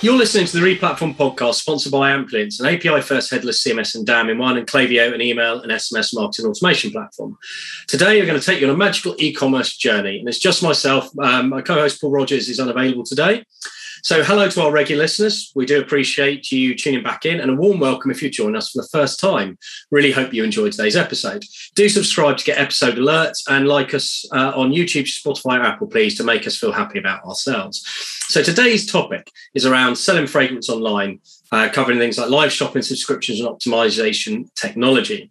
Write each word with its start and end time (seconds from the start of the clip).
You're 0.00 0.16
listening 0.16 0.46
to 0.46 0.60
the 0.60 0.64
Replatform 0.64 1.16
podcast 1.16 1.54
sponsored 1.54 1.90
by 1.90 2.12
Amplience, 2.12 2.60
an 2.60 2.66
API 2.66 3.00
first 3.00 3.32
headless 3.32 3.64
CMS 3.64 3.96
and 3.96 4.06
DAM 4.06 4.30
in 4.30 4.38
one, 4.38 4.56
and 4.56 4.64
Klaviyo, 4.64 5.12
an 5.12 5.20
email 5.20 5.60
and 5.60 5.72
SMS 5.72 6.14
marketing 6.14 6.46
automation 6.46 6.92
platform. 6.92 7.36
Today, 7.88 8.20
we're 8.20 8.26
going 8.26 8.38
to 8.38 8.46
take 8.46 8.60
you 8.60 8.68
on 8.68 8.74
a 8.74 8.78
magical 8.78 9.16
e 9.18 9.32
commerce 9.32 9.76
journey. 9.76 10.20
And 10.20 10.28
it's 10.28 10.38
just 10.38 10.62
myself. 10.62 11.10
Um, 11.18 11.48
my 11.48 11.62
co 11.62 11.74
host, 11.74 12.00
Paul 12.00 12.12
Rogers, 12.12 12.48
is 12.48 12.60
unavailable 12.60 13.02
today. 13.02 13.42
So, 14.02 14.22
hello 14.22 14.48
to 14.48 14.62
our 14.62 14.70
regular 14.70 15.02
listeners. 15.02 15.50
We 15.56 15.66
do 15.66 15.80
appreciate 15.80 16.52
you 16.52 16.74
tuning 16.76 17.02
back 17.02 17.24
in, 17.24 17.40
and 17.40 17.50
a 17.50 17.54
warm 17.54 17.80
welcome 17.80 18.10
if 18.10 18.22
you 18.22 18.30
join 18.30 18.54
us 18.54 18.70
for 18.70 18.82
the 18.82 18.88
first 18.88 19.18
time. 19.18 19.58
Really 19.90 20.12
hope 20.12 20.32
you 20.32 20.44
enjoyed 20.44 20.72
today's 20.72 20.96
episode. 20.96 21.44
Do 21.74 21.88
subscribe 21.88 22.36
to 22.38 22.44
get 22.44 22.58
episode 22.58 22.94
alerts 22.94 23.38
and 23.48 23.66
like 23.66 23.94
us 23.94 24.24
uh, 24.32 24.52
on 24.54 24.70
YouTube, 24.70 25.06
Spotify, 25.06 25.58
or 25.58 25.62
Apple, 25.62 25.88
please, 25.88 26.16
to 26.18 26.24
make 26.24 26.46
us 26.46 26.56
feel 26.56 26.72
happy 26.72 26.98
about 26.98 27.24
ourselves. 27.24 27.84
So, 28.28 28.42
today's 28.42 28.90
topic 28.90 29.30
is 29.54 29.66
around 29.66 29.96
selling 29.96 30.26
fragrance 30.26 30.68
online, 30.68 31.20
uh, 31.50 31.68
covering 31.72 31.98
things 31.98 32.18
like 32.18 32.30
live 32.30 32.52
shopping, 32.52 32.82
subscriptions, 32.82 33.40
and 33.40 33.48
optimization 33.48 34.52
technology. 34.54 35.30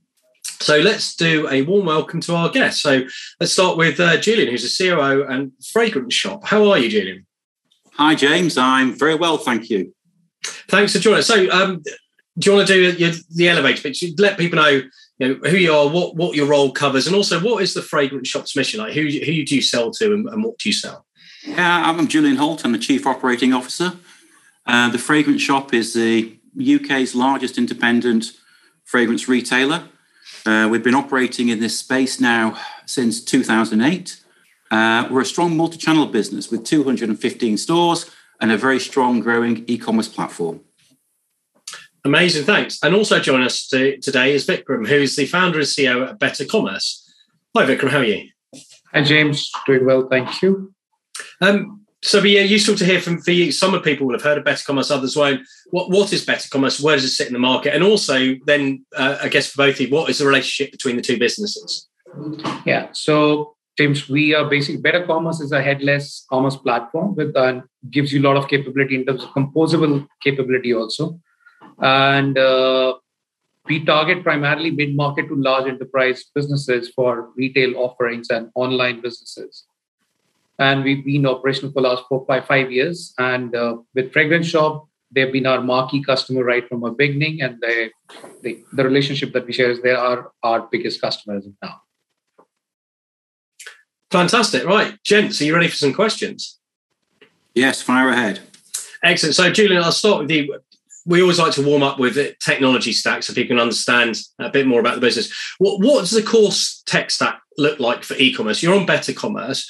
So 0.59 0.80
let's 0.80 1.16
do 1.16 1.47
a 1.52 1.61
warm 1.61 1.86
welcome 1.86 2.20
to 2.22 2.34
our 2.34 2.49
guest. 2.49 2.81
So 2.81 3.02
let's 3.39 3.53
start 3.53 3.77
with 3.77 3.99
uh, 3.99 4.17
Julian, 4.17 4.49
who's 4.49 4.66
a 4.66 4.84
COO 4.84 5.23
and 5.27 5.52
fragrance 5.72 6.16
shop. 6.16 6.45
How 6.45 6.72
are 6.72 6.80
you, 6.80 6.89
Julian? 6.89 7.27
Hi, 7.98 8.14
James. 8.14 8.58
I'm 8.58 8.98
very 8.98 9.16
well, 9.16 9.40
thank 9.40 9.72
you. 9.72 9.92
Thanks 10.70 10.94
for 10.94 11.00
joining 11.00 11.20
us. 11.20 11.28
So, 11.28 11.50
um, 11.50 11.82
do 12.38 12.50
you 12.52 12.56
want 12.56 12.68
to 12.68 12.73
do 12.73 13.04
your, 13.04 13.12
the 13.34 13.50
elevator 13.50 13.82
pitch? 13.82 14.04
Let 14.20 14.38
people 14.38 14.58
know, 14.58 14.84
you 15.18 15.28
know 15.28 15.50
who 15.50 15.58
you 15.58 15.73
are, 15.73 15.90
what 15.90 16.16
what 16.16 16.36
your 16.36 16.46
role 16.46 16.72
covers, 16.72 17.08
and 17.08 17.16
also 17.16 17.40
what 17.40 17.64
is 17.64 17.73
the 17.73 17.82
fragrance 17.82 18.28
shop's 18.28 18.56
mission? 18.56 18.80
Like, 18.80 18.94
who 18.94 19.02
who 19.02 19.44
do 19.44 19.56
you 19.56 19.64
sell 19.64 19.90
to, 19.92 20.14
and, 20.14 20.30
and 20.30 20.44
what 20.44 20.60
do 20.60 20.70
you 20.70 20.73
sell? 20.73 21.08
Yeah, 21.44 21.90
I'm 21.90 22.08
Julian 22.08 22.36
Holt. 22.36 22.64
I'm 22.64 22.72
the 22.72 22.78
Chief 22.78 23.08
Operating 23.08 23.52
Officer. 23.52 23.94
Uh, 24.68 24.90
the 24.90 25.00
fragrance 25.00 25.42
shop 25.42 25.73
is 25.73 25.95
the 25.95 26.38
UK's 26.59 27.16
largest 27.16 27.58
independent 27.58 28.34
fragrance 28.84 29.28
retailer. 29.28 29.86
Uh, 30.45 30.67
we've 30.70 30.84
been 30.84 30.94
operating 30.94 31.50
in 31.50 31.59
this 31.59 31.80
space 31.80 32.20
now 32.20 32.59
since 32.86 33.23
2008. 33.23 34.22
Uh, 34.70 35.08
we're 35.10 35.22
a 35.22 35.26
strong 35.26 35.56
multi 35.56 35.78
channel 35.78 36.06
business 36.06 36.52
with 36.52 36.64
215 36.64 37.58
stores 37.58 38.10
and 38.42 38.52
a 38.52 38.58
very 38.58 38.80
strong 38.80 39.20
growing 39.20 39.64
e 39.68 39.78
commerce 39.78 40.08
platform. 40.08 40.62
Amazing, 42.04 42.46
thanks. 42.46 42.80
And 42.84 42.95
also 42.95 43.20
join 43.20 43.42
us 43.42 43.68
to, 43.68 43.98
today 43.98 44.34
is 44.34 44.48
Vikram, 44.48 44.88
who 44.88 44.95
is 44.95 45.16
the 45.16 45.26
founder 45.26 45.60
and 45.60 45.68
CEO 45.68 46.08
at 46.08 46.20
Better 46.20 46.45
Commerce. 46.45 47.04
Hi, 47.56 47.66
Vikram, 47.66 47.90
how 47.90 47.98
are 47.98 48.04
you? 48.04 48.30
Hi, 48.94 49.04
James. 49.04 49.52
Doing 49.66 49.86
well, 49.86 50.08
thank 50.08 50.42
you. 50.42 50.73
Um, 51.42 51.82
so, 52.04 52.22
be 52.22 52.40
useful 52.40 52.76
to 52.76 52.86
hear 52.86 53.02
from 53.02 53.20
for 53.22 53.32
you. 53.32 53.52
Some 53.52 53.73
of 53.73 53.84
people 53.84 54.06
will 54.06 54.14
have 54.14 54.23
heard 54.23 54.38
of 54.38 54.45
Better 54.45 54.64
Commerce, 54.64 54.92
others 54.92 55.18
won't. 55.18 55.42
What 55.72 55.90
What 55.90 56.14
is 56.14 56.23
Better 56.23 56.48
Commerce? 56.48 56.80
Where 56.80 56.95
does 56.95 57.06
it 57.06 57.10
sit 57.10 57.28
in 57.28 57.34
the 57.34 57.40
market? 57.40 57.73
And 57.73 57.84
also, 57.84 58.36
then, 58.45 58.86
uh, 58.95 59.18
I 59.22 59.28
guess 59.28 59.50
for 59.50 59.58
both 59.58 59.76
of 59.76 59.82
you, 59.82 59.90
what 59.90 60.10
is 60.10 60.20
the 60.20 60.28
relationship 60.28 60.72
between 60.72 60.95
the 60.95 61.02
two 61.02 61.18
businesses? 61.18 61.90
Yeah. 62.66 62.90
So, 62.94 63.56
James, 63.78 64.09
we 64.09 64.33
are 64.33 64.50
basically 64.50 64.81
Better 64.81 65.06
Commerce 65.06 65.39
is 65.39 65.52
a 65.52 65.61
headless 65.61 66.25
commerce 66.30 66.56
platform 66.56 67.16
with 67.16 67.36
uh, 67.36 67.61
gives 67.92 68.11
you 68.11 68.22
a 68.22 68.28
lot 68.28 68.36
of 68.36 68.47
capability 68.47 68.95
in 68.95 69.06
terms 69.06 69.23
of 69.23 69.30
composable 69.30 70.08
capability 70.22 70.73
also, 70.73 71.20
and 71.80 72.38
uh, 72.38 72.95
we 73.67 73.86
target 73.86 74.23
primarily 74.23 74.72
mid 74.72 74.95
market 74.95 75.28
to 75.28 75.36
large 75.36 75.67
enterprise 75.67 76.25
businesses 76.33 76.89
for 76.95 77.30
retail 77.36 77.78
offerings 77.78 78.30
and 78.30 78.50
online 78.55 79.02
businesses. 79.02 79.66
And 80.59 80.83
we've 80.83 81.05
been 81.05 81.28
operational 81.28 81.72
for 81.72 81.81
the 81.81 81.89
last 81.89 82.03
four, 82.09 82.25
five, 82.25 82.48
five 82.48 82.72
years. 82.72 83.14
And 83.20 83.55
uh, 83.55 83.78
with 83.94 84.11
Fragrance 84.11 84.48
Shop, 84.48 84.88
they've 85.11 85.31
been 85.31 85.45
our 85.45 85.61
marquee 85.61 86.03
customer 86.03 86.44
right 86.44 86.67
from 86.67 86.81
the 86.81 86.89
beginning, 86.89 87.42
and 87.42 87.61
they, 87.61 87.92
they 88.42 88.64
the 88.73 88.83
relationship 88.83 89.33
that 89.33 89.45
we 89.45 89.53
share 89.53 89.70
is 89.70 89.82
they 89.82 89.92
are 89.92 90.32
our 90.42 90.67
biggest 90.71 90.99
customers 90.99 91.48
now. 91.61 91.82
Fantastic. 94.12 94.66
Right. 94.66 95.02
Gents, 95.04 95.42
are 95.42 95.45
you 95.45 95.56
ready 95.56 95.68
for 95.68 95.76
some 95.76 95.94
questions? 95.94 96.60
Yes, 97.54 97.82
fire 97.82 98.10
ahead. 98.10 98.40
Excellent. 99.04 99.36
So, 99.36 99.52
Julian, 99.52 99.84
I'll 99.84 99.92
start 99.92 100.22
with 100.22 100.32
you. 100.32 100.60
We 101.06 101.22
always 101.22 101.40
like 101.40 101.54
to 101.54 101.66
warm 101.66 101.84
up 101.84 102.00
with 102.00 102.18
technology 102.40 102.92
stack 102.92 103.23
so 103.23 103.34
people 103.34 103.56
can 103.56 103.62
understand 103.62 104.18
a 104.40 104.50
bit 104.50 104.68
more 104.68 104.80
about 104.80 104.95
the 104.95 105.02
business. 105.02 105.34
What, 105.58 105.80
what 105.80 106.02
does 106.02 106.12
the 106.12 106.22
core 106.22 106.52
tech 106.86 107.12
stack 107.12 107.42
look 107.58 107.80
like 107.80 108.04
for 108.04 108.16
e 108.16 108.34
commerce? 108.34 108.62
You're 108.62 108.76
on 108.76 108.86
Better 108.86 109.14
Commerce. 109.14 109.70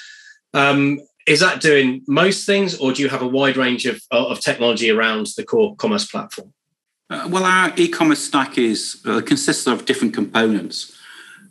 Um, 0.53 0.99
is 1.27 1.41
that 1.41 1.61
doing 1.61 2.03
most 2.07 2.45
things, 2.45 2.77
or 2.79 2.93
do 2.93 3.03
you 3.03 3.09
have 3.09 3.21
a 3.21 3.27
wide 3.27 3.57
range 3.57 3.85
of, 3.85 4.01
of 4.11 4.39
technology 4.39 4.89
around 4.89 5.27
the 5.35 5.43
core 5.43 5.75
commerce 5.75 6.05
platform? 6.05 6.53
Uh, 7.09 7.27
well, 7.29 7.43
our 7.43 7.71
e 7.77 7.87
commerce 7.87 8.23
stack 8.23 8.57
is 8.57 9.01
uh, 9.05 9.21
consists 9.21 9.67
of 9.67 9.85
different 9.85 10.13
components. 10.13 10.96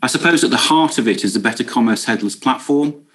I 0.07 0.09
suppose 0.09 0.45
at 0.45 0.51
the 0.51 0.57
heart 0.57 0.99
of 0.99 1.09
it 1.09 1.25
is 1.25 1.35
the 1.35 1.41
Better 1.41 1.65
Commerce 1.65 2.05
headless 2.05 2.37
platform, 2.37 3.07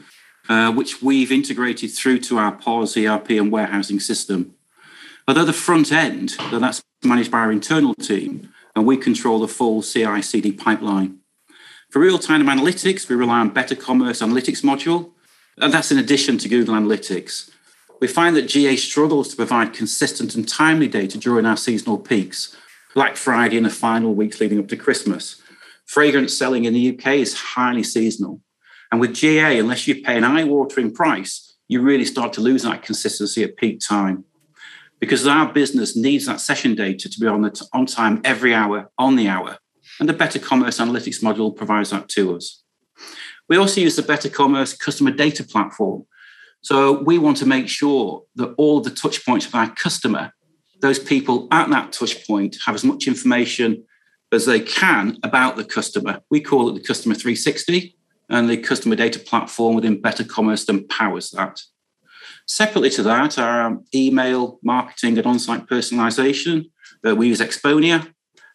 uh, 0.49 0.73
which 0.73 1.01
we've 1.01 1.31
integrated 1.31 1.89
through 1.89 2.19
to 2.19 2.37
our 2.37 2.51
POS, 2.51 2.97
ERP, 2.97 3.29
and 3.29 3.49
warehousing 3.49 4.01
system. 4.01 4.55
Although 5.25 5.45
the 5.45 5.53
front 5.53 5.93
end, 5.93 6.35
that's 6.51 6.83
managed 7.01 7.31
by 7.31 7.37
our 7.37 7.51
internal 7.53 7.93
team, 7.95 8.51
and 8.75 8.85
we 8.85 8.97
control 8.97 9.39
the 9.39 9.47
full 9.47 9.81
CI 9.81 10.21
CD 10.21 10.51
pipeline. 10.51 11.19
For 11.91 11.99
real 11.99 12.19
time 12.19 12.45
analytics, 12.45 13.07
we 13.07 13.15
rely 13.15 13.39
on 13.39 13.51
Better 13.51 13.77
Commerce 13.77 14.21
Analytics 14.21 14.61
module, 14.61 15.11
and 15.59 15.73
that's 15.73 15.93
in 15.93 15.97
addition 15.97 16.37
to 16.39 16.49
Google 16.49 16.75
Analytics. 16.75 17.51
We 18.01 18.07
find 18.09 18.35
that 18.35 18.49
GA 18.49 18.75
struggles 18.75 19.29
to 19.29 19.37
provide 19.37 19.71
consistent 19.71 20.35
and 20.35 20.45
timely 20.45 20.89
data 20.89 21.17
during 21.17 21.45
our 21.45 21.55
seasonal 21.55 21.99
peaks, 21.99 22.53
Black 22.93 23.15
Friday 23.15 23.55
and 23.55 23.65
the 23.65 23.69
final 23.69 24.13
weeks 24.13 24.41
leading 24.41 24.59
up 24.59 24.67
to 24.67 24.75
Christmas 24.75 25.40
fragrance 25.85 26.37
selling 26.37 26.65
in 26.65 26.73
the 26.73 26.97
UK 26.97 27.15
is 27.15 27.33
highly 27.33 27.83
seasonal. 27.83 28.41
And 28.91 28.99
with 28.99 29.13
GA, 29.13 29.59
unless 29.59 29.87
you 29.87 30.01
pay 30.01 30.17
an 30.17 30.23
eye 30.23 30.43
watering 30.43 30.93
price, 30.93 31.57
you 31.67 31.81
really 31.81 32.05
start 32.05 32.33
to 32.33 32.41
lose 32.41 32.63
that 32.63 32.83
consistency 32.83 33.43
at 33.43 33.55
peak 33.55 33.79
time. 33.79 34.25
Because 34.99 35.25
our 35.25 35.51
business 35.51 35.95
needs 35.95 36.25
that 36.25 36.41
session 36.41 36.75
data 36.75 37.09
to 37.09 37.19
be 37.19 37.25
on, 37.25 37.41
the 37.41 37.49
t- 37.49 37.65
on 37.73 37.85
time 37.85 38.21
every 38.23 38.53
hour, 38.53 38.91
on 38.97 39.15
the 39.15 39.27
hour. 39.27 39.57
And 39.99 40.07
the 40.07 40.13
Better 40.13 40.37
Commerce 40.37 40.79
Analytics 40.79 41.23
module 41.23 41.55
provides 41.55 41.89
that 41.91 42.09
to 42.09 42.35
us. 42.35 42.63
We 43.47 43.57
also 43.57 43.81
use 43.81 43.95
the 43.95 44.01
Better 44.01 44.29
Commerce 44.29 44.73
customer 44.73 45.11
data 45.11 45.43
platform. 45.43 46.05
So 46.61 47.01
we 47.03 47.17
want 47.17 47.37
to 47.37 47.45
make 47.45 47.67
sure 47.67 48.23
that 48.35 48.53
all 48.57 48.81
the 48.81 48.91
touch 48.91 49.25
points 49.25 49.45
of 49.45 49.55
our 49.55 49.73
customer, 49.73 50.33
those 50.81 50.99
people 50.99 51.47
at 51.51 51.69
that 51.69 51.91
touch 51.91 52.27
point, 52.27 52.57
have 52.65 52.75
as 52.75 52.83
much 52.83 53.07
information 53.07 53.83
as 54.31 54.45
they 54.45 54.59
can 54.59 55.17
about 55.23 55.55
the 55.55 55.63
customer. 55.63 56.21
We 56.29 56.41
call 56.41 56.69
it 56.69 56.73
the 56.73 56.87
Customer 56.87 57.15
360, 57.15 57.95
and 58.31 58.49
the 58.49 58.57
customer 58.57 58.95
data 58.95 59.19
platform 59.19 59.75
within 59.75 60.01
Better 60.01 60.23
Commerce 60.23 60.65
then 60.65 60.87
powers 60.87 61.31
that. 61.31 61.61
Separately 62.47 62.89
to 62.91 63.03
that, 63.03 63.37
our 63.37 63.77
email 63.93 64.57
marketing 64.63 65.17
and 65.17 65.27
on 65.27 65.37
site 65.37 65.67
personalization, 65.67 66.71
uh, 67.05 67.13
we 67.13 67.27
use 67.27 67.41
Exponea. 67.41 68.11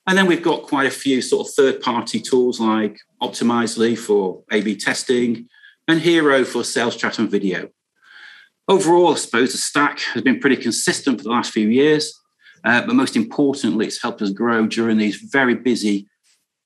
And 0.06 0.16
then 0.16 0.26
we've 0.26 0.42
got 0.42 0.62
quite 0.62 0.86
a 0.86 0.90
few 0.90 1.20
sort 1.20 1.46
of 1.46 1.54
third 1.54 1.80
party 1.82 2.20
tools 2.20 2.58
like 2.58 2.98
Optimizely 3.22 3.98
for 3.98 4.44
A 4.50 4.62
B 4.62 4.76
testing 4.76 5.48
and 5.88 6.00
Hero 6.00 6.44
for 6.44 6.64
sales 6.64 6.96
chat 6.96 7.18
and 7.18 7.30
video. 7.30 7.68
Overall, 8.68 9.12
I 9.12 9.16
suppose 9.16 9.52
the 9.52 9.58
stack 9.58 10.00
has 10.00 10.22
been 10.22 10.40
pretty 10.40 10.56
consistent 10.56 11.18
for 11.18 11.24
the 11.24 11.30
last 11.30 11.52
few 11.52 11.68
years. 11.68 12.18
Uh, 12.64 12.84
but 12.84 12.94
most 12.94 13.16
importantly, 13.16 13.86
it's 13.86 14.02
helped 14.02 14.22
us 14.22 14.30
grow 14.30 14.66
during 14.66 14.98
these 14.98 15.16
very 15.16 15.54
busy 15.54 16.08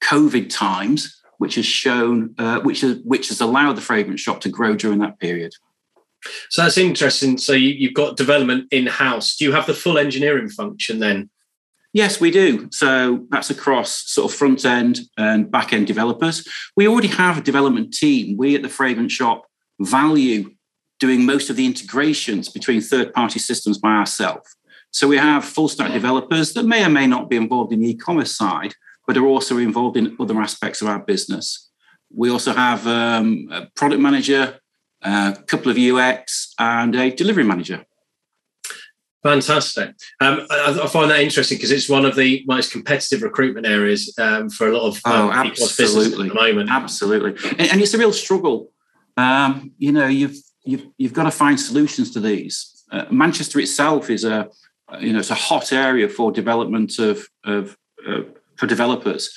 COVID 0.02 0.48
times, 0.48 1.20
which 1.38 1.56
has 1.56 1.66
shown, 1.66 2.34
uh, 2.38 2.60
which 2.60 2.80
has 2.80 2.98
which 3.04 3.28
has 3.28 3.40
allowed 3.40 3.76
the 3.76 3.82
fragrance 3.82 4.20
shop 4.20 4.40
to 4.40 4.48
grow 4.48 4.74
during 4.74 4.98
that 5.00 5.18
period. 5.18 5.52
So 6.50 6.62
that's 6.62 6.78
interesting. 6.78 7.38
So 7.38 7.52
you, 7.52 7.88
have 7.88 7.94
got 7.94 8.16
development 8.16 8.68
in 8.70 8.86
house. 8.86 9.36
Do 9.36 9.44
you 9.44 9.52
have 9.52 9.66
the 9.66 9.74
full 9.74 9.98
engineering 9.98 10.50
function 10.50 10.98
then? 10.98 11.30
Yes, 11.92 12.20
we 12.20 12.30
do. 12.30 12.68
So 12.70 13.26
that's 13.30 13.50
across 13.50 14.10
sort 14.10 14.30
of 14.30 14.38
front 14.38 14.64
end 14.64 15.00
and 15.16 15.50
back 15.50 15.72
end 15.72 15.86
developers. 15.86 16.46
We 16.76 16.86
already 16.86 17.08
have 17.08 17.38
a 17.38 17.42
development 17.42 17.92
team. 17.92 18.36
We 18.36 18.54
at 18.54 18.62
the 18.62 18.68
fragrance 18.68 19.12
shop 19.12 19.46
value 19.80 20.50
doing 21.00 21.24
most 21.24 21.50
of 21.50 21.56
the 21.56 21.66
integrations 21.66 22.48
between 22.48 22.80
third 22.80 23.12
party 23.12 23.38
systems 23.38 23.78
by 23.78 23.96
ourselves. 23.96 24.56
So 24.90 25.06
we 25.06 25.16
have 25.16 25.44
full 25.44 25.68
stack 25.68 25.92
developers 25.92 26.52
that 26.54 26.64
may 26.64 26.84
or 26.84 26.88
may 26.88 27.06
not 27.06 27.30
be 27.30 27.36
involved 27.36 27.72
in 27.72 27.80
the 27.80 27.90
e-commerce 27.90 28.36
side, 28.36 28.74
but 29.06 29.16
are 29.16 29.26
also 29.26 29.58
involved 29.58 29.96
in 29.96 30.16
other 30.18 30.40
aspects 30.40 30.82
of 30.82 30.88
our 30.88 30.98
business. 30.98 31.70
We 32.12 32.30
also 32.30 32.52
have 32.52 32.86
um, 32.86 33.48
a 33.50 33.66
product 33.76 34.00
manager, 34.00 34.58
a 35.02 35.36
couple 35.46 35.70
of 35.70 35.78
UX, 35.78 36.52
and 36.58 36.94
a 36.96 37.10
delivery 37.10 37.44
manager. 37.44 37.84
Fantastic. 39.22 39.94
Um, 40.20 40.46
I, 40.50 40.80
I, 40.82 40.86
find 40.86 41.10
that 41.10 41.20
interesting 41.20 41.58
because 41.58 41.70
it's 41.70 41.90
one 41.90 42.06
of 42.06 42.16
the 42.16 42.42
most 42.46 42.72
competitive 42.72 43.22
recruitment 43.22 43.66
areas 43.66 44.14
um, 44.18 44.48
for 44.48 44.68
a 44.68 44.72
lot 44.72 44.88
of 44.88 44.94
um, 45.04 45.28
oh, 45.28 45.30
absolutely. 45.30 46.28
at 46.28 46.34
the 46.34 46.34
moment. 46.34 46.70
Absolutely, 46.70 47.36
and, 47.58 47.70
and 47.72 47.80
it's 47.82 47.92
a 47.92 47.98
real 47.98 48.14
struggle. 48.14 48.72
Um, 49.18 49.72
you 49.76 49.92
know, 49.92 50.06
you've 50.06 50.36
you've 50.64 50.86
you've 50.96 51.12
got 51.12 51.24
to 51.24 51.30
find 51.30 51.60
solutions 51.60 52.10
to 52.12 52.20
these. 52.20 52.82
Uh, 52.90 53.04
Manchester 53.10 53.60
itself 53.60 54.08
is 54.08 54.24
a 54.24 54.48
you 54.98 55.12
know, 55.12 55.20
it's 55.20 55.30
a 55.30 55.34
hot 55.34 55.72
area 55.72 56.08
for 56.08 56.32
development 56.32 56.98
of, 56.98 57.26
of 57.44 57.76
uh, 58.06 58.22
for 58.56 58.66
developers. 58.66 59.30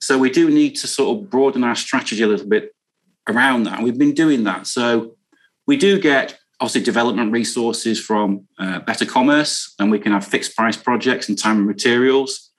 So 0.00 0.18
we 0.18 0.30
do 0.30 0.50
need 0.50 0.76
to 0.76 0.86
sort 0.86 1.16
of 1.16 1.30
broaden 1.30 1.64
our 1.64 1.74
strategy 1.76 2.22
a 2.22 2.26
little 2.26 2.48
bit 2.48 2.74
around 3.28 3.64
that. 3.64 3.76
And 3.76 3.84
We've 3.84 3.98
been 3.98 4.14
doing 4.14 4.44
that. 4.44 4.66
So 4.66 5.16
we 5.66 5.76
do 5.76 6.00
get 6.00 6.38
obviously 6.60 6.82
development 6.82 7.32
resources 7.32 8.00
from 8.00 8.46
uh, 8.58 8.80
Better 8.80 9.04
Commerce, 9.04 9.74
and 9.78 9.90
we 9.90 9.98
can 9.98 10.12
have 10.12 10.24
fixed 10.24 10.56
price 10.56 10.76
projects 10.76 11.28
and 11.28 11.38
time 11.38 11.58
and 11.58 11.66
materials. 11.66 12.50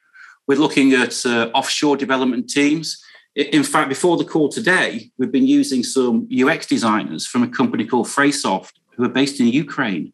We're 0.47 0.59
looking 0.59 0.93
at 0.93 1.25
uh, 1.25 1.49
offshore 1.53 1.97
development 1.97 2.49
teams. 2.49 3.01
In 3.35 3.63
fact, 3.63 3.89
before 3.89 4.17
the 4.17 4.25
call 4.25 4.49
today, 4.49 5.09
we've 5.17 5.31
been 5.31 5.47
using 5.47 5.83
some 5.83 6.27
UX 6.31 6.67
designers 6.67 7.25
from 7.25 7.43
a 7.43 7.47
company 7.47 7.85
called 7.85 8.07
Fraysoft, 8.07 8.73
who 8.95 9.03
are 9.05 9.09
based 9.09 9.39
in 9.39 9.47
Ukraine. 9.47 10.13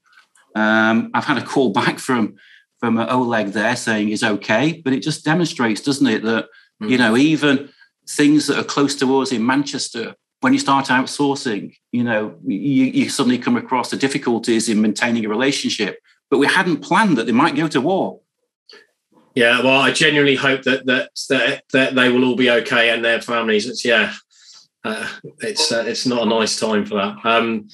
Um, 0.55 1.11
I've 1.13 1.25
had 1.25 1.37
a 1.37 1.45
call 1.45 1.71
back 1.71 1.99
from 1.99 2.35
from 2.79 2.97
Oleg 2.97 3.47
there 3.47 3.75
saying 3.75 4.09
it's 4.09 4.23
okay, 4.23 4.81
but 4.83 4.93
it 4.93 5.03
just 5.03 5.25
demonstrates, 5.25 5.81
doesn't 5.81 6.07
it, 6.07 6.23
that 6.23 6.47
mm. 6.81 6.89
you 6.89 6.97
know 6.97 7.17
even 7.17 7.69
things 8.09 8.47
that 8.47 8.57
are 8.57 8.63
close 8.63 8.95
to 8.95 9.19
us 9.19 9.31
in 9.31 9.45
Manchester, 9.45 10.15
when 10.41 10.53
you 10.53 10.59
start 10.59 10.87
outsourcing, 10.87 11.75
you 11.91 12.03
know, 12.03 12.35
you, 12.45 12.85
you 12.85 13.09
suddenly 13.09 13.37
come 13.37 13.57
across 13.57 13.91
the 13.91 13.97
difficulties 13.97 14.69
in 14.69 14.81
maintaining 14.81 15.25
a 15.25 15.29
relationship. 15.29 15.99
But 16.29 16.39
we 16.39 16.47
hadn't 16.47 16.77
planned 16.77 17.17
that 17.17 17.25
they 17.25 17.31
might 17.31 17.55
go 17.55 17.67
to 17.67 17.81
war. 17.81 18.21
Yeah, 19.35 19.61
well, 19.61 19.79
I 19.79 19.91
genuinely 19.91 20.35
hope 20.35 20.63
that 20.63 20.85
that 20.85 21.11
that, 21.29 21.63
that 21.73 21.95
they 21.95 22.09
will 22.09 22.23
all 22.23 22.35
be 22.35 22.49
okay 22.49 22.89
and 22.89 23.03
their 23.03 23.21
families. 23.21 23.67
It's 23.67 23.85
yeah, 23.85 24.13
uh, 24.83 25.07
it's 25.39 25.71
uh, 25.71 25.83
it's 25.85 26.05
not 26.05 26.23
a 26.23 26.29
nice 26.29 26.59
time 26.59 26.85
for 26.85 26.95
that. 26.95 27.17
Um, 27.23 27.67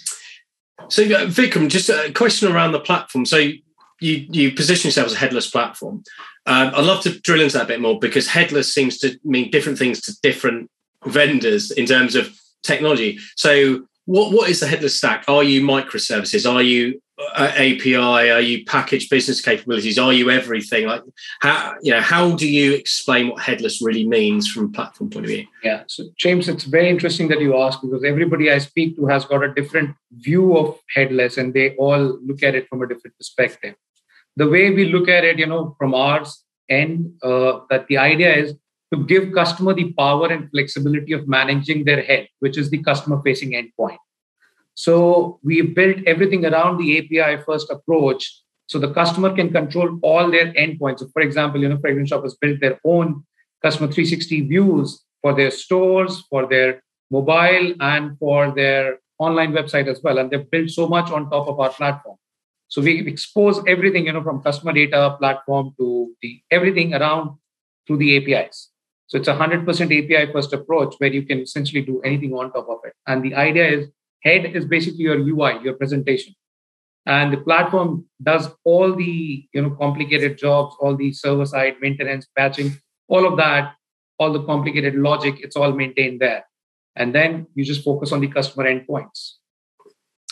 so 0.90 1.04
uh, 1.04 1.26
Vikram, 1.28 1.70
just 1.70 1.90
a 1.90 2.12
question 2.14 2.52
around 2.52 2.72
the 2.72 2.80
platform. 2.80 3.26
So 3.26 3.38
you 3.38 3.60
you 4.00 4.52
position 4.52 4.90
yourself 4.90 5.08
as 5.08 5.14
a 5.14 5.18
headless 5.18 5.50
platform. 5.50 6.04
Um, 6.46 6.72
I'd 6.76 6.86
love 6.86 7.02
to 7.04 7.20
drill 7.20 7.42
into 7.42 7.58
that 7.58 7.66
a 7.66 7.68
bit 7.68 7.82
more 7.82 8.00
because 8.00 8.28
headless 8.28 8.74
seems 8.74 8.98
to 9.00 9.20
mean 9.24 9.50
different 9.50 9.78
things 9.78 10.02
to 10.02 10.16
different 10.22 10.70
vendors 11.06 11.72
in 11.72 11.86
terms 11.86 12.16
of 12.16 12.38
technology. 12.64 13.20
So 13.36 13.88
what 14.06 14.32
what 14.32 14.50
is 14.50 14.60
the 14.60 14.68
headless 14.68 14.98
stack? 14.98 15.26
Are 15.28 15.44
you 15.44 15.62
microservices? 15.62 16.50
Are 16.52 16.62
you 16.62 17.02
uh, 17.18 17.52
API? 17.56 17.96
Are 17.96 18.42
you 18.42 18.66
packaged 18.66 19.10
business 19.10 19.42
capabilities? 19.42 19.98
Are 19.98 20.14
you 20.14 20.30
everything? 20.30 20.88
Like 20.88 21.04
how 21.40 21.76
you 21.82 21.92
know 21.92 22.02
how 22.02 22.36
do 22.36 22.48
you 22.48 22.74
explain 22.74 23.30
what 23.30 23.42
headless 23.42 23.82
really 23.82 24.06
means 24.06 24.52
from 24.52 24.66
a 24.66 24.70
platform 24.70 25.10
point 25.10 25.26
of 25.26 25.30
view? 25.30 25.46
Yeah, 25.64 25.84
so 25.88 26.06
James, 26.18 26.50
it's 26.50 26.66
very 26.66 26.90
interesting 26.90 27.28
that 27.30 27.42
you 27.42 27.58
ask 27.58 27.82
because 27.82 28.04
everybody 28.04 28.52
I 28.52 28.58
speak 28.60 28.96
to 28.98 29.06
has 29.08 29.26
got 29.26 29.44
a 29.44 29.54
different 29.54 29.96
view 30.12 30.58
of 30.58 30.80
headless, 30.94 31.38
and 31.38 31.54
they 31.54 31.76
all 31.76 32.20
look 32.26 32.44
at 32.44 32.56
it 32.56 32.68
from 32.70 32.82
a 32.82 32.88
different 32.88 33.18
perspective. 33.18 33.76
The 34.38 34.50
way 34.50 34.72
we 34.72 34.86
look 34.86 35.08
at 35.08 35.24
it, 35.24 35.40
you 35.40 35.46
know, 35.46 35.76
from 35.78 35.94
our 35.94 36.26
end, 36.70 37.14
uh, 37.24 37.60
that 37.70 37.88
the 37.88 37.98
idea 37.98 38.36
is 38.36 38.54
to 38.94 39.06
give 39.06 39.34
customer 39.34 39.74
the 39.74 39.94
power 39.94 40.28
and 40.28 40.50
flexibility 40.52 41.14
of 41.14 41.28
managing 41.28 41.86
their 41.86 42.02
head, 42.02 42.28
which 42.40 42.58
is 42.58 42.70
the 42.70 42.80
customer 42.80 43.22
facing 43.24 43.52
endpoint. 43.52 43.98
So 44.76 45.40
we 45.44 45.62
built 45.62 45.98
everything 46.06 46.46
around 46.46 46.78
the 46.78 46.98
API 47.00 47.42
first 47.44 47.70
approach 47.72 48.42
so 48.68 48.80
the 48.80 48.94
customer 48.94 49.34
can 49.34 49.52
control 49.52 50.00
all 50.02 50.30
their 50.30 50.52
endpoints. 50.54 51.00
So 51.00 51.08
for 51.14 51.22
example, 51.22 51.62
you 51.62 51.70
know, 51.70 51.80
Fragrance 51.80 52.10
Shop 52.10 52.24
has 52.24 52.36
built 52.36 52.60
their 52.60 52.80
own 52.84 53.24
customer 53.62 53.88
360 53.88 54.42
views 54.42 55.04
for 55.22 55.34
their 55.34 55.52
stores, 55.52 56.24
for 56.30 56.48
their 56.48 56.84
mobile, 57.10 57.74
and 57.80 58.18
for 58.20 58.52
their 58.52 59.00
online 59.18 59.54
website 59.54 59.88
as 59.88 60.02
well. 60.04 60.18
And 60.18 60.30
they've 60.30 60.50
built 60.50 60.70
so 60.70 60.88
much 60.88 61.10
on 61.12 61.30
top 61.30 61.48
of 61.48 61.60
our 61.60 61.70
platform. 61.70 62.18
So 62.68 62.82
we 62.82 63.08
expose 63.08 63.62
everything, 63.68 64.08
you 64.08 64.14
know, 64.14 64.24
from 64.24 64.42
customer 64.42 64.74
data 64.74 65.16
platform 65.20 65.74
to 65.78 66.14
the 66.22 66.42
everything 66.52 66.94
around 66.94 67.38
through 67.88 67.98
the 67.98 68.18
APIs. 68.18 68.72
So 69.08 69.20
it's 69.20 69.28
a 69.28 69.36
100% 69.36 69.66
API 69.68 70.32
first 70.32 70.52
approach 70.52 70.96
where 70.98 71.14
you 71.14 71.24
can 71.24 71.42
essentially 71.42 71.82
do 71.82 72.02
anything 72.02 72.34
on 72.34 72.52
top 72.52 72.68
of 72.68 72.80
it. 72.84 72.94
And 73.06 73.24
the 73.24 73.36
idea 73.36 73.68
is 73.68 73.88
head 74.26 74.46
is 74.46 74.66
basically 74.66 75.04
your 75.04 75.18
UI, 75.18 75.64
your 75.64 75.76
presentation. 75.76 76.34
And 77.06 77.32
the 77.32 77.38
platform 77.38 78.06
does 78.22 78.50
all 78.64 78.96
the 78.96 79.46
you 79.54 79.62
know 79.62 79.70
complicated 79.80 80.38
jobs, 80.38 80.76
all 80.80 80.96
the 80.96 81.14
server 81.14 81.46
side 81.46 81.76
maintenance, 81.80 82.28
patching, 82.36 82.76
all 83.08 83.28
of 83.28 83.38
that, 83.38 83.76
all 84.18 84.34
the 84.34 84.44
complicated 84.44 84.96
logic, 84.96 85.36
it's 85.40 85.56
all 85.56 85.72
maintained 85.72 86.20
there. 86.20 86.46
And 86.96 87.14
then 87.14 87.48
you 87.54 87.64
just 87.64 87.84
focus 87.84 88.12
on 88.12 88.22
the 88.22 88.28
customer 88.28 88.66
endpoints. 88.66 89.34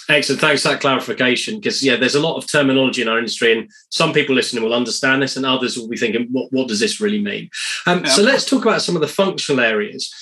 Excellent. 0.10 0.42
Thanks 0.42 0.64
for 0.64 0.70
that 0.70 0.82
clarification. 0.82 1.56
Because 1.56 1.84
yeah, 1.84 1.96
there's 1.96 2.16
a 2.16 2.22
lot 2.22 2.38
of 2.38 2.48
terminology 2.48 3.02
in 3.02 3.08
our 3.08 3.18
industry, 3.18 3.58
and 3.58 3.70
some 3.90 4.14
people 4.14 4.36
listening 4.36 4.64
will 4.64 4.74
understand 4.74 5.22
this, 5.22 5.38
and 5.38 5.46
others 5.46 5.78
will 5.78 5.88
be 5.88 5.98
thinking, 5.98 6.28
"What, 6.32 6.52
what 6.52 6.68
does 6.68 6.80
this 6.80 7.00
really 7.00 7.22
mean?" 7.22 7.50
Um, 7.86 8.04
yeah. 8.04 8.12
So 8.12 8.22
let's 8.22 8.46
talk 8.46 8.64
about 8.64 8.82
some 8.82 8.96
of 8.96 9.02
the 9.02 9.08
functional 9.08 9.64
areas. 9.64 10.14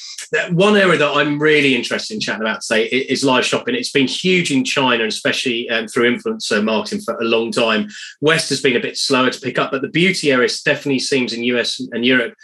One 0.51 0.77
area 0.77 0.97
that 0.97 1.11
I'm 1.11 1.41
really 1.41 1.75
interested 1.75 2.13
in 2.13 2.21
chatting 2.21 2.43
about 2.43 2.61
today 2.61 2.85
is 2.85 3.23
live 3.23 3.45
shopping. 3.45 3.75
It's 3.75 3.91
been 3.91 4.07
huge 4.07 4.51
in 4.51 4.63
China, 4.63 5.05
especially 5.05 5.69
um, 5.69 5.87
through 5.87 6.15
influencer 6.15 6.63
marketing 6.63 7.01
for 7.01 7.15
a 7.15 7.25
long 7.25 7.51
time. 7.51 7.89
West 8.21 8.47
has 8.49 8.61
been 8.61 8.77
a 8.77 8.79
bit 8.79 8.97
slower 8.97 9.29
to 9.29 9.41
pick 9.41 9.59
up, 9.59 9.71
but 9.71 9.81
the 9.81 9.89
beauty 9.89 10.31
area 10.31 10.47
definitely 10.63 10.99
seems 10.99 11.33
in 11.33 11.43
US 11.43 11.81
and 11.91 12.05
Europe 12.05 12.35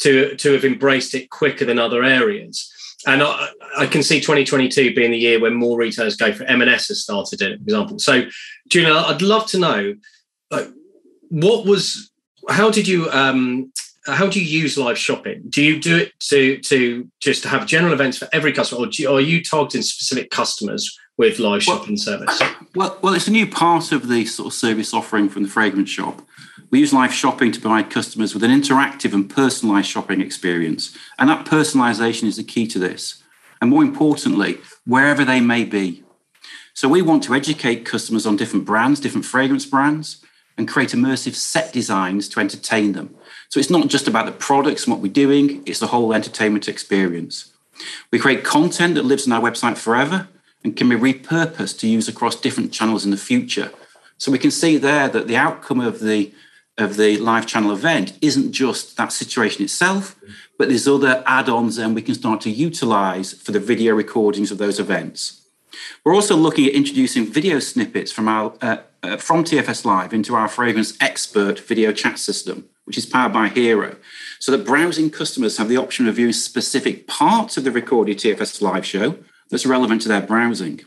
to 0.00 0.36
to 0.36 0.52
have 0.52 0.64
embraced 0.64 1.14
it 1.14 1.30
quicker 1.30 1.64
than 1.64 1.78
other 1.78 2.04
areas 2.04 2.70
and 3.06 3.22
I, 3.22 3.48
I, 3.76 3.86
can 3.86 4.02
see 4.02 4.20
2022 4.20 4.94
being 4.94 5.10
the 5.10 5.18
year 5.18 5.40
when 5.40 5.54
more 5.54 5.78
retailers 5.78 6.16
go 6.16 6.32
for 6.32 6.44
M&S 6.44 6.88
has 6.88 7.02
started 7.02 7.42
it, 7.42 7.58
for 7.58 7.62
example. 7.64 7.98
So, 7.98 8.24
Julian, 8.68 8.96
I'd 8.96 9.22
love 9.22 9.46
to 9.48 9.58
know, 9.58 9.94
like, 10.50 10.68
what 11.30 11.66
was, 11.66 12.10
how 12.48 12.70
did 12.70 12.86
you, 12.86 13.10
um, 13.10 13.72
how 14.06 14.26
do 14.26 14.40
you 14.40 14.60
use 14.60 14.76
live 14.76 14.98
shopping? 14.98 15.42
Do 15.48 15.62
you 15.62 15.80
do 15.80 15.96
it 15.96 16.12
to 16.28 16.58
to 16.58 17.08
just 17.20 17.42
to 17.44 17.48
have 17.48 17.66
general 17.66 17.92
events 17.92 18.18
for 18.18 18.28
every 18.32 18.52
customer, 18.52 18.84
or, 18.84 18.88
you, 18.90 19.08
or 19.08 19.18
are 19.18 19.20
you 19.20 19.42
targeting 19.44 19.82
specific 19.82 20.30
customers 20.30 20.98
with 21.18 21.38
live 21.38 21.62
shopping 21.62 21.96
service? 21.96 22.40
Well, 22.74 22.98
well, 23.02 23.14
it's 23.14 23.28
a 23.28 23.32
new 23.32 23.46
part 23.46 23.92
of 23.92 24.08
the 24.08 24.24
sort 24.24 24.48
of 24.48 24.54
service 24.54 24.92
offering 24.92 25.28
from 25.28 25.44
the 25.44 25.48
fragrance 25.48 25.90
shop. 25.90 26.22
We 26.72 26.80
use 26.80 26.94
live 26.94 27.12
shopping 27.12 27.52
to 27.52 27.60
provide 27.60 27.90
customers 27.90 28.32
with 28.32 28.42
an 28.42 28.50
interactive 28.50 29.12
and 29.12 29.28
personalized 29.28 29.88
shopping 29.88 30.22
experience. 30.22 30.96
And 31.18 31.28
that 31.28 31.44
personalization 31.44 32.24
is 32.24 32.38
the 32.38 32.42
key 32.42 32.66
to 32.68 32.78
this. 32.78 33.22
And 33.60 33.68
more 33.68 33.82
importantly, 33.82 34.58
wherever 34.86 35.22
they 35.22 35.38
may 35.38 35.64
be. 35.64 36.02
So 36.72 36.88
we 36.88 37.02
want 37.02 37.22
to 37.24 37.34
educate 37.34 37.84
customers 37.84 38.24
on 38.24 38.36
different 38.36 38.64
brands, 38.64 39.00
different 39.00 39.26
fragrance 39.26 39.66
brands, 39.66 40.24
and 40.56 40.66
create 40.66 40.90
immersive 40.90 41.34
set 41.34 41.74
designs 41.74 42.26
to 42.30 42.40
entertain 42.40 42.92
them. 42.92 43.14
So 43.50 43.60
it's 43.60 43.68
not 43.68 43.88
just 43.88 44.08
about 44.08 44.24
the 44.24 44.32
products 44.32 44.84
and 44.84 44.94
what 44.94 45.02
we're 45.02 45.12
doing, 45.12 45.62
it's 45.66 45.78
the 45.78 45.88
whole 45.88 46.14
entertainment 46.14 46.68
experience. 46.68 47.52
We 48.10 48.18
create 48.18 48.44
content 48.44 48.94
that 48.94 49.04
lives 49.04 49.26
on 49.26 49.32
our 49.34 49.42
website 49.42 49.76
forever 49.76 50.28
and 50.64 50.74
can 50.74 50.88
be 50.88 50.96
repurposed 50.96 51.78
to 51.80 51.88
use 51.88 52.08
across 52.08 52.34
different 52.34 52.72
channels 52.72 53.04
in 53.04 53.10
the 53.10 53.18
future. 53.18 53.72
So 54.16 54.32
we 54.32 54.38
can 54.38 54.50
see 54.50 54.78
there 54.78 55.08
that 55.10 55.28
the 55.28 55.36
outcome 55.36 55.80
of 55.80 56.00
the 56.00 56.32
of 56.82 56.96
the 56.96 57.16
live 57.18 57.46
channel 57.46 57.72
event 57.72 58.18
isn't 58.20 58.52
just 58.52 58.96
that 58.96 59.12
situation 59.12 59.62
itself, 59.62 60.16
but 60.58 60.68
there's 60.68 60.88
other 60.88 61.22
add-ons 61.26 61.78
and 61.78 61.94
we 61.94 62.02
can 62.02 62.14
start 62.14 62.40
to 62.42 62.50
utilize 62.50 63.32
for 63.32 63.52
the 63.52 63.60
video 63.60 63.94
recordings 63.94 64.50
of 64.50 64.58
those 64.58 64.78
events. 64.78 65.42
We're 66.04 66.14
also 66.14 66.36
looking 66.36 66.66
at 66.66 66.74
introducing 66.74 67.26
video 67.26 67.58
snippets 67.58 68.12
from 68.12 68.28
our 68.28 68.54
uh, 68.60 68.78
uh, 69.02 69.16
from 69.16 69.42
TFS 69.42 69.84
Live 69.84 70.12
into 70.12 70.34
our 70.34 70.48
Fragrance 70.48 70.96
Expert 71.00 71.58
video 71.58 71.92
chat 71.92 72.18
system, 72.18 72.68
which 72.84 72.98
is 72.98 73.06
powered 73.06 73.32
by 73.32 73.48
Hero, 73.48 73.96
so 74.38 74.52
that 74.52 74.64
browsing 74.64 75.10
customers 75.10 75.56
have 75.56 75.68
the 75.68 75.76
option 75.76 76.06
of 76.06 76.16
viewing 76.16 76.32
specific 76.32 77.08
parts 77.08 77.56
of 77.56 77.64
the 77.64 77.72
recorded 77.72 78.18
TFS 78.18 78.62
Live 78.62 78.86
show 78.86 79.16
that's 79.50 79.66
relevant 79.66 80.02
to 80.02 80.08
their 80.08 80.20
browsing. 80.20 80.80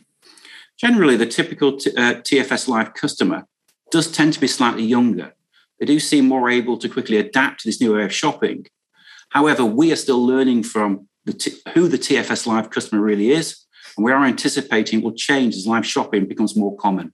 Generally, 0.77 1.17
the 1.17 1.25
typical 1.25 1.77
t- 1.77 1.91
uh, 1.95 2.15
TFS 2.15 2.67
Live 2.67 2.93
customer 2.93 3.47
does 3.91 4.11
tend 4.11 4.33
to 4.33 4.39
be 4.39 4.47
slightly 4.47 4.83
younger, 4.83 5.33
they 5.79 5.85
do 5.85 5.99
seem 5.99 6.27
more 6.27 6.49
able 6.49 6.77
to 6.77 6.89
quickly 6.89 7.17
adapt 7.17 7.61
to 7.61 7.67
this 7.67 7.81
new 7.81 7.95
way 7.95 8.03
of 8.03 8.13
shopping. 8.13 8.65
However, 9.29 9.65
we 9.65 9.91
are 9.91 9.97
still 9.97 10.25
learning 10.25 10.63
from 10.63 11.07
the 11.25 11.33
t- 11.33 11.57
who 11.73 11.87
the 11.87 11.97
TFS 11.97 12.47
Live 12.47 12.69
customer 12.69 13.01
really 13.01 13.31
is, 13.31 13.65
and 13.97 14.05
we 14.05 14.11
are 14.11 14.25
anticipating 14.25 15.01
will 15.01 15.13
change 15.13 15.55
as 15.55 15.67
live 15.67 15.85
shopping 15.85 16.25
becomes 16.25 16.55
more 16.55 16.75
common. 16.77 17.13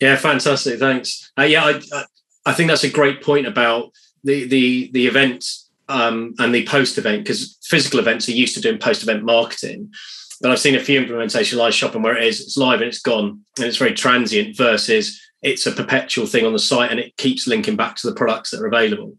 Yeah, 0.00 0.16
fantastic. 0.16 0.78
Thanks. 0.78 1.30
Uh, 1.38 1.42
yeah, 1.42 1.64
I, 1.64 2.04
I 2.44 2.52
think 2.52 2.68
that's 2.68 2.84
a 2.84 2.90
great 2.90 3.22
point 3.22 3.46
about 3.46 3.92
the 4.24 4.46
the 4.46 4.90
the 4.92 5.06
event 5.06 5.46
um, 5.88 6.34
and 6.38 6.54
the 6.54 6.66
post 6.66 6.98
event 6.98 7.24
because 7.24 7.58
physical 7.62 8.00
events 8.00 8.28
are 8.28 8.32
used 8.32 8.54
to 8.54 8.60
doing 8.60 8.78
post 8.78 9.02
event 9.02 9.24
marketing. 9.24 9.92
But 10.40 10.50
I've 10.50 10.58
seen 10.58 10.74
a 10.74 10.80
few 10.80 11.00
implementation 11.00 11.58
live 11.58 11.74
shopping 11.74 12.02
where 12.02 12.16
it 12.16 12.24
is 12.24 12.40
it's 12.40 12.56
live 12.56 12.80
and 12.80 12.88
it's 12.88 13.00
gone 13.00 13.44
and 13.56 13.66
it's 13.66 13.76
very 13.76 13.94
transient 13.94 14.56
versus 14.56 15.20
it's 15.42 15.66
a 15.66 15.72
perpetual 15.72 16.26
thing 16.26 16.46
on 16.46 16.52
the 16.52 16.58
site 16.58 16.90
and 16.90 17.00
it 17.00 17.16
keeps 17.16 17.46
linking 17.46 17.76
back 17.76 17.96
to 17.96 18.06
the 18.08 18.14
products 18.14 18.50
that 18.50 18.60
are 18.60 18.66
available. 18.66 19.16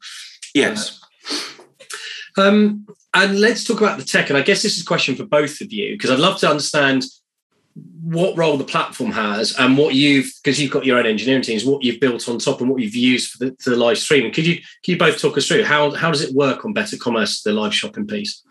Yes. 0.53 1.01
Uh, 2.37 2.41
um, 2.41 2.87
and 3.13 3.39
let's 3.39 3.63
talk 3.63 3.79
about 3.79 3.99
the 3.99 4.05
tech. 4.05 4.29
And 4.29 4.37
I 4.37 4.41
guess 4.41 4.63
this 4.63 4.77
is 4.77 4.83
a 4.83 4.85
question 4.85 5.15
for 5.15 5.25
both 5.25 5.61
of 5.61 5.71
you 5.71 5.93
because 5.93 6.09
I'd 6.09 6.19
love 6.19 6.39
to 6.39 6.49
understand 6.49 7.05
what 8.03 8.37
role 8.37 8.57
the 8.57 8.63
platform 8.63 9.11
has 9.11 9.57
and 9.57 9.77
what 9.77 9.95
you've 9.95 10.31
because 10.43 10.61
you've 10.61 10.71
got 10.71 10.85
your 10.85 10.99
own 10.99 11.07
engineering 11.07 11.41
teams 11.41 11.65
what 11.65 11.83
you've 11.83 11.99
built 11.99 12.29
on 12.29 12.37
top 12.37 12.61
and 12.61 12.69
what 12.69 12.79
you've 12.79 12.93
used 12.93 13.31
for 13.31 13.45
the, 13.45 13.55
for 13.59 13.71
the 13.71 13.75
live 13.75 13.97
streaming 13.97 14.31
could 14.31 14.45
you 14.45 14.57
can 14.57 14.93
you 14.93 14.97
both 14.97 15.19
talk 15.19 15.35
us 15.39 15.47
through 15.47 15.63
how 15.63 15.89
how 15.89 16.11
does 16.11 16.21
it 16.21 16.35
work 16.35 16.65
on 16.65 16.73
better 16.73 16.95
commerce 16.97 17.41
the 17.41 17.51
live 17.51 17.73
shopping 17.73 18.05
piece 18.05 18.43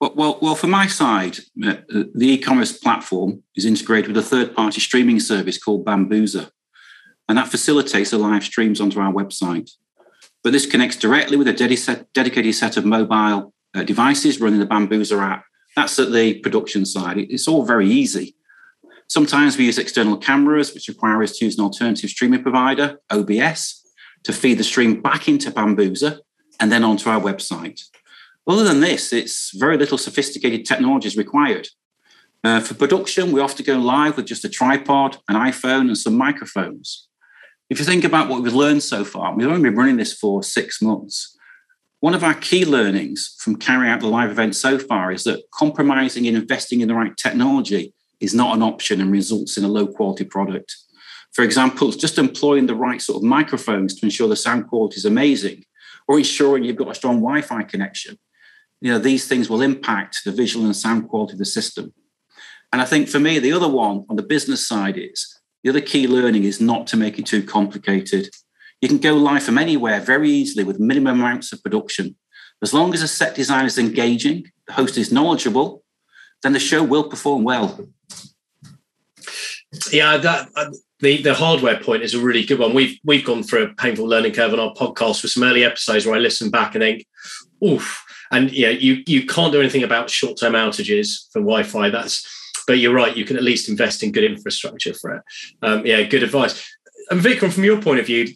well, 0.00 0.12
well, 0.16 0.38
well 0.42 0.54
for 0.54 0.66
my 0.66 0.86
side, 0.86 1.38
uh, 1.64 1.76
the 1.88 2.32
e-commerce 2.32 2.76
platform 2.76 3.42
is 3.54 3.64
integrated 3.64 4.08
with 4.08 4.18
a 4.18 4.28
third-party 4.28 4.80
streaming 4.80 5.20
service 5.20 5.56
called 5.56 5.84
Bambuser, 5.84 6.50
and 7.28 7.38
that 7.38 7.48
facilitates 7.48 8.10
the 8.10 8.18
live 8.18 8.44
streams 8.44 8.80
onto 8.80 9.00
our 9.00 9.12
website. 9.12 9.70
But 10.42 10.52
this 10.52 10.66
connects 10.66 10.96
directly 10.96 11.36
with 11.36 11.48
a 11.48 12.06
dedicated 12.12 12.54
set 12.54 12.76
of 12.76 12.84
mobile 12.84 13.54
uh, 13.74 13.82
devices 13.82 14.40
running 14.40 14.60
the 14.60 14.66
Bambuser 14.66 15.22
app. 15.22 15.44
That's 15.74 15.98
at 15.98 16.12
the 16.12 16.38
production 16.40 16.84
side. 16.86 17.18
It's 17.18 17.48
all 17.48 17.64
very 17.64 17.88
easy. 17.88 18.36
Sometimes 19.08 19.56
we 19.56 19.66
use 19.66 19.78
external 19.78 20.16
cameras, 20.16 20.72
which 20.72 20.88
require 20.88 21.22
us 21.22 21.38
to 21.38 21.44
use 21.44 21.58
an 21.58 21.64
alternative 21.64 22.10
streaming 22.10 22.42
provider, 22.42 22.98
OBS, 23.10 23.82
to 24.24 24.32
feed 24.32 24.58
the 24.58 24.64
stream 24.64 25.00
back 25.00 25.28
into 25.28 25.50
Bambuser 25.50 26.20
and 26.60 26.70
then 26.70 26.84
onto 26.84 27.10
our 27.10 27.20
website. 27.20 27.82
Other 28.46 28.64
than 28.64 28.80
this, 28.80 29.12
it's 29.12 29.50
very 29.56 29.76
little 29.76 29.98
sophisticated 29.98 30.66
technology 30.66 31.08
is 31.08 31.16
required. 31.16 31.68
Uh, 32.42 32.60
for 32.60 32.74
production, 32.74 33.32
we 33.32 33.40
often 33.40 33.64
go 33.64 33.78
live 33.78 34.16
with 34.16 34.26
just 34.26 34.44
a 34.44 34.50
tripod, 34.50 35.16
an 35.28 35.36
iPhone, 35.36 35.88
and 35.88 35.96
some 35.96 36.16
microphones. 36.16 37.08
If 37.70 37.78
you 37.78 37.84
think 37.84 38.04
about 38.04 38.28
what 38.28 38.42
we've 38.42 38.54
learned 38.54 38.82
so 38.82 39.04
far, 39.04 39.34
we've 39.34 39.46
only 39.46 39.62
been 39.62 39.78
running 39.78 39.96
this 39.96 40.12
for 40.12 40.42
six 40.42 40.82
months. 40.82 41.36
One 42.00 42.14
of 42.14 42.22
our 42.22 42.34
key 42.34 42.66
learnings 42.66 43.34
from 43.38 43.56
carrying 43.56 43.90
out 43.90 44.00
the 44.00 44.06
live 44.06 44.30
event 44.30 44.54
so 44.54 44.78
far 44.78 45.10
is 45.10 45.24
that 45.24 45.50
compromising 45.50 46.26
and 46.26 46.36
investing 46.36 46.82
in 46.82 46.88
the 46.88 46.94
right 46.94 47.16
technology 47.16 47.94
is 48.20 48.34
not 48.34 48.54
an 48.54 48.62
option 48.62 49.00
and 49.00 49.10
results 49.10 49.56
in 49.56 49.64
a 49.64 49.68
low 49.68 49.86
quality 49.86 50.24
product. 50.24 50.76
For 51.32 51.42
example, 51.42 51.90
just 51.90 52.18
employing 52.18 52.66
the 52.66 52.74
right 52.74 53.00
sort 53.00 53.16
of 53.16 53.22
microphones 53.22 53.94
to 53.94 54.06
ensure 54.06 54.28
the 54.28 54.36
sound 54.36 54.68
quality 54.68 54.96
is 54.96 55.06
amazing, 55.06 55.64
or 56.06 56.18
ensuring 56.18 56.64
you've 56.64 56.76
got 56.76 56.90
a 56.90 56.94
strong 56.94 57.16
Wi 57.16 57.40
Fi 57.40 57.62
connection. 57.62 58.18
You 58.82 58.92
know, 58.92 58.98
these 58.98 59.26
things 59.26 59.48
will 59.48 59.62
impact 59.62 60.20
the 60.24 60.32
visual 60.32 60.66
and 60.66 60.76
sound 60.76 61.08
quality 61.08 61.32
of 61.32 61.38
the 61.38 61.46
system. 61.46 61.94
And 62.72 62.82
I 62.82 62.84
think 62.84 63.08
for 63.08 63.18
me, 63.18 63.38
the 63.38 63.52
other 63.52 63.68
one 63.68 64.04
on 64.10 64.16
the 64.16 64.22
business 64.22 64.68
side 64.68 64.98
is 64.98 65.40
the 65.64 65.70
other 65.70 65.80
key 65.80 66.06
learning 66.06 66.44
is 66.44 66.60
not 66.60 66.86
to 66.88 66.96
make 66.96 67.18
it 67.18 67.24
too 67.24 67.42
complicated. 67.42 68.28
You 68.82 68.88
can 68.88 68.98
go 68.98 69.14
live 69.14 69.42
from 69.42 69.56
anywhere 69.56 69.98
very 69.98 70.30
easily 70.30 70.62
with 70.62 70.78
minimum 70.78 71.18
amounts 71.18 71.52
of 71.52 71.62
production. 71.62 72.16
As 72.62 72.74
long 72.74 72.92
as 72.92 73.00
the 73.00 73.08
set 73.08 73.34
design 73.34 73.64
is 73.64 73.78
engaging, 73.78 74.44
the 74.66 74.74
host 74.74 74.98
is 74.98 75.10
knowledgeable, 75.10 75.82
then 76.42 76.52
the 76.52 76.60
show 76.60 76.82
will 76.84 77.08
perform 77.08 77.44
well. 77.44 77.88
Yeah, 79.90 80.18
that 80.18 80.50
uh, 80.54 80.70
the 81.00 81.22
the 81.22 81.34
hardware 81.34 81.80
point 81.80 82.02
is 82.02 82.14
a 82.14 82.20
really 82.20 82.44
good 82.44 82.58
one. 82.58 82.74
We've 82.74 82.98
we've 83.02 83.24
gone 83.24 83.42
through 83.42 83.64
a 83.64 83.74
painful 83.74 84.06
learning 84.06 84.34
curve 84.34 84.52
on 84.52 84.60
our 84.60 84.74
podcast 84.74 85.22
with 85.22 85.32
some 85.32 85.42
early 85.42 85.64
episodes 85.64 86.06
where 86.06 86.14
I 86.14 86.18
listen 86.18 86.50
back 86.50 86.74
and 86.74 86.82
think, 86.82 87.06
oof. 87.64 88.04
And 88.30 88.52
yeah, 88.52 88.68
you 88.68 89.02
you 89.06 89.26
can't 89.26 89.52
do 89.52 89.60
anything 89.60 89.82
about 89.82 90.10
short 90.10 90.38
term 90.38 90.52
outages 90.52 91.30
for 91.32 91.40
Wi-Fi. 91.40 91.88
That's 91.88 92.24
but 92.66 92.78
you're 92.78 92.94
right. 92.94 93.16
You 93.16 93.24
can 93.24 93.36
at 93.36 93.42
least 93.42 93.68
invest 93.68 94.02
in 94.02 94.12
good 94.12 94.24
infrastructure 94.24 94.94
for 94.94 95.16
it. 95.16 95.22
Um, 95.62 95.86
yeah, 95.86 96.02
good 96.02 96.22
advice. 96.22 96.68
And 97.10 97.20
Vikram, 97.20 97.52
from 97.52 97.64
your 97.64 97.80
point 97.80 98.00
of 98.00 98.06
view, 98.06 98.28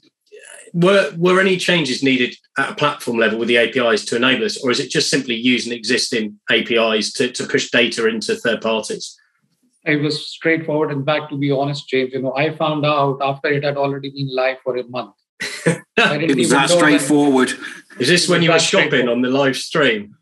were 0.72 1.12
were 1.16 1.40
any 1.40 1.56
changes 1.56 2.02
needed 2.02 2.36
at 2.58 2.70
a 2.70 2.74
platform 2.74 3.18
level 3.18 3.38
with 3.38 3.48
the 3.48 3.58
APIs 3.58 4.04
to 4.06 4.16
enable 4.16 4.42
this, 4.42 4.62
or 4.62 4.70
is 4.70 4.80
it 4.80 4.90
just 4.90 5.10
simply 5.10 5.34
using 5.34 5.72
existing 5.72 6.38
APIs 6.50 7.12
to, 7.14 7.32
to 7.32 7.46
push 7.46 7.70
data 7.70 8.06
into 8.06 8.36
third 8.36 8.60
parties? 8.60 9.18
it 9.88 9.96
was 10.02 10.26
straightforward. 10.26 10.90
In 10.90 11.04
fact, 11.04 11.30
to 11.30 11.38
be 11.38 11.50
honest, 11.50 11.88
James, 11.88 12.12
you 12.12 12.22
know, 12.22 12.34
I 12.36 12.54
found 12.54 12.84
out 12.84 13.18
after 13.22 13.48
it 13.48 13.64
had 13.64 13.76
already 13.76 14.10
been 14.10 14.28
live 14.34 14.58
for 14.62 14.76
a 14.76 14.84
month. 14.84 15.14
it 15.40 16.36
was 16.36 16.50
that 16.50 16.70
straightforward. 16.70 17.52
Is 17.98 18.08
this 18.08 18.28
when 18.28 18.42
you 18.42 18.52
were 18.52 18.58
shopping 18.58 19.08
on 19.08 19.22
the 19.22 19.30
live 19.30 19.56
stream? 19.56 20.16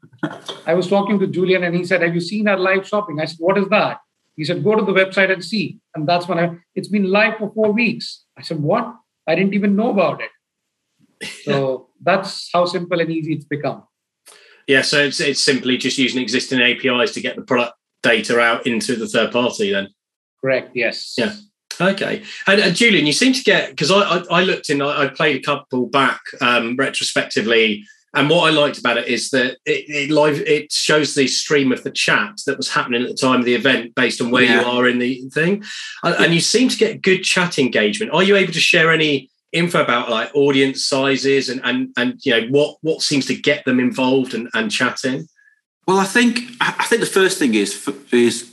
I 0.67 0.75
was 0.75 0.89
talking 0.89 1.19
to 1.19 1.27
Julian 1.27 1.65
and 1.65 1.75
he 1.75 1.85
said, 1.85 2.03
Have 2.03 2.15
you 2.15 2.21
seen 2.21 2.49
our 2.49 2.59
live 2.59 2.87
shopping? 2.87 3.21
I 3.21 3.25
said, 3.27 3.39
What 3.39 3.59
is 3.59 3.69
that? 3.69 3.99
He 4.37 4.45
said, 4.45 4.63
Go 4.63 4.75
to 4.75 4.85
the 4.85 4.93
website 4.93 5.33
and 5.33 5.45
see. 5.45 5.79
And 5.95 6.09
that's 6.09 6.29
when 6.29 6.39
I, 6.39 6.57
it's 6.75 6.89
been 6.89 7.11
live 7.11 7.39
for 7.39 7.51
four 7.53 7.73
weeks. 7.73 8.25
I 8.37 8.43
said, 8.43 8.61
What? 8.61 8.95
I 9.27 9.35
didn't 9.35 9.55
even 9.55 9.77
know 9.77 9.91
about 9.91 10.21
it. 10.23 10.31
So 11.45 11.89
that's 12.03 12.51
how 12.53 12.65
simple 12.67 13.01
and 13.01 13.11
easy 13.11 13.35
it's 13.35 13.45
become. 13.45 13.85
Yeah, 14.67 14.83
so 14.83 14.99
it's, 14.99 15.21
it's 15.21 15.43
simply 15.43 15.77
just 15.77 15.97
using 15.97 16.21
existing 16.21 16.61
APIs 16.61 17.13
to 17.13 17.21
get 17.21 17.37
the 17.37 17.43
product 17.43 17.75
data 18.07 18.39
out 18.39 18.67
into 18.67 18.97
the 18.97 19.09
third 19.09 19.33
party 19.33 19.73
then 19.73 19.89
correct 20.41 20.71
yes 20.75 21.15
yeah 21.19 21.35
okay 21.81 22.23
and, 22.47 22.61
and 22.61 22.77
julian 22.77 23.05
you 23.05 23.13
seem 23.13 23.33
to 23.33 23.43
get 23.43 23.71
because 23.71 23.91
I, 23.91 24.01
I, 24.01 24.25
I 24.31 24.43
looked 24.45 24.71
in 24.71 24.81
I, 24.81 25.05
I, 25.05 25.09
played 25.09 25.37
a 25.37 25.43
couple 25.43 25.87
back 25.87 26.21
um, 26.41 26.77
retrospectively 26.77 27.85
and 28.17 28.31
what 28.31 28.51
I 28.51 28.51
liked 28.51 28.79
about 28.79 28.97
it 28.97 29.09
is 29.09 29.31
that 29.31 29.59
it, 29.67 29.85
it, 29.89 30.11
live 30.11 30.41
it 30.41 30.73
shows 30.73 31.15
the 31.15 31.29
stream 31.29 31.71
of 31.71 31.85
the 31.85 31.91
chat 31.91 32.41
that 32.47 32.57
was 32.57 32.71
happening 32.71 33.03
at 33.03 33.09
the 33.09 33.15
time 33.15 33.41
of 33.41 33.45
the 33.45 33.55
event 33.55 33.95
based 33.95 34.23
on 34.23 34.31
where 34.31 34.45
yeah. 34.45 34.63
you 34.63 34.67
are 34.67 34.89
in 34.89 34.99
the 34.99 35.21
thing, 35.35 35.63
and, 36.03 36.15
and, 36.17 36.35
you 36.35 36.41
seem 36.41 36.71
to 36.71 36.77
get 36.79 37.03
good 37.03 37.23
chat 37.23 37.59
engagement. 37.59 38.13
Are 38.13 38.23
you 38.23 38.35
able 38.35 38.55
to 38.55 38.61
share 38.61 38.91
any 38.91 39.31
info 39.53 39.83
about 39.83 40.09
like 40.09 40.35
audience 40.35 40.85
sizes 40.85 41.51
and 41.51 41.61
and 41.63 41.91
and 41.99 42.19
you 42.25 42.33
know 42.33 42.49
what 42.49 42.79
what 42.81 43.03
seems 43.03 43.27
to 43.27 43.37
get 43.37 43.65
them 43.67 43.79
involved 43.79 44.33
and, 44.33 44.49
and 44.55 44.71
chatting? 44.71 45.29
Well, 45.87 45.99
I 45.99 46.05
think 46.05 46.41
I 46.61 46.85
think 46.85 47.01
the 47.01 47.07
first 47.07 47.39
thing 47.39 47.55
is 47.55 47.87
is 48.13 48.51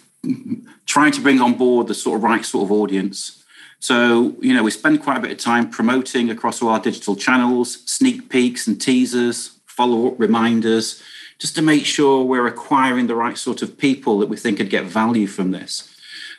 trying 0.85 1.13
to 1.13 1.21
bring 1.21 1.39
on 1.39 1.53
board 1.53 1.87
the 1.87 1.93
sort 1.93 2.17
of 2.17 2.23
right 2.23 2.43
sort 2.43 2.65
of 2.65 2.71
audience. 2.71 3.43
So 3.79 4.35
you 4.41 4.53
know 4.53 4.63
we 4.63 4.71
spend 4.71 5.01
quite 5.01 5.17
a 5.17 5.21
bit 5.21 5.31
of 5.31 5.37
time 5.37 5.69
promoting 5.69 6.29
across 6.29 6.61
all 6.61 6.69
our 6.69 6.81
digital 6.81 7.15
channels, 7.15 7.81
sneak 7.89 8.29
peeks 8.29 8.67
and 8.67 8.79
teasers, 8.79 9.52
follow 9.75 10.07
up 10.07 10.19
reminders, 10.19 11.01
just 11.39 11.55
to 11.55 11.61
make 11.61 11.85
sure 11.85 12.23
we're 12.23 12.45
acquiring 12.45 13.07
the 13.07 13.15
right 13.15 13.37
sort 13.37 13.61
of 13.63 13.77
people 13.77 14.19
that 14.19 14.29
we 14.29 14.37
think 14.37 14.57
could 14.57 14.69
get 14.69 14.85
value 14.85 15.25
from 15.27 15.51
this. 15.51 15.89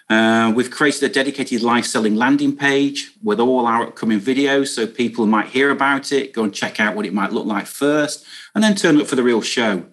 Uh, 0.08 0.52
we've 0.54 0.70
created 0.70 1.02
a 1.02 1.08
dedicated 1.08 1.62
live 1.62 1.86
selling 1.86 2.14
landing 2.14 2.54
page 2.54 3.10
with 3.22 3.40
all 3.40 3.66
our 3.66 3.88
upcoming 3.88 4.20
videos 4.20 4.68
so 4.68 4.86
people 4.86 5.26
might 5.26 5.48
hear 5.48 5.70
about 5.70 6.12
it, 6.12 6.32
go 6.32 6.44
and 6.44 6.54
check 6.54 6.78
out 6.78 6.94
what 6.94 7.06
it 7.06 7.12
might 7.12 7.32
look 7.32 7.46
like 7.46 7.66
first, 7.66 8.24
and 8.54 8.62
then 8.62 8.74
turn 8.74 9.00
up 9.00 9.06
for 9.06 9.16
the 9.16 9.22
real 9.22 9.42
show. 9.42 9.84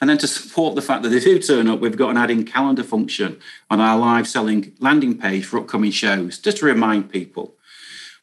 And 0.00 0.08
then 0.08 0.18
to 0.18 0.26
support 0.26 0.74
the 0.74 0.82
fact 0.82 1.02
that 1.02 1.08
they 1.10 1.20
do 1.20 1.38
turn 1.38 1.68
up, 1.68 1.80
we've 1.80 1.96
got 1.96 2.10
an 2.10 2.16
adding 2.16 2.44
calendar 2.44 2.84
function 2.84 3.38
on 3.70 3.80
our 3.80 3.98
live 3.98 4.26
selling 4.26 4.72
landing 4.78 5.18
page 5.18 5.44
for 5.44 5.58
upcoming 5.58 5.90
shows, 5.90 6.38
just 6.38 6.58
to 6.58 6.66
remind 6.66 7.10
people. 7.10 7.54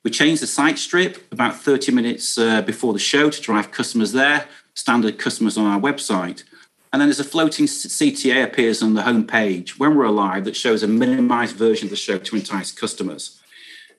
We 0.03 0.11
changed 0.11 0.41
the 0.41 0.47
site 0.47 0.77
strip 0.77 1.31
about 1.31 1.55
30 1.55 1.93
minutes 1.93 2.37
uh, 2.37 2.61
before 2.61 2.91
the 2.93 2.99
show 2.99 3.29
to 3.29 3.41
drive 3.41 3.71
customers 3.71 4.11
there, 4.11 4.47
standard 4.73 5.19
customers 5.19 5.57
on 5.57 5.65
our 5.65 5.79
website. 5.79 6.43
And 6.91 7.01
then 7.01 7.09
there's 7.09 7.19
a 7.19 7.23
floating 7.23 7.65
CTA 7.65 8.43
appears 8.43 8.83
on 8.83 8.93
the 8.93 9.01
home 9.01 9.25
page 9.25 9.79
when 9.79 9.95
we're 9.95 10.09
live 10.09 10.45
that 10.45 10.55
shows 10.55 10.83
a 10.83 10.87
minimized 10.87 11.55
version 11.55 11.87
of 11.87 11.89
the 11.89 11.95
show 11.95 12.17
to 12.19 12.35
entice 12.35 12.71
customers. 12.71 13.39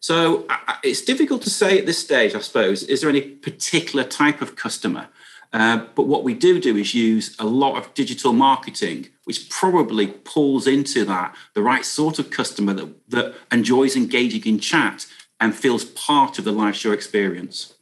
So 0.01 0.47
it's 0.83 1.03
difficult 1.03 1.43
to 1.43 1.51
say 1.51 1.79
at 1.79 1.87
this 1.87 1.99
stage, 1.99 2.35
I 2.35 2.41
suppose. 2.41 2.83
Is 2.83 3.01
there 3.01 3.11
any 3.11 3.23
particular 3.23 4.05
type 4.05 4.43
of 4.43 4.55
customer? 4.55 5.09
Uh, 5.53 5.87
but 5.95 6.07
what 6.07 6.25
we 6.25 6.35
do 6.35 6.61
do 6.61 6.77
is 6.77 6.95
use 6.95 7.37
a 7.39 7.45
lot 7.47 7.77
of 7.77 7.95
digital 7.95 8.33
marketing, 8.33 9.09
which 9.25 9.49
probably 9.49 10.09
pulls 10.09 10.67
into 10.67 11.05
that 11.05 11.35
the 11.55 11.63
right 11.63 11.85
sort 11.85 12.19
of 12.19 12.31
customer 12.31 12.75
that, 12.75 13.11
that 13.11 13.35
enjoys 13.53 13.97
engaging 13.97 14.45
in 14.45 14.59
chat 14.59 15.07
and 15.41 15.55
feels 15.55 15.85
part 15.85 16.39
of 16.39 16.45
the 16.45 16.53
live 16.53 16.77
show 16.77 16.93
experience. 16.93 17.74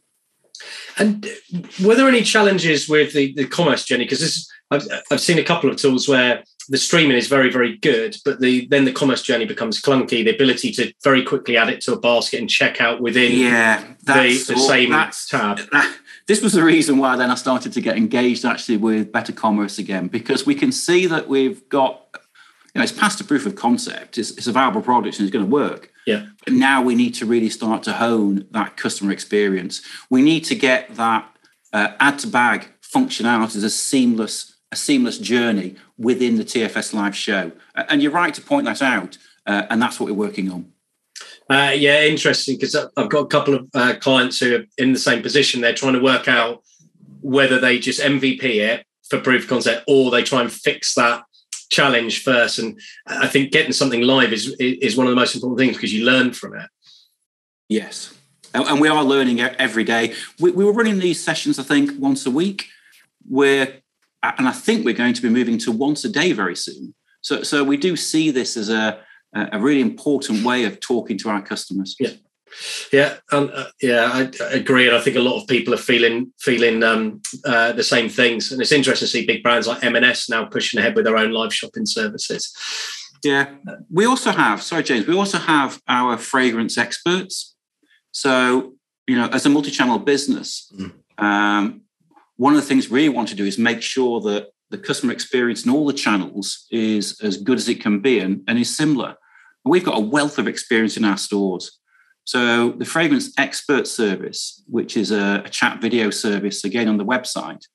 And 0.97 1.27
were 1.83 1.95
there 1.95 2.07
any 2.07 2.21
challenges 2.21 2.87
with 2.87 3.13
the, 3.13 3.33
the 3.33 3.45
commerce 3.45 3.83
journey? 3.85 4.05
Because 4.05 4.49
I've, 4.69 4.87
I've 5.11 5.21
seen 5.21 5.39
a 5.39 5.43
couple 5.43 5.69
of 5.69 5.77
tools 5.77 6.07
where 6.07 6.43
the 6.69 6.77
streaming 6.77 7.17
is 7.17 7.27
very 7.27 7.51
very 7.51 7.75
good 7.79 8.15
but 8.23 8.39
the 8.39 8.65
then 8.67 8.85
the 8.85 8.91
commerce 8.93 9.21
journey 9.21 9.43
becomes 9.43 9.81
clunky 9.81 10.23
the 10.23 10.29
ability 10.29 10.71
to 10.71 10.93
very 11.03 11.21
quickly 11.21 11.57
add 11.57 11.67
it 11.67 11.81
to 11.81 11.91
a 11.91 11.99
basket 11.99 12.39
and 12.39 12.49
check 12.49 12.79
out 12.79 13.01
within 13.01 13.33
yeah 13.33 13.83
the, 14.05 14.41
the 14.47 14.57
same 14.57 14.91
tab 14.91 15.59
that, 15.73 15.97
this 16.27 16.41
was 16.41 16.53
the 16.53 16.63
reason 16.63 16.97
why 16.97 17.17
then 17.17 17.29
I 17.29 17.35
started 17.35 17.73
to 17.73 17.81
get 17.81 17.97
engaged 17.97 18.45
actually 18.45 18.77
with 18.77 19.11
Better 19.11 19.33
Commerce 19.33 19.77
again, 19.77 20.07
because 20.07 20.45
we 20.45 20.55
can 20.55 20.71
see 20.71 21.05
that 21.07 21.27
we've 21.27 21.67
got, 21.67 22.02
know, 22.79 22.83
it's 22.83 22.91
past 22.91 23.21
a 23.21 23.23
proof 23.23 23.45
of 23.45 23.55
concept, 23.55 24.17
it's, 24.17 24.31
it's 24.31 24.47
a 24.47 24.51
viable 24.51 24.81
product 24.81 25.19
and 25.19 25.27
it's 25.27 25.33
going 25.33 25.45
to 25.45 25.51
work. 25.51 25.91
Yeah. 26.07 26.27
But 26.43 26.53
now 26.53 26.81
we 26.81 26.95
need 26.95 27.13
to 27.15 27.25
really 27.25 27.49
start 27.49 27.83
to 27.83 27.93
hone 27.93 28.47
that 28.51 28.77
customer 28.77 29.11
experience. 29.11 29.81
We 30.09 30.21
need 30.21 30.41
to 30.45 30.55
get 30.55 30.95
that 30.95 31.29
uh, 31.71 31.89
add 31.99 32.19
to 32.19 32.27
bag 32.27 32.67
functionality 32.81 33.55
as 33.55 33.63
a 33.63 33.69
seamless 33.69 34.53
a 34.71 34.75
seamless 34.75 35.19
journey 35.19 35.75
within 35.99 36.35
the 36.35 36.43
TFS 36.43 36.95
live 36.95 37.15
show. 37.15 37.51
And 37.75 38.01
you're 38.01 38.11
right 38.11 38.33
to 38.33 38.41
point 38.41 38.65
that 38.65 38.81
out, 38.81 39.19
uh, 39.45 39.67
and 39.69 39.79
that's 39.79 39.99
what 39.99 40.09
we're 40.09 40.15
working 40.15 40.51
on. 40.51 40.71
Uh, 41.47 41.73
yeah, 41.75 42.01
interesting 42.01 42.55
because 42.55 42.75
I've 42.75 43.09
got 43.09 43.19
a 43.19 43.27
couple 43.27 43.53
of 43.53 43.67
uh, 43.75 43.95
clients 43.99 44.39
who 44.39 44.55
are 44.55 44.65
in 44.79 44.91
the 44.91 44.99
same 44.99 45.21
position. 45.21 45.61
They're 45.61 45.75
trying 45.75 45.93
to 45.93 45.99
work 45.99 46.27
out 46.27 46.63
whether 47.21 47.59
they 47.59 47.77
just 47.77 48.01
MVP 48.01 48.43
it 48.43 48.85
for 49.09 49.19
proof 49.19 49.43
of 49.43 49.49
concept 49.49 49.83
or 49.87 50.09
they 50.09 50.23
try 50.23 50.41
and 50.41 50.51
fix 50.51 50.95
that 50.95 51.23
challenge 51.73 52.23
first. 52.23 52.59
And 52.59 52.79
I 53.07 53.27
think 53.27 53.51
getting 53.51 53.73
something 53.73 54.01
live 54.01 54.31
is 54.31 54.55
is 54.59 54.95
one 54.95 55.07
of 55.07 55.11
the 55.11 55.21
most 55.23 55.35
important 55.35 55.59
things 55.59 55.75
because 55.75 55.93
you 55.93 56.05
learn 56.05 56.33
from 56.33 56.55
it. 56.55 56.69
Yes. 57.67 58.13
And 58.53 58.79
we 58.79 58.87
are 58.87 59.03
learning 59.03 59.41
every 59.41 59.83
day. 59.83 60.13
We, 60.39 60.51
we 60.51 60.63
were 60.63 60.73
running 60.73 60.99
these 60.99 61.19
sessions, 61.19 61.57
I 61.57 61.63
think, 61.63 61.91
once 61.99 62.27
a 62.27 62.31
week. 62.31 62.67
We're, 63.27 63.81
and 64.21 64.47
I 64.47 64.51
think 64.51 64.85
we're 64.85 64.93
going 64.93 65.15
to 65.15 65.21
be 65.21 65.29
moving 65.29 65.57
to 65.59 65.71
once 65.71 66.05
a 66.05 66.09
day 66.09 66.33
very 66.33 66.55
soon. 66.55 66.93
So, 67.21 67.41
so 67.41 67.63
we 67.63 67.77
do 67.77 67.95
see 67.95 68.29
this 68.29 68.55
as 68.55 68.69
a, 68.69 68.99
a 69.33 69.59
really 69.59 69.81
important 69.81 70.45
way 70.45 70.65
of 70.65 70.79
talking 70.79 71.17
to 71.19 71.29
our 71.29 71.41
customers. 71.41 71.95
Yeah. 71.99 72.11
Yeah, 72.91 73.17
um, 73.31 73.51
uh, 73.53 73.65
yeah, 73.81 74.09
I, 74.13 74.31
I, 74.43 74.53
agree, 74.53 74.87
and 74.87 74.95
I 74.95 75.01
think 75.01 75.15
a 75.15 75.21
lot 75.21 75.41
of 75.41 75.47
people 75.47 75.73
are 75.73 75.77
feeling 75.77 76.31
feeling 76.39 76.83
um, 76.83 77.21
uh, 77.45 77.71
the 77.71 77.83
same 77.83 78.09
things. 78.09 78.51
And 78.51 78.61
it's 78.61 78.71
interesting 78.71 79.07
to 79.07 79.11
see 79.11 79.25
big 79.25 79.43
brands 79.43 79.67
like 79.67 79.83
M&S 79.83 80.29
now 80.29 80.45
pushing 80.45 80.79
ahead 80.79 80.95
with 80.95 81.05
their 81.05 81.17
own 81.17 81.31
live 81.31 81.53
shopping 81.53 81.85
services. 81.85 82.55
Yeah, 83.23 83.55
we 83.91 84.05
also 84.05 84.31
have. 84.31 84.61
Sorry, 84.61 84.83
James. 84.83 85.07
We 85.07 85.15
also 85.15 85.37
have 85.37 85.81
our 85.87 86.17
fragrance 86.17 86.77
experts. 86.77 87.55
So 88.11 88.75
you 89.07 89.17
know, 89.17 89.27
as 89.27 89.45
a 89.45 89.49
multi-channel 89.49 89.99
business, 89.99 90.71
mm. 90.75 90.91
um, 91.17 91.81
one 92.37 92.55
of 92.55 92.61
the 92.61 92.67
things 92.67 92.89
we 92.89 93.09
want 93.09 93.29
to 93.29 93.35
do 93.35 93.45
is 93.45 93.57
make 93.57 93.81
sure 93.81 94.21
that 94.21 94.49
the 94.69 94.77
customer 94.77 95.13
experience 95.13 95.65
in 95.65 95.71
all 95.71 95.85
the 95.85 95.93
channels 95.93 96.65
is 96.71 97.19
as 97.21 97.37
good 97.37 97.57
as 97.57 97.69
it 97.69 97.81
can 97.81 97.99
be 97.99 98.19
and, 98.19 98.41
and 98.47 98.57
is 98.57 98.75
similar. 98.75 99.15
We've 99.63 99.83
got 99.83 99.97
a 99.97 100.01
wealth 100.01 100.39
of 100.39 100.47
experience 100.47 100.97
in 100.97 101.05
our 101.05 101.17
stores. 101.17 101.79
So 102.25 102.71
the 102.71 102.85
Fragrance 102.85 103.33
Expert 103.37 103.87
Service, 103.87 104.63
which 104.67 104.95
is 104.95 105.11
a, 105.11 105.43
a 105.45 105.49
chat 105.49 105.81
video 105.81 106.09
service, 106.09 106.63
again 106.63 106.87
on 106.87 106.97
the 106.97 107.05
website, 107.05 107.65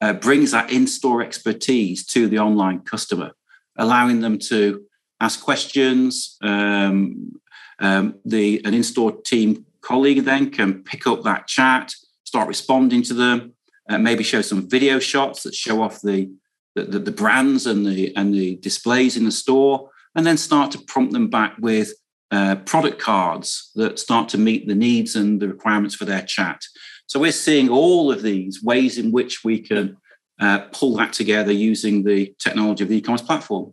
uh, 0.00 0.14
brings 0.14 0.52
that 0.52 0.72
in-store 0.72 1.22
expertise 1.22 2.06
to 2.06 2.26
the 2.26 2.38
online 2.38 2.80
customer, 2.80 3.32
allowing 3.76 4.20
them 4.20 4.38
to 4.38 4.82
ask 5.20 5.42
questions. 5.42 6.36
Um, 6.42 7.40
um, 7.78 8.14
the 8.24 8.62
an 8.64 8.74
in-store 8.74 9.12
team 9.22 9.66
colleague 9.82 10.24
then 10.24 10.50
can 10.50 10.82
pick 10.82 11.06
up 11.06 11.22
that 11.22 11.46
chat, 11.46 11.94
start 12.24 12.48
responding 12.48 13.02
to 13.02 13.14
them, 13.14 13.54
uh, 13.88 13.98
maybe 13.98 14.24
show 14.24 14.42
some 14.42 14.68
video 14.68 14.98
shots 14.98 15.42
that 15.42 15.54
show 15.54 15.82
off 15.82 16.00
the, 16.00 16.30
the, 16.74 16.98
the 16.98 17.10
brands 17.10 17.66
and 17.66 17.84
the 17.84 18.14
and 18.16 18.32
the 18.32 18.56
displays 18.56 19.16
in 19.16 19.24
the 19.24 19.32
store, 19.32 19.90
and 20.14 20.26
then 20.26 20.38
start 20.38 20.70
to 20.70 20.78
prompt 20.78 21.12
them 21.12 21.28
back 21.28 21.54
with 21.58 21.92
uh, 22.30 22.56
product 22.56 22.98
cards 22.98 23.70
that 23.74 23.98
start 23.98 24.28
to 24.30 24.38
meet 24.38 24.66
the 24.66 24.74
needs 24.74 25.16
and 25.16 25.40
the 25.40 25.48
requirements 25.48 25.94
for 25.94 26.04
their 26.04 26.22
chat. 26.22 26.62
So 27.06 27.18
we're 27.18 27.32
seeing 27.32 27.68
all 27.68 28.12
of 28.12 28.22
these 28.22 28.62
ways 28.62 28.98
in 28.98 29.10
which 29.10 29.42
we 29.44 29.58
can 29.60 29.96
uh, 30.40 30.60
pull 30.72 30.96
that 30.96 31.12
together 31.12 31.52
using 31.52 32.04
the 32.04 32.34
technology 32.38 32.84
of 32.84 32.88
the 32.88 32.98
e-commerce 32.98 33.22
platform. 33.22 33.72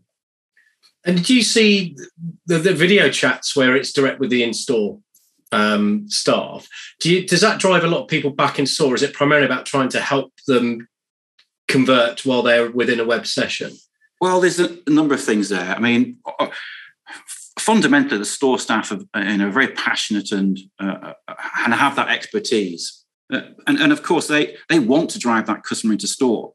And 1.06 1.18
did 1.18 1.30
you 1.30 1.44
see 1.44 1.96
the, 2.48 2.58
the 2.58 2.74
video 2.74 3.10
chats 3.10 3.56
where 3.56 3.76
it's 3.76 3.94
direct 3.94 4.20
with 4.20 4.32
the 4.32 4.44
in-store 4.44 5.00
um, 5.52 6.10
staff? 6.10 6.68
Do 7.00 7.14
you, 7.14 7.28
does 7.28 7.42
that 7.42 7.60
drive 7.60 7.84
a 7.84 7.88
lot 7.88 8.02
of 8.02 8.08
people 8.08 8.32
back 8.32 8.60
in 8.60 8.66
store? 8.66 8.96
Is 8.96 9.04
it 9.04 9.14
primarily 9.14 9.46
about 9.46 9.66
trying 9.66 9.90
to 9.90 10.02
help 10.02 10.34
them 10.48 10.88
convert 11.68 12.26
while 12.26 12.42
they're 12.42 12.72
within 12.72 13.00
a 13.00 13.06
web 13.06 13.28
session? 13.28 13.72
Well, 14.20 14.42
there's 14.42 14.60
a 14.60 14.78
number 14.88 15.14
of 15.14 15.24
things 15.24 15.48
there. 15.50 15.76
I 15.76 15.80
mean, 15.80 16.18
fundamentally, 17.60 18.18
the 18.18 18.26
store 18.26 18.60
staff 18.60 18.92
are 18.92 19.24
you 19.24 19.38
know 19.38 19.52
very 19.52 19.70
passionate 19.70 20.32
and 20.32 20.58
uh, 20.80 21.14
and 21.60 21.74
have 21.74 21.96
that 21.96 22.10
expertise, 22.10 23.04
uh, 23.34 23.42
and 23.66 23.80
and 23.80 23.92
of 23.92 24.04
course 24.04 24.28
they 24.28 24.56
they 24.70 24.80
want 24.80 25.10
to 25.12 25.20
drive 25.20 25.48
that 25.48 25.64
customer 25.64 25.94
into 25.94 26.08
store. 26.08 26.54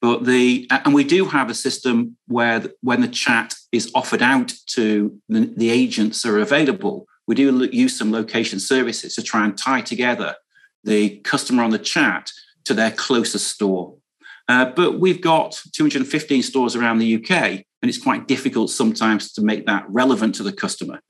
But 0.00 0.24
the 0.24 0.66
and 0.70 0.94
we 0.94 1.04
do 1.04 1.26
have 1.26 1.50
a 1.50 1.54
system 1.54 2.16
where 2.26 2.64
when 2.80 3.00
the 3.00 3.08
chat 3.08 3.54
is 3.72 3.90
offered 3.94 4.22
out 4.22 4.52
to 4.68 5.18
the, 5.28 5.52
the 5.56 5.70
agents 5.70 6.22
that 6.22 6.30
are 6.30 6.38
available, 6.38 7.06
we 7.26 7.34
do 7.34 7.68
use 7.72 7.96
some 7.96 8.10
location 8.10 8.60
services 8.60 9.14
to 9.14 9.22
try 9.22 9.44
and 9.44 9.56
tie 9.56 9.82
together 9.82 10.36
the 10.84 11.18
customer 11.18 11.62
on 11.62 11.70
the 11.70 11.78
chat 11.78 12.30
to 12.64 12.74
their 12.74 12.90
closest 12.90 13.48
store. 13.48 13.94
Uh, 14.48 14.64
but 14.64 14.98
we've 14.98 15.20
got 15.20 15.60
215 15.72 16.42
stores 16.42 16.74
around 16.74 16.98
the 16.98 17.16
UK, 17.16 17.64
and 17.82 17.88
it's 17.88 18.02
quite 18.02 18.28
difficult 18.28 18.70
sometimes 18.70 19.32
to 19.32 19.42
make 19.42 19.66
that 19.66 19.84
relevant 19.88 20.34
to 20.36 20.42
the 20.42 20.52
customer. 20.52 21.00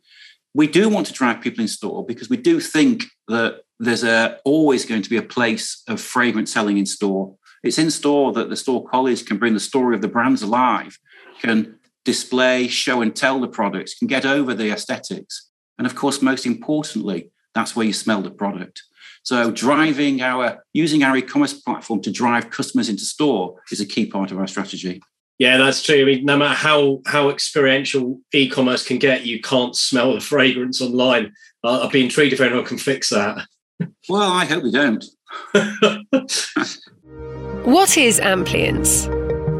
We 0.55 0.67
do 0.67 0.89
want 0.89 1.07
to 1.07 1.13
drive 1.13 1.41
people 1.41 1.63
in 1.63 1.69
store 1.69 2.05
because 2.05 2.29
we 2.29 2.37
do 2.37 2.61
think 2.61 3.05
that 3.29 3.63
there's 3.79 4.05
a, 4.05 4.39
always 4.45 4.85
going 4.85 5.03
to 5.03 5.11
be 5.11 5.17
a 5.17 5.23
place 5.23 5.83
of 5.89 6.01
fragrance 6.01 6.53
selling 6.53 6.77
in 6.77 6.87
store. 6.87 7.35
It's 7.63 7.79
in 7.79 7.91
store 7.91 8.33
that 8.33 8.51
the 8.51 8.57
store 8.57 8.85
colleagues 8.85 9.23
can 9.23 9.39
bring 9.39 9.55
the 9.55 9.61
story 9.61 9.95
of 9.95 10.03
the 10.03 10.09
brands 10.09 10.43
alive, 10.43 10.99
can 11.41 11.79
display, 12.05 12.69
show, 12.69 13.01
and 13.01 13.15
tell 13.15 13.41
the 13.41 13.49
products, 13.49 13.95
can 13.95 14.09
get 14.09 14.25
over 14.25 14.55
the 14.55 14.71
aesthetics. 14.71 15.51
And 15.79 15.87
of 15.87 15.95
course, 15.95 16.21
most 16.21 16.47
importantly, 16.47 17.31
that's 17.55 17.75
where 17.75 17.87
you 17.87 17.93
smell 17.93 18.23
the 18.23 18.31
product. 18.31 18.83
So 19.23 19.51
driving 19.51 20.23
our 20.23 20.65
using 20.73 21.03
our 21.03 21.17
e-commerce 21.17 21.55
platform 21.55 22.01
to 22.03 22.11
drive 22.11 22.51
customers 22.51 22.89
into 22.89 23.05
store 23.05 23.57
is 23.71 23.81
a 23.81 23.87
key 23.87 24.07
part 24.07 24.31
of 24.31 24.39
our 24.39 24.47
strategy. 24.47 25.03
Yeah, 25.41 25.57
that's 25.57 25.83
true. 25.83 26.03
I 26.03 26.05
mean, 26.05 26.25
no 26.25 26.37
matter 26.37 26.55
how 26.55 27.01
how 27.07 27.31
experiential 27.31 28.21
e-commerce 28.33 28.87
can 28.87 28.99
get, 28.99 29.25
you 29.25 29.41
can't 29.41 29.75
smell 29.75 30.13
the 30.13 30.21
fragrance 30.21 30.81
online. 30.81 31.33
Uh, 31.65 31.81
I'd 31.81 31.91
be 31.91 32.05
intrigued 32.05 32.35
if 32.35 32.41
anyone 32.41 32.65
can 32.65 32.79
fix 32.79 33.09
that. 33.09 33.47
Well, 34.09 34.31
I 34.31 34.45
hope 34.45 34.63
we 34.63 34.71
don't. 34.71 35.05
what 37.65 37.97
is 37.97 38.21
Amplience? 38.21 39.07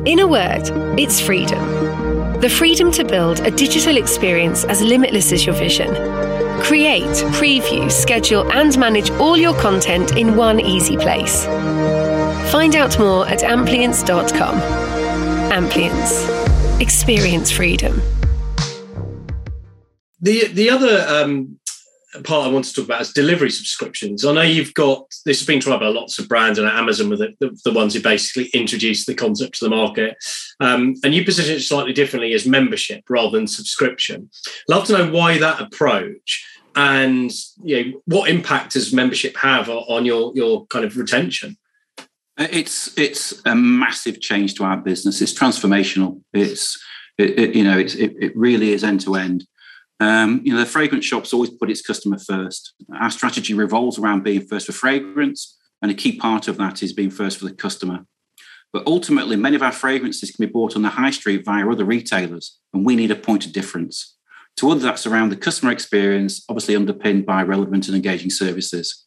In 0.05 0.21
a 0.21 0.27
word, 0.27 0.71
it's 1.01 1.19
freedom. 1.19 2.41
The 2.41 2.51
freedom 2.51 2.93
to 2.93 3.05
build 3.05 3.41
a 3.41 3.51
digital 3.51 3.97
experience 3.97 4.65
as 4.65 4.83
limitless 4.83 5.33
as 5.33 5.47
your 5.47 5.55
vision 5.55 5.95
Create, 6.61 7.03
preview, 7.35 7.91
schedule, 7.91 8.51
and 8.53 8.79
manage 8.79 9.11
all 9.13 9.37
your 9.37 9.55
content 9.55 10.17
in 10.17 10.37
one 10.37 10.61
easy 10.61 10.97
place. 10.97 11.47
Find 12.53 12.77
out 12.77 12.99
more 12.99 13.27
at 13.27 13.43
amplience.com. 13.43 15.00
Amplience. 15.51 16.29
Experience 16.81 17.51
freedom. 17.51 18.01
The 20.21 20.47
the 20.47 20.71
other 20.71 21.05
um, 21.09 21.59
part 22.23 22.47
I 22.47 22.53
want 22.53 22.67
to 22.67 22.73
talk 22.73 22.85
about 22.85 23.01
is 23.01 23.13
delivery 23.13 23.51
subscriptions. 23.51 24.25
I 24.25 24.33
know 24.33 24.43
you've 24.43 24.75
got 24.75 25.13
this 25.27 25.41
has 25.41 25.47
been 25.49 25.59
tried 25.59 25.81
by 25.81 25.89
lots 25.89 26.21
of 26.21 26.29
brands, 26.29 26.57
and 26.61 26.69
Amazon 26.69 27.11
were 27.11 27.17
the, 27.17 27.35
the, 27.41 27.61
the 27.65 27.73
ones 27.73 27.95
who 27.95 28.01
basically 28.01 28.49
introduced 28.55 29.09
the 29.09 29.15
concept 29.15 29.59
to 29.59 29.65
the 29.65 29.75
market. 29.75 30.17
Um, 30.61 30.95
and 31.03 31.13
you 31.13 31.25
position 31.25 31.57
it 31.57 31.61
slightly 31.63 31.93
differently 31.93 32.33
as 32.33 32.47
membership 32.47 33.03
rather 33.11 33.37
than 33.37 33.49
subscription. 33.49 34.31
Love 34.69 34.85
to 34.85 34.93
know 34.93 35.11
why 35.11 35.39
that 35.39 35.61
approach 35.61 36.47
and 36.77 37.33
you 37.65 37.85
know, 37.85 38.01
what 38.05 38.31
impact 38.31 38.75
does 38.75 38.93
membership 38.93 39.37
have 39.37 39.69
on 39.69 40.05
your 40.05 40.33
your 40.37 40.67
kind 40.67 40.85
of 40.85 40.97
retention? 40.97 41.57
It's 42.41 42.97
it's 42.97 43.43
a 43.45 43.55
massive 43.55 44.21
change 44.21 44.55
to 44.55 44.65
our 44.65 44.79
business. 44.79 45.21
It's 45.21 45.35
transformational. 45.35 46.23
It's 46.33 46.83
it, 47.19 47.39
it, 47.39 47.55
you 47.55 47.63
know 47.63 47.79
it's, 47.79 47.95
it, 47.95 48.15
it 48.19 48.37
really 48.37 48.73
is 48.73 48.83
end 48.83 49.03
to 49.03 49.15
end. 49.15 49.45
Um, 50.01 50.41
you 50.43 50.55
know, 50.55 50.61
the 50.61 50.67
fragrance 50.67 51.05
shops 51.05 51.35
always 51.35 51.51
put 51.51 51.71
its 51.71 51.83
customer 51.83 52.19
first. 52.19 52.73
Our 52.99 53.11
strategy 53.11 53.53
revolves 53.53 53.99
around 53.99 54.25
being 54.25 54.47
first 54.47 54.67
for 54.67 54.73
fragrance, 54.73 55.59
and 55.83 55.91
a 55.91 55.95
key 55.95 56.17
part 56.17 56.49
of 56.49 56.57
that 56.57 56.83
is 56.83 56.95
being 56.95 57.11
first 57.11 57.39
for 57.39 57.45
the 57.45 57.53
customer. 57.53 58.07
But 58.73 58.87
ultimately, 58.87 59.37
many 59.37 59.57
of 59.57 59.63
our 59.63 59.73
fragrances 59.73 60.31
can 60.31 60.47
be 60.47 60.51
bought 60.51 60.77
on 60.77 60.83
the 60.83 60.89
high 60.89 61.11
street 61.11 61.45
via 61.45 61.69
other 61.69 61.85
retailers, 61.85 62.59
and 62.73 62.87
we 62.87 62.97
need 62.97 63.11
a 63.11 63.17
point 63.17 63.45
of 63.45 63.53
difference. 63.53 64.17
To 64.57 64.71
others, 64.71 64.83
that's 64.85 65.07
around 65.07 65.29
the 65.29 65.37
customer 65.37 65.73
experience, 65.73 66.45
obviously 66.49 66.77
underpinned 66.77 67.27
by 67.27 67.43
relevant 67.43 67.89
and 67.89 67.97
engaging 67.97 68.31
services. 68.31 69.07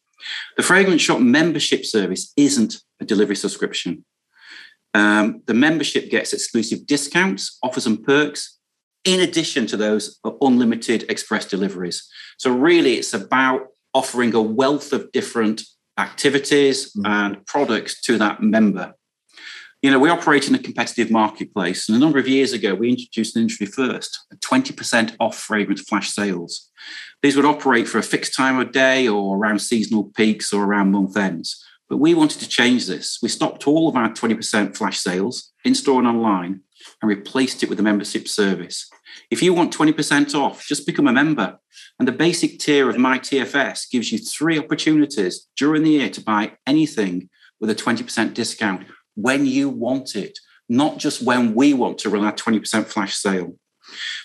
The 0.58 0.64
fragrance 0.64 1.02
shop 1.02 1.20
membership 1.20 1.86
service 1.86 2.32
isn't 2.38 2.82
a 3.00 3.06
delivery 3.06 3.36
subscription. 3.36 4.06
Um, 4.94 5.42
the 5.48 5.54
membership 5.54 6.10
gets 6.10 6.34
exclusive 6.34 6.86
discounts, 6.86 7.58
offers, 7.64 7.88
and 7.88 8.04
perks, 8.04 8.60
in 9.04 9.20
addition 9.20 9.66
to 9.68 9.78
those 9.78 10.20
unlimited 10.42 11.06
express 11.10 11.46
deliveries. 11.46 12.08
So, 12.38 12.52
really, 12.52 12.94
it's 12.94 13.14
about 13.14 13.68
offering 13.94 14.34
a 14.34 14.42
wealth 14.42 14.94
of 14.94 15.12
different 15.12 15.64
activities 15.98 16.94
mm-hmm. 16.94 17.06
and 17.06 17.46
products 17.46 18.02
to 18.02 18.18
that 18.18 18.42
member. 18.42 18.94
You 19.84 19.92
know, 19.92 20.00
we 20.00 20.10
operate 20.10 20.48
in 20.48 20.56
a 20.56 20.60
competitive 20.60 21.12
marketplace. 21.12 21.90
And 21.90 21.98
a 21.98 22.00
number 22.00 22.18
of 22.18 22.26
years 22.26 22.54
ago, 22.54 22.74
we 22.74 22.90
introduced 22.90 23.36
an 23.36 23.42
industry 23.42 23.66
first 23.66 24.18
20% 24.38 25.14
off 25.20 25.38
fragrance 25.38 25.82
flash 25.82 26.10
sales. 26.10 26.72
These 27.22 27.36
would 27.36 27.44
operate 27.44 27.90
for 27.90 27.98
a 27.98 28.04
fixed 28.04 28.34
time 28.34 28.58
of 28.60 28.72
day 28.72 29.10
or 29.10 29.36
around 29.36 29.60
seasonal 29.60 30.06
peaks 30.16 30.54
or 30.54 30.64
around 30.64 30.92
month 30.92 31.18
ends. 31.18 31.62
But 31.90 31.98
we 31.98 32.14
wanted 32.14 32.40
to 32.40 32.48
change 32.48 32.88
this. 32.88 33.20
We 33.22 33.28
stopped 33.28 33.68
all 33.68 33.90
of 33.90 33.98
our 33.98 34.10
20% 34.10 34.78
flash 34.78 35.00
sales 35.00 35.52
in 35.66 35.76
store 35.76 36.00
and 36.00 36.08
online 36.08 36.62
and 37.02 37.10
replaced 37.10 37.62
it 37.62 37.70
with 37.70 37.80
a 37.82 37.84
membership 37.84 38.30
service. 38.30 38.90
If 39.32 39.44
you 39.44 39.54
want 39.54 39.76
20% 39.76 40.34
off, 40.34 40.66
just 40.66 40.88
become 40.88 41.10
a 41.10 41.14
member. 41.14 41.60
And 42.00 42.08
the 42.08 42.14
basic 42.14 42.58
tier 42.58 42.90
of 42.90 42.98
My 42.98 43.20
TFS 43.20 43.92
gives 43.92 44.14
you 44.14 44.18
three 44.18 44.58
opportunities 44.58 45.50
during 45.58 45.84
the 45.84 45.92
year 45.92 46.10
to 46.12 46.22
buy 46.22 46.54
anything 46.66 47.30
with 47.60 47.70
a 47.70 47.76
20% 47.76 48.34
discount 48.34 48.88
when 49.16 49.46
you 49.46 49.70
want 49.70 50.16
it, 50.16 50.40
not 50.70 50.98
just 50.98 51.22
when 51.22 51.54
we 51.54 51.74
want 51.74 51.98
to 52.00 52.10
run 52.10 52.24
our 52.24 52.34
20% 52.34 52.86
flash 52.86 53.16
sale. 53.16 53.56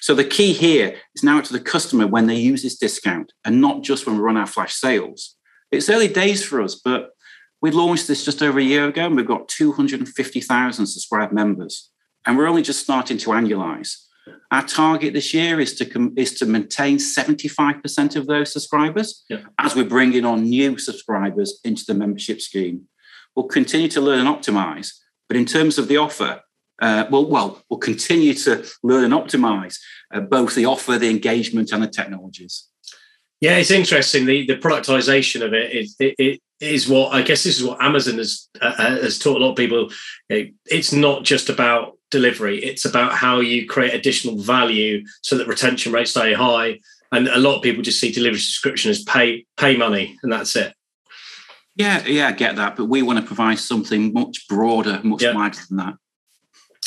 So 0.01 0.15
the 0.15 0.25
key 0.25 0.53
here 0.53 0.97
is 1.15 1.23
now 1.23 1.41
to 1.41 1.53
the 1.53 1.61
customer 1.61 2.07
when 2.07 2.27
they 2.27 2.37
use 2.37 2.63
this 2.63 2.79
discount 2.79 3.33
and 3.45 3.61
not 3.61 3.83
just 3.83 4.07
when 4.07 4.17
we 4.17 4.23
run 4.23 4.37
our 4.37 4.47
flash 4.47 4.75
sales. 4.75 5.37
It's 5.71 5.91
early 5.91 6.09
days 6.09 6.45
for 6.45 6.63
us, 6.63 6.75
but 6.75 7.11
we 7.61 7.71
launched 7.71 8.07
this 8.09 8.25
just 8.25 8.43
over 8.43 8.59
a 8.59 8.63
year 8.63 8.89
ago 8.89 9.07
and 9.07 9.17
we've 9.17 9.27
got 9.27 9.49
250,000 9.49 10.87
subscribed 10.87 11.33
members. 11.33 11.91
And 12.25 12.37
we're 12.37 12.47
only 12.47 12.63
just 12.63 12.81
starting 12.81 13.19
to 13.19 13.31
annualize. 13.31 13.97
Our 14.51 14.63
target 14.63 15.15
this 15.15 15.33
year 15.33 15.61
is 15.61 15.75
to 15.77 16.13
is 16.17 16.35
to 16.35 16.47
maintain 16.47 16.99
75% 16.99 18.17
of 18.17 18.27
those 18.27 18.53
subscribers 18.53 19.25
yeah. 19.31 19.41
as 19.59 19.75
we're 19.75 19.85
bringing 19.85 20.25
on 20.25 20.45
new 20.45 20.77
subscribers 20.79 21.61
into 21.65 21.85
the 21.87 21.95
membership 21.95 22.41
scheme. 22.41 22.89
We'll 23.39 23.47
continue 23.47 23.87
to 23.91 24.01
learn 24.01 24.27
and 24.27 24.29
optimize, 24.29 24.95
but 25.29 25.37
in 25.37 25.45
terms 25.45 25.79
of 25.79 25.87
the 25.87 25.97
offer, 25.97 26.41
uh, 26.83 27.05
well, 27.09 27.25
well, 27.25 27.63
we'll 27.71 27.79
continue 27.79 28.35
to 28.35 28.65
learn 28.83 29.05
and 29.05 29.15
optimize 29.15 29.79
uh, 30.13 30.19
both 30.19 30.57
the 30.57 30.67
offer, 30.67 30.99
the 30.99 31.09
engagement, 31.09 31.71
and 31.71 31.81
the 31.81 31.87
technologies. 31.87 32.67
Yeah, 33.41 33.59
it's 33.59 33.71
interesting. 33.71 34.27
The 34.27 34.45
the 34.45 34.57
productization 34.57 35.47
of 35.47 35.55
it 35.55 35.71
is 35.71 35.95
it, 36.01 36.17
it 36.19 36.41
is 36.59 36.89
what 36.89 37.15
I 37.15 37.23
guess 37.23 37.45
this 37.45 37.61
is 37.61 37.65
what 37.65 37.81
Amazon 37.81 38.19
has 38.19 38.49
uh, 38.61 38.75
uh 38.77 39.03
has 39.03 39.21
taught 39.21 39.37
a 39.37 39.45
lot 39.45 39.53
of 39.53 39.57
people. 39.57 39.89
It's 40.29 40.93
not 40.93 41.23
just 41.23 41.49
about 41.49 41.97
delivery; 42.11 42.59
it's 42.59 42.87
about 42.87 43.13
how 43.13 43.39
you 43.39 43.69
create 43.69 43.95
additional 43.95 44.37
value 44.37 45.05
so 45.23 45.39
that 45.39 45.47
retention 45.47 45.93
rates 45.93 46.11
stay 46.11 46.35
high. 46.35 46.81
And 47.13 47.29
a 47.29 47.39
lot 47.39 47.55
of 47.55 47.63
people 47.63 47.85
just 47.85 48.01
see 48.01 48.11
delivery 48.11 48.41
subscription 48.41 48.91
as 48.91 49.05
pay 49.05 49.47
pay 49.57 49.77
money, 49.77 50.19
and 50.25 50.33
that's 50.33 50.57
it. 50.57 50.75
Yeah, 51.79 52.05
yeah, 52.07 52.29
I 52.29 52.33
get 52.33 52.57
that, 52.57 52.75
but 52.75 52.87
we 52.87 53.03
want 53.03 53.21
to 53.21 53.25
provide 53.25 53.61
something 53.61 54.13
much 54.13 54.49
broader, 54.49 55.01
much 55.05 55.23
yeah. 55.23 55.33
wider 55.33 55.59
than 55.69 55.79
that. 55.79 55.95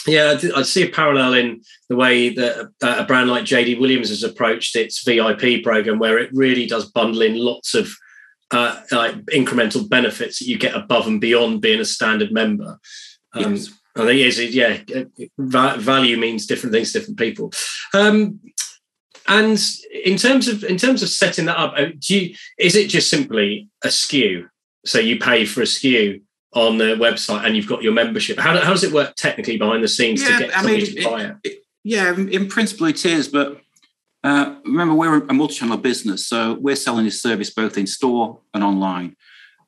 Yeah, 0.05 0.37
I 0.55 0.63
see 0.63 0.83
a 0.83 0.89
parallel 0.89 1.33
in 1.35 1.61
the 1.87 1.95
way 1.95 2.29
that 2.29 2.71
a 2.81 3.03
brand 3.05 3.29
like 3.29 3.45
JD 3.45 3.79
Williams 3.79 4.09
has 4.09 4.23
approached 4.23 4.75
its 4.75 5.01
VIP 5.03 5.63
program, 5.63 5.97
where 5.97 6.17
it 6.17 6.29
really 6.33 6.65
does 6.65 6.91
bundle 6.91 7.21
in 7.21 7.37
lots 7.37 7.73
of 7.73 7.89
uh, 8.51 8.81
like 8.91 9.15
incremental 9.27 9.87
benefits 9.87 10.39
that 10.39 10.47
you 10.47 10.57
get 10.57 10.75
above 10.75 11.07
and 11.07 11.21
beyond 11.21 11.61
being 11.61 11.79
a 11.79 11.85
standard 11.85 12.33
member. 12.33 12.77
Um, 13.33 13.55
yes. 13.55 13.69
I 13.95 14.05
think 14.05 14.19
is 14.21 14.39
yeah, 14.55 14.79
value 15.37 16.17
means 16.17 16.47
different 16.47 16.73
things 16.73 16.91
to 16.91 16.99
different 16.99 17.19
people. 17.19 17.51
Um, 17.93 18.39
and 19.27 19.61
in 20.03 20.17
terms 20.17 20.47
of 20.47 20.63
in 20.63 20.77
terms 20.77 21.03
of 21.03 21.09
setting 21.09 21.45
that 21.45 21.57
up, 21.57 21.73
uh, 21.77 21.87
do 21.97 22.19
you, 22.19 22.35
is 22.57 22.75
it 22.75 22.89
just 22.89 23.09
simply 23.09 23.69
a 23.83 23.87
SKU? 23.87 24.47
So 24.85 24.99
you 24.99 25.19
pay 25.19 25.45
for 25.45 25.61
a 25.61 25.65
SKU 25.65 26.21
on 26.53 26.77
the 26.77 26.95
website 26.95 27.45
and 27.45 27.55
you've 27.55 27.67
got 27.67 27.81
your 27.81 27.93
membership. 27.93 28.39
How, 28.39 28.57
how 28.59 28.71
does 28.71 28.83
it 28.83 28.91
work 28.91 29.15
technically 29.15 29.57
behind 29.57 29.83
the 29.83 29.87
scenes 29.87 30.21
yeah, 30.21 30.39
to 30.39 30.45
get 30.45 30.57
I 30.57 30.63
mean, 30.63 30.85
to 30.85 31.03
buy 31.03 31.23
it, 31.23 31.35
it? 31.43 31.63
Yeah, 31.83 32.15
in 32.15 32.47
principle 32.47 32.87
it 32.87 33.05
is, 33.05 33.27
but 33.27 33.61
uh, 34.23 34.55
remember 34.65 34.93
we're 34.93 35.25
a 35.25 35.33
multi-channel 35.33 35.77
business, 35.77 36.27
so 36.27 36.57
we're 36.59 36.75
selling 36.75 37.05
this 37.05 37.21
service 37.21 37.49
both 37.49 37.77
in 37.77 37.87
store 37.87 38.39
and 38.53 38.63
online. 38.63 39.15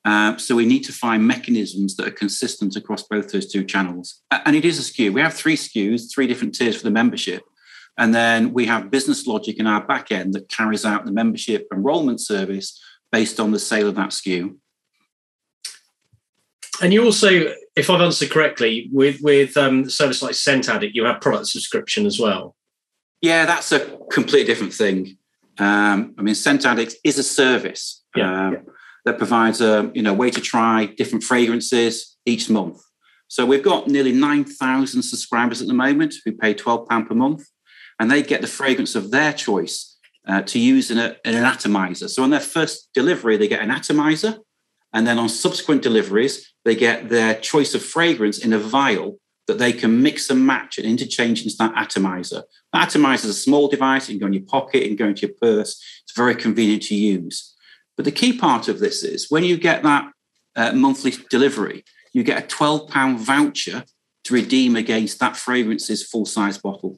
Uh, 0.04 0.36
so 0.36 0.54
we 0.54 0.66
need 0.66 0.84
to 0.84 0.92
find 0.92 1.26
mechanisms 1.26 1.96
that 1.96 2.06
are 2.06 2.12
consistent 2.12 2.76
across 2.76 3.02
both 3.02 3.32
those 3.32 3.50
two 3.50 3.64
channels. 3.64 4.20
And 4.30 4.54
it 4.54 4.64
is 4.64 4.78
a 4.78 4.92
SKU. 4.92 5.14
We 5.14 5.22
have 5.22 5.32
three 5.32 5.56
SKUs, 5.56 6.12
three 6.12 6.26
different 6.26 6.54
tiers 6.54 6.76
for 6.76 6.82
the 6.82 6.90
membership. 6.90 7.42
And 7.96 8.14
then 8.14 8.52
we 8.52 8.66
have 8.66 8.90
business 8.90 9.26
logic 9.26 9.58
in 9.58 9.66
our 9.66 9.82
back 9.82 10.12
end 10.12 10.34
that 10.34 10.50
carries 10.50 10.84
out 10.84 11.06
the 11.06 11.12
membership 11.12 11.66
enrollment 11.72 12.20
service 12.20 12.78
based 13.10 13.40
on 13.40 13.52
the 13.52 13.58
sale 13.58 13.88
of 13.88 13.94
that 13.94 14.10
SKU 14.10 14.56
and 16.82 16.92
you 16.92 17.04
also, 17.04 17.28
if 17.76 17.90
I've 17.90 18.00
answered 18.00 18.30
correctly, 18.30 18.88
with 18.92 19.20
with 19.22 19.56
um, 19.56 19.88
service 19.88 20.22
like 20.22 20.34
Scent 20.34 20.68
Addict, 20.68 20.94
you 20.94 21.04
have 21.04 21.20
product 21.20 21.46
subscription 21.46 22.06
as 22.06 22.18
well. 22.18 22.56
Yeah, 23.20 23.46
that's 23.46 23.72
a 23.72 23.98
completely 24.10 24.44
different 24.44 24.74
thing. 24.74 25.16
Um, 25.58 26.14
I 26.18 26.22
mean, 26.22 26.34
Scent 26.34 26.66
Addict 26.66 26.96
is 27.04 27.18
a 27.18 27.22
service 27.22 28.02
yeah, 28.16 28.46
um, 28.46 28.52
yeah. 28.54 28.60
that 29.04 29.18
provides 29.18 29.60
a 29.60 29.90
you 29.94 30.02
know 30.02 30.12
way 30.12 30.30
to 30.30 30.40
try 30.40 30.86
different 30.86 31.24
fragrances 31.24 32.16
each 32.26 32.50
month. 32.50 32.82
So 33.28 33.46
we've 33.46 33.62
got 33.62 33.88
nearly 33.88 34.12
nine 34.12 34.44
thousand 34.44 35.02
subscribers 35.02 35.62
at 35.62 35.68
the 35.68 35.74
moment 35.74 36.14
who 36.24 36.32
pay 36.32 36.54
twelve 36.54 36.88
pound 36.88 37.08
per 37.08 37.14
month, 37.14 37.46
and 37.98 38.10
they 38.10 38.22
get 38.22 38.40
the 38.40 38.46
fragrance 38.46 38.94
of 38.94 39.10
their 39.10 39.32
choice 39.32 39.96
uh, 40.26 40.42
to 40.42 40.58
use 40.58 40.90
in, 40.90 40.98
a, 40.98 41.16
in 41.24 41.34
an 41.34 41.44
atomizer. 41.44 42.08
So 42.08 42.22
on 42.22 42.30
their 42.30 42.40
first 42.40 42.90
delivery, 42.94 43.36
they 43.36 43.48
get 43.48 43.62
an 43.62 43.70
atomizer, 43.70 44.38
and 44.94 45.06
then 45.06 45.18
on 45.18 45.28
subsequent 45.28 45.82
deliveries, 45.82 46.54
they 46.64 46.76
get 46.76 47.08
their 47.08 47.34
choice 47.34 47.74
of 47.74 47.84
fragrance 47.84 48.38
in 48.38 48.52
a 48.52 48.58
vial 48.58 49.18
that 49.46 49.58
they 49.58 49.72
can 49.72 50.02
mix 50.02 50.30
and 50.30 50.46
match 50.46 50.78
and 50.78 50.86
interchange 50.86 51.42
into 51.42 51.56
that 51.58 51.74
atomizer. 51.76 52.44
That 52.72 52.88
atomizer 52.88 53.28
is 53.28 53.36
a 53.36 53.38
small 53.38 53.68
device, 53.68 54.08
you 54.08 54.14
can 54.14 54.20
go 54.20 54.26
in 54.28 54.32
your 54.32 54.44
pocket, 54.44 54.84
can 54.84 54.96
go 54.96 55.08
into 55.08 55.26
your 55.26 55.36
purse. 55.40 55.82
It's 56.04 56.16
very 56.16 56.34
convenient 56.34 56.84
to 56.84 56.94
use. 56.94 57.54
But 57.96 58.04
the 58.04 58.12
key 58.12 58.38
part 58.38 58.68
of 58.68 58.78
this 58.78 59.02
is 59.02 59.30
when 59.30 59.44
you 59.44 59.58
get 59.58 59.82
that 59.82 60.10
uh, 60.56 60.72
monthly 60.72 61.12
delivery, 61.28 61.84
you 62.12 62.22
get 62.22 62.42
a 62.42 62.46
£12 62.46 63.18
voucher 63.18 63.84
to 64.24 64.34
redeem 64.34 64.76
against 64.76 65.18
that 65.20 65.36
fragrance's 65.36 66.02
full 66.02 66.24
size 66.24 66.56
bottle. 66.56 66.96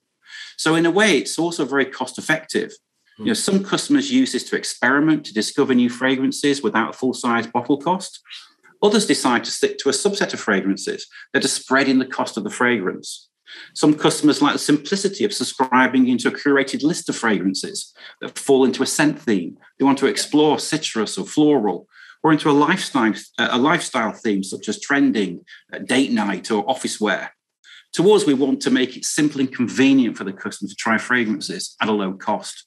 So, 0.57 0.75
in 0.75 0.87
a 0.87 0.91
way, 0.91 1.19
it's 1.19 1.39
also 1.39 1.65
very 1.65 1.87
cost 1.87 2.19
effective. 2.19 2.73
You 3.19 3.27
know, 3.27 3.35
some 3.35 3.65
customers 3.65 4.13
use 4.13 4.33
this 4.33 4.45
to 4.51 4.57
experiment 4.57 5.25
to 5.27 5.35
discover 5.35 5.75
new 5.75 5.89
fragrances 5.89 6.63
without 6.63 6.91
a 6.91 6.93
full 6.93 7.15
size 7.15 7.47
bottle 7.47 7.79
cost. 7.79 8.21
Others 8.83 9.07
decide 9.07 9.45
to 9.45 9.51
stick 9.51 9.79
to 9.79 9.89
a 9.89 9.93
subset 9.93 10.35
of 10.35 10.41
fragrances 10.41 11.07
that 11.33 11.45
are 11.45 11.49
spreading 11.49 11.99
the 11.99 12.07
cost 12.07 12.37
of 12.37 12.45
the 12.45 12.51
fragrance. 12.51 13.29
Some 13.75 13.95
customers 13.95 14.43
like 14.43 14.53
the 14.53 14.59
simplicity 14.59 15.25
of 15.25 15.33
subscribing 15.33 16.09
into 16.09 16.29
a 16.29 16.33
curated 16.33 16.83
list 16.83 17.09
of 17.09 17.17
fragrances 17.17 17.95
that 18.21 18.39
fall 18.39 18.65
into 18.65 18.83
a 18.83 18.87
scent 18.87 19.21
theme. 19.21 19.57
They 19.79 19.85
want 19.85 19.99
to 19.99 20.07
explore 20.07 20.59
citrus 20.59 21.17
or 21.17 21.25
floral, 21.25 21.89
or 22.23 22.33
into 22.33 22.51
a 22.51 22.53
lifestyle, 22.53 23.15
uh, 23.39 23.49
a 23.51 23.59
lifestyle 23.59 24.13
theme 24.13 24.43
such 24.43 24.69
as 24.69 24.81
trending, 24.81 25.45
uh, 25.73 25.79
date 25.79 26.11
night, 26.11 26.51
or 26.51 26.69
office 26.69 27.01
wear. 27.01 27.33
To 27.93 28.13
us, 28.13 28.27
we 28.27 28.35
want 28.35 28.61
to 28.63 28.71
make 28.71 28.97
it 28.97 29.05
simple 29.05 29.41
and 29.41 29.53
convenient 29.53 30.19
for 30.19 30.25
the 30.25 30.33
customer 30.33 30.69
to 30.69 30.75
try 30.75 30.99
fragrances 30.99 31.77
at 31.81 31.89
a 31.89 31.93
low 31.93 32.13
cost. 32.13 32.67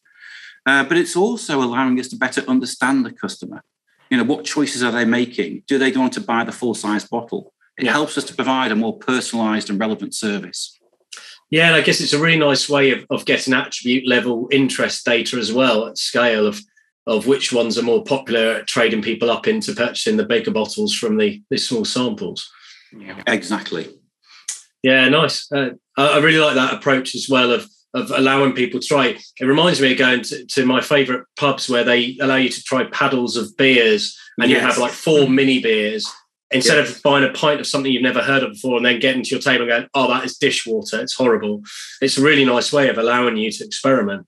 Uh, 0.65 0.83
but 0.83 0.97
it's 0.97 1.15
also 1.15 1.61
allowing 1.61 1.99
us 1.99 2.07
to 2.09 2.15
better 2.15 2.41
understand 2.47 3.05
the 3.05 3.11
customer 3.11 3.63
you 4.09 4.17
know, 4.17 4.23
what 4.23 4.45
choices 4.45 4.83
are 4.83 4.91
they 4.91 5.05
making? 5.05 5.63
Do 5.67 5.77
they 5.77 5.91
want 5.91 6.13
to 6.13 6.21
buy 6.21 6.43
the 6.43 6.51
full 6.51 6.73
size 6.73 7.05
bottle? 7.05 7.53
It 7.77 7.85
yeah. 7.85 7.91
helps 7.91 8.17
us 8.17 8.23
to 8.25 8.35
provide 8.35 8.71
a 8.71 8.75
more 8.75 8.97
personalized 8.97 9.69
and 9.69 9.79
relevant 9.79 10.13
service. 10.13 10.77
Yeah, 11.51 11.67
and 11.67 11.75
I 11.75 11.81
guess 11.81 12.01
it's 12.01 12.13
a 12.13 12.19
really 12.19 12.37
nice 12.37 12.69
way 12.69 12.91
of, 12.91 13.05
of 13.09 13.25
getting 13.25 13.53
attribute 13.53 14.07
level 14.07 14.47
interest 14.51 15.05
data 15.05 15.37
as 15.37 15.51
well 15.51 15.87
at 15.87 15.97
scale 15.97 16.45
of 16.45 16.61
of 17.07 17.25
which 17.25 17.51
ones 17.51 17.75
are 17.75 17.81
more 17.81 18.03
popular 18.03 18.51
at 18.51 18.67
trading 18.67 19.01
people 19.01 19.31
up 19.31 19.47
into 19.47 19.73
purchasing 19.73 20.15
the 20.15 20.25
bigger 20.25 20.51
bottles 20.51 20.93
from 20.93 21.17
the, 21.17 21.41
the 21.49 21.57
small 21.57 21.83
samples. 21.83 22.47
Yeah, 22.95 23.19
exactly. 23.25 23.89
Yeah, 24.83 25.09
nice. 25.09 25.51
Uh, 25.51 25.71
I 25.97 26.19
really 26.19 26.37
like 26.37 26.53
that 26.53 26.73
approach 26.73 27.15
as 27.15 27.27
well 27.27 27.51
of 27.51 27.67
of 27.93 28.11
allowing 28.11 28.53
people 28.53 28.79
to 28.79 28.87
try. 28.87 29.17
It 29.39 29.45
reminds 29.45 29.81
me 29.81 29.93
of 29.93 29.97
going 29.97 30.21
to, 30.23 30.45
to 30.45 30.65
my 30.65 30.81
favourite 30.81 31.23
pubs 31.37 31.69
where 31.69 31.83
they 31.83 32.17
allow 32.21 32.35
you 32.35 32.49
to 32.49 32.63
try 32.63 32.83
paddles 32.85 33.35
of 33.35 33.55
beers 33.57 34.17
and 34.37 34.49
yes. 34.49 34.61
you 34.61 34.67
have 34.67 34.77
like 34.77 34.91
four 34.91 35.27
mini 35.27 35.59
beers 35.59 36.07
instead 36.51 36.77
yes. 36.77 36.95
of 36.95 37.03
buying 37.03 37.23
a 37.23 37.31
pint 37.33 37.59
of 37.59 37.67
something 37.67 37.91
you've 37.91 38.01
never 38.01 38.21
heard 38.21 38.43
of 38.43 38.53
before 38.53 38.77
and 38.77 38.85
then 38.85 38.99
getting 38.99 39.23
to 39.23 39.29
your 39.31 39.39
table 39.39 39.63
and 39.63 39.69
going, 39.69 39.87
oh, 39.93 40.07
that 40.07 40.23
is 40.23 40.37
dishwater. 40.37 40.99
It's 41.01 41.13
horrible. 41.13 41.61
It's 42.01 42.17
a 42.17 42.21
really 42.21 42.45
nice 42.45 42.71
way 42.71 42.89
of 42.89 42.97
allowing 42.97 43.37
you 43.37 43.51
to 43.51 43.65
experiment. 43.65 44.27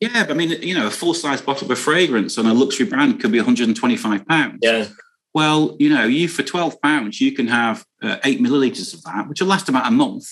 Yeah, 0.00 0.24
but 0.24 0.30
I 0.30 0.34
mean, 0.34 0.50
you 0.62 0.74
know, 0.74 0.86
a 0.86 0.90
full 0.90 1.14
size 1.14 1.42
bottle 1.42 1.70
of 1.70 1.78
fragrance 1.78 2.38
on 2.38 2.46
a 2.46 2.54
luxury 2.54 2.86
brand 2.86 3.20
could 3.20 3.32
be 3.32 3.38
125 3.38 4.26
pounds. 4.26 4.58
Yeah. 4.62 4.86
Well, 5.34 5.76
you 5.78 5.90
know, 5.90 6.04
you 6.04 6.26
for 6.26 6.42
12 6.42 6.80
pounds, 6.80 7.20
you 7.20 7.32
can 7.32 7.46
have 7.48 7.84
uh, 8.02 8.16
eight 8.24 8.40
milliliters 8.40 8.94
of 8.94 9.02
that, 9.04 9.28
which 9.28 9.40
will 9.40 9.48
last 9.48 9.68
about 9.68 9.86
a 9.86 9.90
month 9.90 10.28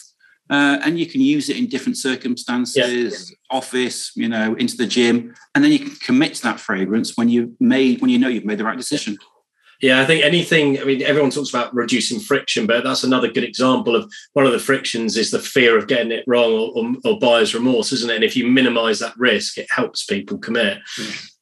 uh, 0.50 0.78
and 0.84 0.98
you 0.98 1.06
can 1.06 1.20
use 1.20 1.48
it 1.48 1.56
in 1.56 1.66
different 1.66 1.96
circumstances, 1.96 3.30
yeah. 3.30 3.56
office, 3.56 4.12
you 4.14 4.28
know, 4.28 4.54
into 4.54 4.76
the 4.76 4.86
gym, 4.86 5.34
and 5.54 5.64
then 5.64 5.72
you 5.72 5.78
can 5.80 5.94
commit 5.96 6.34
to 6.34 6.42
that 6.42 6.60
fragrance 6.60 7.16
when 7.16 7.28
you 7.28 7.56
made 7.60 8.00
when 8.00 8.10
you 8.10 8.18
know 8.18 8.28
you've 8.28 8.44
made 8.44 8.58
the 8.58 8.64
right 8.64 8.76
decision. 8.76 9.18
Yeah, 9.80 10.00
I 10.00 10.06
think 10.06 10.24
anything. 10.24 10.80
I 10.80 10.84
mean, 10.84 11.02
everyone 11.02 11.30
talks 11.30 11.50
about 11.50 11.72
reducing 11.72 12.18
friction, 12.18 12.66
but 12.66 12.82
that's 12.82 13.04
another 13.04 13.30
good 13.30 13.44
example 13.44 13.94
of 13.94 14.12
one 14.32 14.44
of 14.44 14.50
the 14.50 14.58
frictions 14.58 15.16
is 15.16 15.30
the 15.30 15.38
fear 15.38 15.78
of 15.78 15.86
getting 15.86 16.10
it 16.10 16.24
wrong 16.26 16.52
or, 16.52 16.72
or, 16.74 16.94
or 17.04 17.18
buyer's 17.20 17.54
remorse, 17.54 17.92
isn't 17.92 18.10
it? 18.10 18.16
And 18.16 18.24
if 18.24 18.36
you 18.36 18.46
minimise 18.48 18.98
that 18.98 19.16
risk, 19.16 19.56
it 19.56 19.70
helps 19.70 20.04
people 20.04 20.38
commit. 20.38 20.78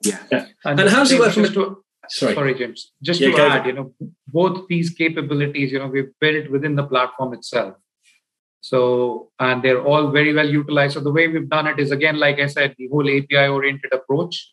Yeah. 0.03 0.19
yeah. 0.31 0.47
And, 0.67 0.81
and 0.81 0.91
how's 0.91 1.11
it 1.13 1.19
work 1.19 1.33
from? 1.33 1.45
To, 1.45 1.83
sorry, 2.11 2.35
sorry, 2.35 2.55
James. 2.55 2.93
Just 3.03 3.21
yeah, 3.21 3.31
to 3.31 3.43
add, 3.43 3.67
you 3.67 3.73
know, 3.73 3.95
both 4.29 4.69
these 4.69 4.91
capabilities, 4.91 5.73
you 5.73 5.79
know, 5.79 5.87
we've 5.87 6.13
built 6.21 6.51
within 6.51 6.77
the 6.77 6.85
platform 6.85 7.33
itself. 7.33 7.77
So, 8.67 9.31
and 9.39 9.63
they're 9.63 9.81
all 9.81 10.11
very 10.11 10.35
well 10.35 10.49
utilized. 10.49 10.95
So, 10.95 11.01
the 11.01 11.13
way 11.13 11.29
we've 11.29 11.49
done 11.49 11.69
it 11.69 11.79
is 11.79 11.93
again, 11.93 12.19
like 12.19 12.41
I 12.41 12.47
said, 12.47 12.75
the 12.77 12.89
whole 12.89 13.09
API 13.09 13.47
oriented 13.47 13.93
approach. 13.93 14.53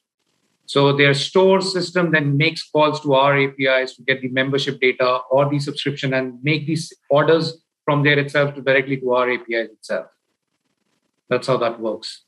So, 0.67 0.95
their 0.95 1.15
store 1.15 1.61
system 1.61 2.11
then 2.11 2.37
makes 2.37 2.61
calls 2.69 3.01
to 3.01 3.13
our 3.15 3.35
APIs 3.35 3.95
to 3.95 4.03
get 4.03 4.21
the 4.21 4.29
membership 4.29 4.79
data 4.79 5.21
or 5.31 5.49
the 5.49 5.59
subscription 5.59 6.13
and 6.13 6.37
make 6.43 6.67
these 6.67 6.93
orders 7.09 7.63
from 7.85 8.03
there 8.03 8.19
itself 8.19 8.53
to 8.53 8.61
directly 8.61 8.97
to 8.97 9.13
our 9.13 9.31
APIs 9.31 9.71
itself. 9.77 10.05
That's 11.29 11.47
how 11.47 11.57
that 11.57 11.79
works. 11.79 12.23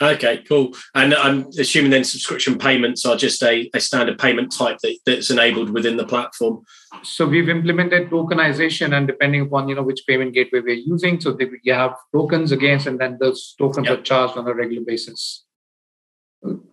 Okay, 0.00 0.44
cool. 0.48 0.74
And 0.94 1.14
I'm 1.14 1.48
assuming 1.58 1.90
then 1.90 2.04
subscription 2.04 2.56
payments 2.56 3.04
are 3.04 3.16
just 3.16 3.42
a, 3.42 3.68
a 3.74 3.80
standard 3.80 4.18
payment 4.18 4.54
type 4.56 4.78
that, 4.82 4.96
that's 5.04 5.30
enabled 5.30 5.70
within 5.70 5.96
the 5.96 6.06
platform. 6.06 6.64
So 7.02 7.26
we've 7.26 7.48
implemented 7.48 8.10
tokenization, 8.10 8.96
and 8.96 9.06
depending 9.06 9.42
upon 9.42 9.68
you 9.68 9.74
know 9.74 9.82
which 9.82 10.06
payment 10.06 10.34
gateway 10.34 10.60
we're 10.60 10.74
using, 10.74 11.20
so 11.20 11.32
they, 11.32 11.46
you 11.62 11.74
have 11.74 11.94
tokens 12.12 12.52
against, 12.52 12.86
and 12.86 13.00
then 13.00 13.18
those 13.20 13.54
tokens 13.58 13.88
yep. 13.88 13.98
are 13.98 14.02
charged 14.02 14.36
on 14.36 14.46
a 14.46 14.54
regular 14.54 14.84
basis 14.84 15.44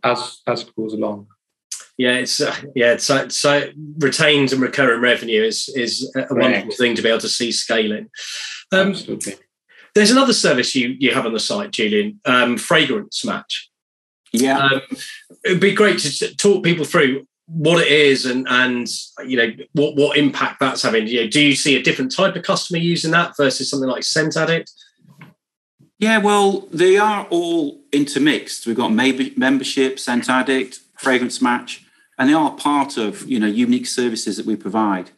as 0.03 0.41
as 0.47 0.61
it 0.61 0.75
goes 0.75 0.93
along. 0.93 1.27
Yeah, 1.97 2.15
it's 2.15 2.41
uh, 2.41 2.55
yeah, 2.75 2.97
so 2.97 3.29
so 3.29 3.69
retained 3.97 4.51
and 4.51 4.61
recurring 4.61 5.01
revenue 5.01 5.43
is 5.43 5.69
is 5.75 6.09
a 6.15 6.23
Correct. 6.23 6.31
wonderful 6.31 6.71
thing 6.71 6.95
to 6.95 7.01
be 7.01 7.09
able 7.09 7.21
to 7.21 7.29
see 7.29 7.51
scaling. 7.51 8.09
Um, 8.71 8.89
Absolutely. 8.89 9.35
There's 9.95 10.12
another 10.12 10.34
service 10.34 10.75
you 10.75 10.89
you 10.99 11.12
have 11.13 11.25
on 11.25 11.34
the 11.34 11.39
site, 11.39 11.71
Julian, 11.71 12.19
um, 12.25 12.58
Fragrance 12.58 13.25
Match. 13.25 13.71
Yeah, 14.34 14.60
um, 14.60 14.81
it'd 15.45 15.62
be 15.62 15.73
great 15.73 15.99
to 15.99 16.36
talk 16.36 16.63
people 16.63 16.86
through 16.86 17.25
what 17.47 17.79
it 17.79 17.88
is 17.88 18.25
and 18.25 18.47
and 18.49 18.88
you 19.25 19.38
know 19.38 19.51
what 19.73 19.95
what 19.95 20.17
impact 20.17 20.60
that's 20.60 20.81
having. 20.81 21.08
You 21.08 21.23
know, 21.23 21.29
do 21.29 21.41
you 21.41 21.55
see 21.55 21.75
a 21.75 21.84
different 21.84 22.13
type 22.13 22.36
of 22.36 22.43
customer 22.43 22.79
using 22.79 23.12
that 23.12 23.38
versus 23.38 23.69
something 23.69 23.89
like 23.89 24.03
Scent 24.03 24.36
Addict? 24.36 24.71
Yeah, 25.97 26.17
well, 26.17 26.67
they 26.71 26.97
are 26.97 27.25
all 27.29 27.81
intermixed. 27.93 28.67
We've 28.67 28.75
got 28.75 28.91
maybe 28.91 29.34
membership, 29.38 29.97
Scent 29.97 30.29
Addict, 30.29 30.79
Fragrance 30.97 31.41
Match, 31.41 31.86
and 32.17 32.29
they 32.29 32.34
are 32.34 32.51
part 32.51 32.97
of 32.97 33.29
you 33.29 33.39
know 33.39 33.47
unique 33.47 33.88
services 33.88 34.38
that 34.38 34.45
we 34.45 34.55
provide. 34.55 35.12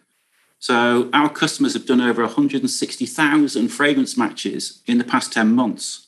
So 0.60 1.10
our 1.14 1.30
customers 1.30 1.74
have 1.74 1.86
done 1.86 2.02
over 2.02 2.24
160,000 2.24 3.68
fragrance 3.70 4.18
matches 4.18 4.82
in 4.88 4.98
the 4.98 5.04
past 5.04 5.32
10 5.34 5.54
months. 5.54 6.08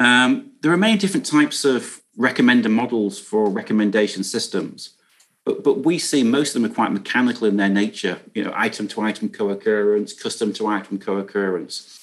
Um, 0.00 0.52
there 0.62 0.72
are 0.72 0.76
many 0.76 0.96
different 0.96 1.26
types 1.26 1.64
of 1.64 2.00
recommender 2.18 2.70
models 2.70 3.18
for 3.18 3.50
recommendation 3.50 4.24
systems, 4.24 4.94
but, 5.44 5.62
but 5.62 5.84
we 5.84 5.98
see 5.98 6.22
most 6.22 6.54
of 6.54 6.62
them 6.62 6.70
are 6.70 6.74
quite 6.74 6.92
mechanical 6.92 7.46
in 7.46 7.56
their 7.56 7.68
nature, 7.68 8.20
you 8.34 8.44
know, 8.44 8.52
item 8.54 8.88
to 8.88 9.00
item 9.00 9.28
co-occurrence, 9.28 10.12
custom 10.12 10.52
to 10.54 10.66
item 10.66 10.98
co-occurrence. 10.98 11.94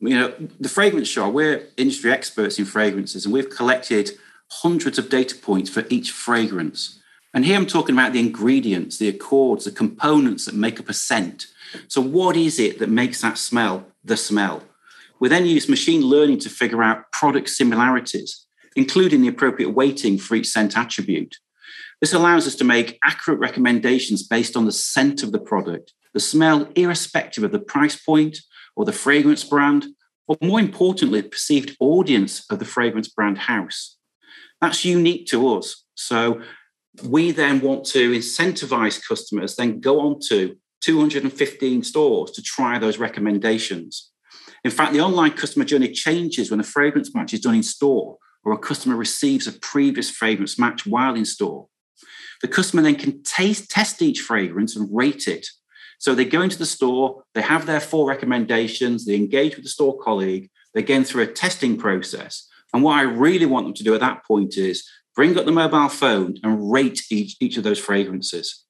You 0.00 0.18
know, 0.18 0.34
the 0.60 0.68
fragrance 0.68 1.08
shop, 1.08 1.32
we're 1.32 1.66
industry 1.76 2.12
experts 2.12 2.58
in 2.58 2.66
fragrances 2.66 3.24
and 3.24 3.32
we've 3.32 3.50
collected 3.50 4.12
hundreds 4.50 4.98
of 4.98 5.08
data 5.08 5.34
points 5.34 5.70
for 5.70 5.84
each 5.88 6.10
fragrance. 6.10 7.00
And 7.34 7.44
here 7.44 7.56
I'm 7.56 7.66
talking 7.66 7.96
about 7.96 8.12
the 8.12 8.20
ingredients, 8.20 8.98
the 8.98 9.08
accords, 9.08 9.64
the 9.64 9.72
components 9.72 10.44
that 10.44 10.54
make 10.54 10.78
up 10.78 10.88
a 10.88 10.94
scent. 10.94 11.48
So, 11.88 12.00
what 12.00 12.36
is 12.36 12.60
it 12.60 12.78
that 12.78 12.88
makes 12.88 13.20
that 13.22 13.36
smell 13.36 13.86
the 14.04 14.16
smell? 14.16 14.62
We 15.18 15.28
then 15.28 15.44
use 15.44 15.68
machine 15.68 16.02
learning 16.02 16.38
to 16.40 16.48
figure 16.48 16.82
out 16.82 17.10
product 17.10 17.48
similarities, 17.50 18.46
including 18.76 19.20
the 19.20 19.28
appropriate 19.28 19.70
weighting 19.70 20.16
for 20.16 20.36
each 20.36 20.46
scent 20.46 20.78
attribute. 20.78 21.36
This 22.00 22.12
allows 22.12 22.46
us 22.46 22.54
to 22.56 22.64
make 22.64 22.98
accurate 23.02 23.40
recommendations 23.40 24.22
based 24.22 24.56
on 24.56 24.64
the 24.64 24.72
scent 24.72 25.22
of 25.24 25.32
the 25.32 25.40
product, 25.40 25.92
the 26.12 26.20
smell, 26.20 26.68
irrespective 26.76 27.42
of 27.42 27.50
the 27.50 27.58
price 27.58 27.96
point 27.96 28.38
or 28.76 28.84
the 28.84 28.92
fragrance 28.92 29.42
brand, 29.42 29.86
or 30.28 30.36
more 30.40 30.60
importantly, 30.60 31.22
perceived 31.22 31.76
audience 31.80 32.44
of 32.50 32.60
the 32.60 32.64
fragrance 32.64 33.08
brand 33.08 33.38
house. 33.38 33.96
That's 34.60 34.84
unique 34.84 35.26
to 35.28 35.56
us. 35.56 35.84
So 35.94 36.42
we 37.02 37.32
then 37.32 37.60
want 37.60 37.84
to 37.86 38.12
incentivize 38.12 39.02
customers, 39.06 39.56
then 39.56 39.80
go 39.80 40.00
on 40.00 40.20
to 40.28 40.56
215 40.80 41.82
stores 41.82 42.30
to 42.32 42.42
try 42.42 42.78
those 42.78 42.98
recommendations. 42.98 44.10
In 44.64 44.70
fact, 44.70 44.92
the 44.92 45.00
online 45.00 45.32
customer 45.32 45.64
journey 45.64 45.90
changes 45.90 46.50
when 46.50 46.60
a 46.60 46.64
fragrance 46.64 47.14
match 47.14 47.34
is 47.34 47.40
done 47.40 47.54
in 47.54 47.62
store 47.62 48.18
or 48.44 48.52
a 48.52 48.58
customer 48.58 48.96
receives 48.96 49.46
a 49.46 49.52
previous 49.52 50.10
fragrance 50.10 50.58
match 50.58 50.86
while 50.86 51.14
in 51.14 51.24
store. 51.24 51.66
The 52.42 52.48
customer 52.48 52.82
then 52.82 52.96
can 52.96 53.22
taste, 53.22 53.70
test 53.70 54.02
each 54.02 54.20
fragrance 54.20 54.76
and 54.76 54.88
rate 54.94 55.26
it. 55.28 55.46
So 55.98 56.14
they 56.14 56.24
go 56.24 56.42
into 56.42 56.58
the 56.58 56.66
store, 56.66 57.22
they 57.34 57.42
have 57.42 57.66
their 57.66 57.80
four 57.80 58.06
recommendations, 58.06 59.06
they 59.06 59.14
engage 59.14 59.56
with 59.56 59.64
the 59.64 59.70
store 59.70 59.98
colleague, 59.98 60.50
they're 60.72 60.82
going 60.82 61.04
through 61.04 61.22
a 61.22 61.32
testing 61.32 61.78
process. 61.78 62.46
And 62.74 62.82
what 62.82 62.98
I 62.98 63.02
really 63.02 63.46
want 63.46 63.66
them 63.66 63.74
to 63.74 63.84
do 63.84 63.94
at 63.94 64.00
that 64.00 64.24
point 64.26 64.58
is 64.58 64.86
bring 65.14 65.36
up 65.38 65.44
the 65.44 65.52
mobile 65.52 65.88
phone 65.88 66.36
and 66.42 66.72
rate 66.72 67.02
each, 67.10 67.36
each 67.40 67.56
of 67.56 67.64
those 67.64 67.78
fragrances. 67.78 68.64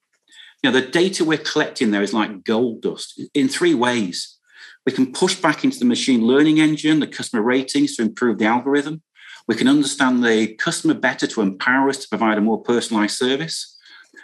You 0.63 0.71
know, 0.71 0.81
the 0.81 0.87
data 0.87 1.25
we're 1.25 1.39
collecting 1.39 1.91
there 1.91 2.03
is 2.03 2.15
like 2.15 2.45
gold 2.45 2.83
dust 2.83 3.21
in 3.35 3.49
three 3.49 3.75
ways. 3.75 4.39
We 4.87 4.93
can 4.93 5.13
push 5.13 5.35
back 5.35 5.65
into 5.65 5.79
the 5.79 5.85
machine 5.85 6.27
learning 6.27 6.61
engine, 6.61 7.01
the 7.01 7.07
customer 7.07 7.43
ratings 7.43 7.97
to 7.97 8.03
improve 8.03 8.39
the 8.39 8.47
algorithm. 8.47 9.03
We 9.47 9.55
can 9.57 9.69
understand 9.69 10.25
the 10.25 10.55
customer 10.55 10.95
better 10.95 11.27
to 11.27 11.41
empower 11.43 11.89
us 11.89 11.99
to 11.99 12.09
provide 12.09 12.39
a 12.39 12.43
more 12.43 12.63
personalized 12.63 13.17
service. 13.17 13.79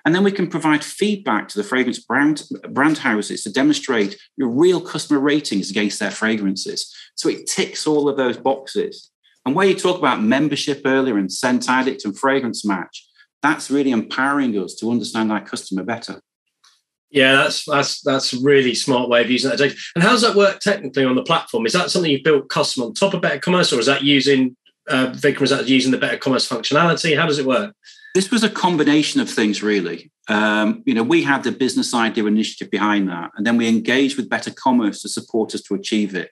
And 0.04 0.14
then 0.14 0.24
we 0.24 0.32
can 0.32 0.46
provide 0.48 0.82
feedback 0.82 1.48
to 1.48 1.58
the 1.58 1.64
fragrance 1.64 1.98
brand, 1.98 2.42
brand 2.70 2.98
houses 2.98 3.42
to 3.44 3.52
demonstrate 3.52 4.18
your 4.36 4.48
real 4.48 4.80
customer 4.80 5.20
ratings 5.20 5.70
against 5.70 5.98
their 6.00 6.10
fragrances. 6.10 6.94
So 7.16 7.28
it 7.28 7.46
ticks 7.46 7.86
all 7.86 8.08
of 8.08 8.16
those 8.16 8.38
boxes. 8.38 9.10
And 9.44 9.54
where 9.54 9.66
you 9.66 9.74
talk 9.74 9.98
about 9.98 10.22
membership 10.22 10.82
earlier 10.84 11.16
and 11.16 11.32
scent 11.32 11.68
addict 11.68 12.04
and 12.04 12.16
fragrance 12.16 12.64
match, 12.64 13.06
that's 13.42 13.70
really 13.70 13.90
empowering 13.90 14.56
us 14.58 14.74
to 14.76 14.90
understand 14.90 15.32
our 15.32 15.40
customer 15.40 15.82
better. 15.82 16.20
Yeah, 17.10 17.36
that's 17.36 17.64
that's 17.64 18.00
that's 18.02 18.32
a 18.32 18.40
really 18.40 18.74
smart 18.74 19.08
way 19.08 19.22
of 19.22 19.30
using 19.30 19.50
that 19.50 19.58
data. 19.58 19.74
And 19.94 20.04
how 20.04 20.10
does 20.10 20.22
that 20.22 20.36
work 20.36 20.60
technically 20.60 21.04
on 21.04 21.16
the 21.16 21.24
platform? 21.24 21.66
Is 21.66 21.72
that 21.72 21.90
something 21.90 22.10
you've 22.10 22.22
built 22.22 22.48
custom 22.48 22.84
on 22.84 22.94
top 22.94 23.14
of 23.14 23.20
Better 23.20 23.40
Commerce, 23.40 23.72
or 23.72 23.80
is 23.80 23.86
that 23.86 24.02
using 24.02 24.56
uh, 24.88 25.08
Vikram? 25.12 25.42
Is 25.42 25.50
that 25.50 25.68
using 25.68 25.90
the 25.90 25.98
Better 25.98 26.18
Commerce 26.18 26.48
functionality? 26.48 27.16
How 27.18 27.26
does 27.26 27.38
it 27.38 27.46
work? 27.46 27.74
This 28.14 28.30
was 28.30 28.44
a 28.44 28.50
combination 28.50 29.20
of 29.20 29.28
things, 29.28 29.62
really. 29.62 30.10
Um, 30.28 30.82
you 30.86 30.94
know, 30.94 31.02
we 31.02 31.22
had 31.22 31.42
the 31.42 31.52
business 31.52 31.94
idea 31.94 32.26
initiative 32.26 32.70
behind 32.70 33.08
that, 33.08 33.30
and 33.36 33.44
then 33.44 33.56
we 33.56 33.68
engaged 33.68 34.16
with 34.16 34.28
Better 34.28 34.52
Commerce 34.52 35.02
to 35.02 35.08
support 35.08 35.52
us 35.54 35.62
to 35.62 35.74
achieve 35.74 36.14
it. 36.14 36.30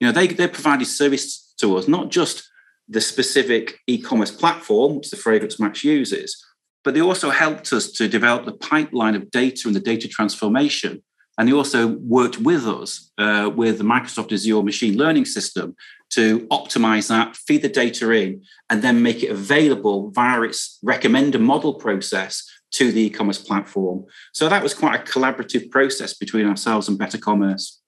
You 0.00 0.08
know, 0.08 0.12
they 0.12 0.26
they 0.26 0.48
provided 0.48 0.86
service 0.86 1.45
to 1.58 1.76
us, 1.76 1.88
not 1.88 2.10
just 2.10 2.48
the 2.88 3.00
specific 3.00 3.80
e-commerce 3.86 4.30
platform 4.30 4.96
which 4.96 5.10
the 5.10 5.16
Fragrance 5.16 5.58
Match 5.58 5.82
uses, 5.84 6.44
but 6.84 6.94
they 6.94 7.00
also 7.00 7.30
helped 7.30 7.72
us 7.72 7.90
to 7.90 8.08
develop 8.08 8.44
the 8.44 8.52
pipeline 8.52 9.16
of 9.16 9.30
data 9.30 9.62
and 9.66 9.74
the 9.74 9.80
data 9.80 10.06
transformation. 10.06 11.02
And 11.38 11.48
they 11.48 11.52
also 11.52 11.88
worked 11.88 12.38
with 12.38 12.66
us 12.66 13.10
uh, 13.18 13.50
with 13.54 13.78
the 13.78 13.84
Microsoft 13.84 14.32
Azure 14.32 14.62
machine 14.62 14.96
learning 14.96 15.26
system 15.26 15.76
to 16.10 16.46
optimize 16.46 17.08
that, 17.08 17.36
feed 17.36 17.62
the 17.62 17.68
data 17.68 18.10
in, 18.12 18.42
and 18.70 18.82
then 18.82 19.02
make 19.02 19.22
it 19.22 19.30
available 19.30 20.10
via 20.12 20.42
its 20.42 20.78
recommender 20.84 21.40
model 21.40 21.74
process 21.74 22.48
to 22.70 22.92
the 22.92 23.02
e-commerce 23.06 23.38
platform. 23.38 24.04
So 24.32 24.48
that 24.48 24.62
was 24.62 24.72
quite 24.72 25.00
a 25.00 25.02
collaborative 25.02 25.70
process 25.70 26.14
between 26.14 26.46
ourselves 26.46 26.88
and 26.88 26.96
Better 26.96 27.18
Commerce. 27.18 27.82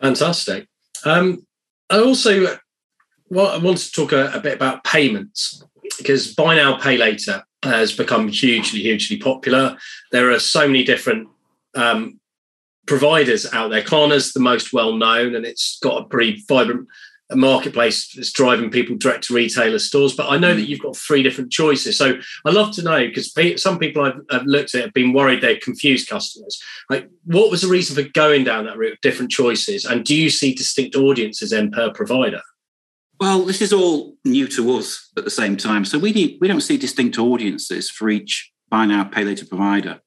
Fantastic. 0.00 0.68
Um, 1.04 1.46
I 1.90 1.98
also 1.98 2.58
well, 3.32 3.48
I 3.48 3.56
want 3.56 3.78
to 3.78 3.92
talk 3.92 4.12
a, 4.12 4.30
a, 4.34 4.40
bit 4.40 4.54
about 4.54 4.84
payments 4.84 5.64
because 5.96 6.34
buy 6.34 6.54
now, 6.54 6.78
pay 6.78 6.98
later 6.98 7.42
has 7.62 7.90
become 7.90 8.28
hugely, 8.28 8.80
hugely 8.80 9.16
popular. 9.16 9.78
There 10.10 10.30
are 10.30 10.38
so 10.38 10.66
many 10.66 10.84
different 10.84 11.28
um, 11.74 12.20
providers 12.86 13.50
out 13.52 13.70
there. 13.70 13.82
Klarna's 13.82 14.34
the 14.34 14.40
most 14.40 14.74
well 14.74 14.92
known, 14.92 15.34
and 15.34 15.46
it's 15.46 15.78
got 15.82 16.02
a 16.02 16.08
pretty 16.08 16.44
vibrant 16.46 16.88
a 17.32 17.36
marketplace 17.36 18.12
that's 18.12 18.30
driving 18.30 18.70
people 18.70 18.96
direct 18.96 19.24
to 19.24 19.34
retailer 19.34 19.78
stores. 19.78 20.14
But 20.14 20.28
I 20.28 20.38
know 20.38 20.54
that 20.54 20.62
mm. 20.62 20.68
you've 20.68 20.82
got 20.82 20.96
three 20.96 21.22
different 21.22 21.50
choices. 21.50 21.96
So 21.96 22.18
I'd 22.44 22.54
love 22.54 22.72
to 22.76 22.82
know 22.82 23.06
because 23.06 23.32
some 23.60 23.78
people 23.78 24.04
I've, 24.04 24.20
I've, 24.30 24.46
looked 24.46 24.74
at 24.74 24.82
have 24.84 24.92
been 24.92 25.12
worried 25.12 25.40
they're 25.40 25.58
confused 25.60 26.08
customers. 26.08 26.62
Like, 26.90 27.08
what 27.24 27.50
was 27.50 27.62
the 27.62 27.68
reason 27.68 27.96
for 27.96 28.08
going 28.10 28.44
down 28.44 28.66
that 28.66 28.76
route 28.76 28.92
of 28.92 29.00
different 29.00 29.32
choices? 29.32 29.84
And 29.84 30.04
do 30.04 30.14
you 30.14 30.30
see 30.30 30.54
distinct 30.54 30.94
audiences 30.94 31.50
then 31.50 31.70
per 31.70 31.90
provider? 31.90 32.42
Well, 33.18 33.44
this 33.44 33.62
is 33.62 33.72
all 33.72 34.16
new 34.24 34.48
to 34.48 34.76
us 34.76 35.10
at 35.16 35.24
the 35.24 35.30
same 35.30 35.56
time. 35.56 35.84
So 35.84 35.98
we, 35.98 36.12
need, 36.12 36.38
we 36.40 36.48
don't 36.48 36.60
see 36.60 36.76
distinct 36.76 37.18
audiences 37.18 37.88
for 37.88 38.10
each 38.10 38.52
buy 38.68 38.86
now, 38.86 39.04
pay 39.04 39.24
later 39.24 39.46
provider. 39.46 40.00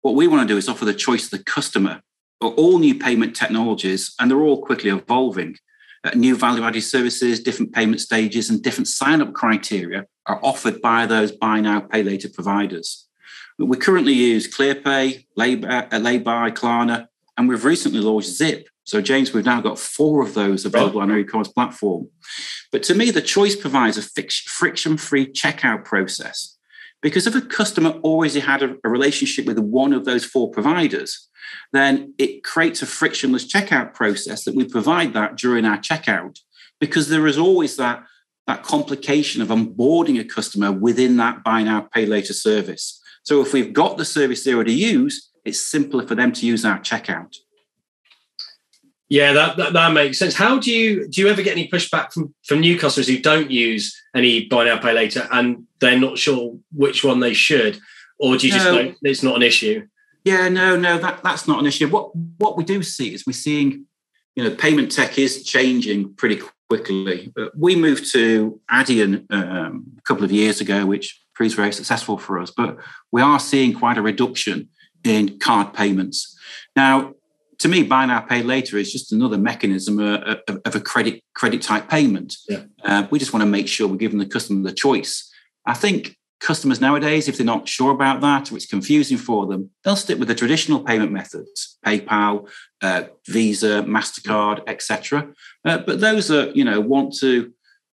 What 0.00 0.14
we 0.14 0.26
want 0.26 0.48
to 0.48 0.54
do 0.54 0.58
is 0.58 0.68
offer 0.68 0.84
the 0.84 0.94
choice 0.94 1.28
to 1.28 1.36
the 1.36 1.44
customer 1.44 2.02
of 2.40 2.54
all 2.54 2.78
new 2.78 2.94
payment 2.94 3.36
technologies, 3.36 4.14
and 4.18 4.30
they're 4.30 4.40
all 4.40 4.62
quickly 4.62 4.90
evolving. 4.90 5.56
Uh, 6.04 6.10
new 6.16 6.34
value 6.34 6.64
added 6.64 6.82
services, 6.82 7.40
different 7.40 7.72
payment 7.72 8.00
stages, 8.00 8.50
and 8.50 8.62
different 8.62 8.88
sign 8.88 9.20
up 9.20 9.32
criteria 9.32 10.04
are 10.26 10.40
offered 10.42 10.80
by 10.82 11.06
those 11.06 11.30
buy 11.30 11.60
now, 11.60 11.80
pay 11.80 12.02
later 12.02 12.28
providers. 12.28 13.08
We 13.58 13.76
currently 13.76 14.14
use 14.14 14.52
ClearPay, 14.52 15.26
uh, 15.38 15.98
Laybuy 15.98 16.54
Klarna, 16.54 17.06
and 17.36 17.48
we've 17.48 17.64
recently 17.64 18.00
launched 18.00 18.30
Zip. 18.30 18.68
So, 18.84 19.00
James, 19.00 19.32
we've 19.32 19.44
now 19.44 19.60
got 19.60 19.78
four 19.78 20.22
of 20.22 20.34
those 20.34 20.64
available 20.64 20.98
right. 20.98 21.04
on 21.04 21.12
our 21.12 21.18
e-commerce 21.18 21.48
platform. 21.48 22.08
But 22.72 22.82
to 22.84 22.94
me, 22.94 23.10
the 23.12 23.22
choice 23.22 23.54
provides 23.54 23.96
a 23.96 24.02
friction-free 24.02 25.32
checkout 25.32 25.84
process. 25.84 26.56
Because 27.02 27.26
if 27.26 27.34
a 27.34 27.40
customer 27.40 27.90
already 28.04 28.40
had 28.40 28.62
a, 28.62 28.76
a 28.84 28.88
relationship 28.88 29.44
with 29.44 29.58
one 29.58 29.92
of 29.92 30.04
those 30.04 30.24
four 30.24 30.50
providers, 30.50 31.28
then 31.72 32.14
it 32.18 32.44
creates 32.44 32.80
a 32.80 32.86
frictionless 32.86 33.52
checkout 33.52 33.92
process 33.92 34.44
that 34.44 34.54
we 34.54 34.64
provide 34.64 35.12
that 35.12 35.36
during 35.36 35.64
our 35.64 35.78
checkout 35.78 36.38
because 36.80 37.08
there 37.08 37.26
is 37.26 37.38
always 37.38 37.76
that, 37.76 38.02
that 38.46 38.62
complication 38.62 39.40
of 39.40 39.48
onboarding 39.48 40.18
a 40.18 40.24
customer 40.24 40.72
within 40.72 41.16
that 41.16 41.44
buy 41.44 41.62
now, 41.62 41.88
pay 41.94 42.06
later 42.06 42.32
service. 42.32 43.00
So 43.22 43.40
if 43.40 43.52
we've 43.52 43.72
got 43.72 43.98
the 43.98 44.04
service 44.04 44.44
they 44.44 44.52
already 44.52 44.74
use, 44.74 45.30
it's 45.44 45.60
simpler 45.60 46.06
for 46.06 46.14
them 46.14 46.32
to 46.32 46.46
use 46.46 46.64
our 46.64 46.80
checkout. 46.80 47.36
Yeah, 49.12 49.34
that, 49.34 49.58
that, 49.58 49.74
that 49.74 49.92
makes 49.92 50.18
sense. 50.18 50.34
How 50.34 50.58
do 50.58 50.72
you 50.72 51.06
do 51.06 51.20
you 51.20 51.28
ever 51.28 51.42
get 51.42 51.52
any 51.52 51.68
pushback 51.68 52.14
from 52.14 52.34
from 52.46 52.60
new 52.60 52.78
customers 52.78 53.08
who 53.08 53.18
don't 53.18 53.50
use 53.50 53.94
any 54.16 54.46
buy 54.46 54.64
now 54.64 54.78
pay 54.78 54.94
later 54.94 55.28
and 55.30 55.66
they're 55.80 56.00
not 56.00 56.16
sure 56.16 56.56
which 56.74 57.04
one 57.04 57.20
they 57.20 57.34
should, 57.34 57.78
or 58.18 58.38
do 58.38 58.46
you 58.46 58.54
just 58.54 58.64
know 58.64 58.94
it's 59.02 59.22
not 59.22 59.36
an 59.36 59.42
issue? 59.42 59.86
Yeah, 60.24 60.48
no, 60.48 60.78
no, 60.78 60.96
that 60.96 61.22
that's 61.22 61.46
not 61.46 61.58
an 61.60 61.66
issue. 61.66 61.88
What 61.88 62.16
what 62.38 62.56
we 62.56 62.64
do 62.64 62.82
see 62.82 63.12
is 63.12 63.26
we're 63.26 63.34
seeing, 63.34 63.84
you 64.34 64.44
know, 64.44 64.54
payment 64.54 64.90
tech 64.90 65.18
is 65.18 65.44
changing 65.44 66.14
pretty 66.14 66.40
quickly. 66.70 67.34
We 67.54 67.76
moved 67.76 68.10
to 68.12 68.58
Adyen 68.70 69.30
um, 69.30 69.92
a 69.98 70.02
couple 70.08 70.24
of 70.24 70.32
years 70.32 70.62
ago, 70.62 70.86
which 70.86 71.20
proves 71.34 71.52
very 71.52 71.74
successful 71.74 72.16
for 72.16 72.38
us. 72.38 72.50
But 72.50 72.78
we 73.10 73.20
are 73.20 73.38
seeing 73.38 73.74
quite 73.74 73.98
a 73.98 74.02
reduction 74.02 74.70
in 75.04 75.38
card 75.38 75.74
payments 75.74 76.34
now 76.74 77.12
to 77.62 77.68
me, 77.68 77.84
buy 77.84 78.04
now, 78.06 78.18
pay 78.18 78.42
later 78.42 78.76
is 78.76 78.90
just 78.90 79.12
another 79.12 79.38
mechanism 79.38 80.00
of, 80.00 80.40
of 80.48 80.74
a 80.74 80.80
credit 80.80 81.22
credit 81.32 81.62
type 81.62 81.88
payment. 81.88 82.34
Yeah. 82.48 82.64
Uh, 82.82 83.06
we 83.08 83.20
just 83.20 83.32
want 83.32 83.42
to 83.42 83.48
make 83.48 83.68
sure 83.68 83.86
we're 83.86 83.96
giving 83.96 84.18
the 84.18 84.26
customer 84.26 84.68
the 84.68 84.74
choice. 84.74 85.32
I 85.64 85.74
think 85.74 86.16
customers 86.40 86.80
nowadays, 86.80 87.28
if 87.28 87.36
they're 87.36 87.46
not 87.46 87.68
sure 87.68 87.92
about 87.92 88.20
that 88.20 88.50
or 88.50 88.56
it's 88.56 88.66
confusing 88.66 89.16
for 89.16 89.46
them, 89.46 89.70
they'll 89.84 89.94
stick 89.94 90.18
with 90.18 90.26
the 90.26 90.34
traditional 90.34 90.82
payment 90.82 91.12
methods: 91.12 91.78
PayPal, 91.86 92.48
uh, 92.82 93.04
Visa, 93.28 93.84
Mastercard, 93.86 94.64
etc. 94.66 95.32
Uh, 95.64 95.78
but 95.78 96.00
those 96.00 96.26
that 96.28 96.56
you 96.56 96.64
know 96.64 96.80
want 96.80 97.14
to 97.20 97.52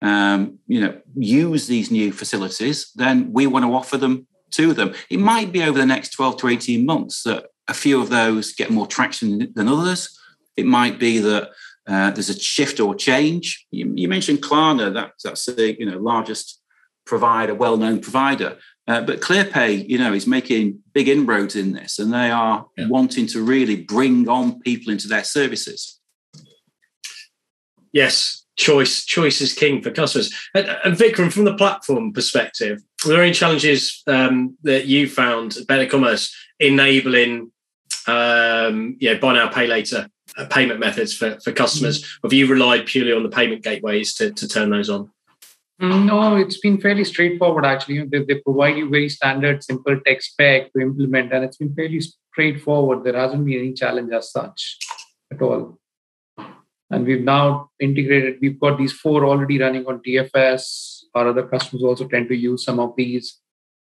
um, 0.03 0.59
you 0.66 0.81
know 0.81 1.01
use 1.14 1.68
these 1.68 1.92
new 1.92 2.12
facilities, 2.12 2.90
then 2.96 3.33
we 3.33 3.46
want 3.46 3.64
to 3.64 3.72
offer 3.72 3.96
them 3.96 4.27
to 4.55 4.75
them. 4.75 4.92
It 5.09 5.20
might 5.20 5.53
be 5.53 5.62
over 5.62 5.79
the 5.79 5.87
next 5.87 6.11
12 6.14 6.38
to 6.38 6.48
18 6.48 6.85
months 6.85 7.22
that 7.22 7.46
a 7.68 7.75
few 7.75 8.01
of 8.01 8.11
those 8.11 8.55
get 8.55 8.70
more 8.70 8.87
traction 8.87 9.53
than 9.55 9.68
others. 9.68 10.18
It 10.57 10.66
might 10.66 10.98
be 10.98 11.18
that 11.18 11.51
uh, 11.88 12.11
there's 12.11 12.29
a 12.29 12.38
shift 12.38 12.81
or 12.81 12.94
change. 12.94 13.66
You, 13.70 13.92
you, 13.94 14.09
mentioned 14.09 14.42
Klarna, 14.42 14.92
that, 14.94 15.12
that's 15.22 15.46
the 15.46 15.77
you 15.79 15.87
know 15.87 15.98
largest 15.98 16.61
provider, 17.05 17.55
well-known 17.55 18.01
provider. 18.01 18.59
Uh, 18.88 19.01
but 19.01 19.20
ClearPay, 19.20 19.88
you 19.88 19.98
know, 19.98 20.12
is 20.12 20.27
making 20.27 20.81
big 20.92 21.09
inroads 21.09 21.57
in 21.57 21.72
this, 21.72 21.98
and 21.98 22.12
they 22.12 22.31
are 22.31 22.66
yeah. 22.77 22.88
wanting 22.88 23.27
to 23.29 23.42
really 23.42 23.77
bring 23.77 24.29
on 24.29 24.61
people 24.61 24.92
into 24.92 25.09
their 25.09 25.25
services. 25.25 26.01
Yes, 27.92 28.44
choice 28.57 29.05
choice 29.05 29.40
is 29.40 29.53
king 29.53 29.83
for 29.83 29.90
customers. 29.90 30.33
And, 30.55 30.68
and 30.85 30.96
Vikram, 30.96 31.33
from 31.33 31.44
the 31.44 31.57
platform 31.57 32.12
perspective, 32.12 32.81
were 33.05 33.12
there 33.12 33.22
any 33.22 33.33
challenges 33.33 34.03
um, 34.07 34.57
that 34.62 34.87
you 34.87 35.09
found 35.09 35.57
at 35.57 35.66
Better 35.66 35.87
Commerce 35.87 36.35
enabling 36.62 37.53
um, 38.07 38.96
yeah, 39.01 39.14
buy 39.14 39.35
now, 39.35 39.48
pay 39.48 39.66
later 39.66 40.09
uh, 40.37 40.46
payment 40.46 40.81
methods 40.81 41.14
for, 41.14 41.38
for 41.40 41.53
customers? 41.53 42.03
Mm-hmm. 42.03 42.27
Have 42.27 42.33
you 42.33 42.46
relied 42.46 42.87
purely 42.87 43.12
on 43.12 43.22
the 43.22 43.29
payment 43.29 43.62
gateways 43.62 44.14
to, 44.14 44.33
to 44.33 44.48
turn 44.48 44.70
those 44.70 44.90
on? 44.90 45.11
No, 45.79 46.37
it's 46.37 46.59
been 46.59 46.81
fairly 46.81 47.05
straightforward 47.05 47.64
actually. 47.64 48.05
They, 48.07 48.22
they 48.25 48.37
provide 48.37 48.77
you 48.77 48.88
very 48.88 49.09
standard, 49.09 49.64
simple 49.64 49.98
tech 50.07 50.22
spec 50.22 50.72
to 50.72 50.81
implement, 50.81 51.33
and 51.33 51.44
it's 51.44 51.57
been 51.57 51.75
fairly 51.75 52.01
straightforward. 52.01 53.03
There 53.03 53.16
hasn't 53.16 53.44
been 53.44 53.59
any 53.59 53.72
challenge 53.72 54.12
as 54.12 54.31
such 54.31 54.79
at 55.33 55.42
all. 55.42 55.79
And 56.90 57.07
we've 57.07 57.25
now 57.25 57.70
integrated, 57.81 58.38
we've 58.40 58.61
got 58.61 58.79
these 58.79 58.92
four 58.92 59.25
already 59.25 59.59
running 59.59 59.87
on 59.87 60.03
TFS. 60.07 61.05
Our 61.14 61.29
other 61.29 61.48
customers 61.48 61.83
also 61.83 62.07
tend 62.07 62.29
to 62.29 62.37
use 62.37 62.64
some 62.64 62.79
of 62.79 62.94
these 62.96 63.41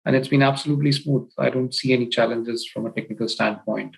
and 0.08 0.16
it's 0.16 0.28
been 0.28 0.42
absolutely 0.42 0.90
smooth. 0.90 1.30
I 1.36 1.50
don't 1.50 1.74
see 1.74 1.92
any 1.92 2.06
challenges 2.08 2.66
from 2.66 2.86
a 2.86 2.90
technical 2.90 3.28
standpoint. 3.28 3.94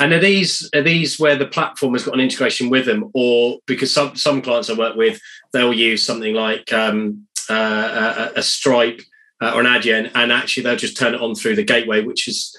And 0.00 0.10
are 0.14 0.18
these 0.18 0.70
are 0.74 0.80
these 0.80 1.20
where 1.20 1.36
the 1.36 1.46
platform 1.46 1.92
has 1.92 2.02
got 2.02 2.14
an 2.14 2.20
integration 2.20 2.70
with 2.70 2.86
them, 2.86 3.10
or 3.12 3.58
because 3.66 3.92
some 3.92 4.16
some 4.16 4.40
clients 4.40 4.70
I 4.70 4.72
work 4.72 4.96
with, 4.96 5.20
they'll 5.52 5.74
use 5.74 6.02
something 6.02 6.34
like 6.34 6.72
um, 6.72 7.26
uh, 7.50 8.30
a, 8.34 8.38
a, 8.38 8.42
Stripe 8.42 9.02
uh, 9.42 9.52
or 9.54 9.60
an 9.60 9.66
Adyen, 9.66 10.10
and 10.14 10.32
actually 10.32 10.62
they'll 10.62 10.76
just 10.76 10.96
turn 10.96 11.14
it 11.14 11.20
on 11.20 11.34
through 11.34 11.56
the 11.56 11.62
gateway, 11.62 12.02
which 12.02 12.24
has 12.24 12.56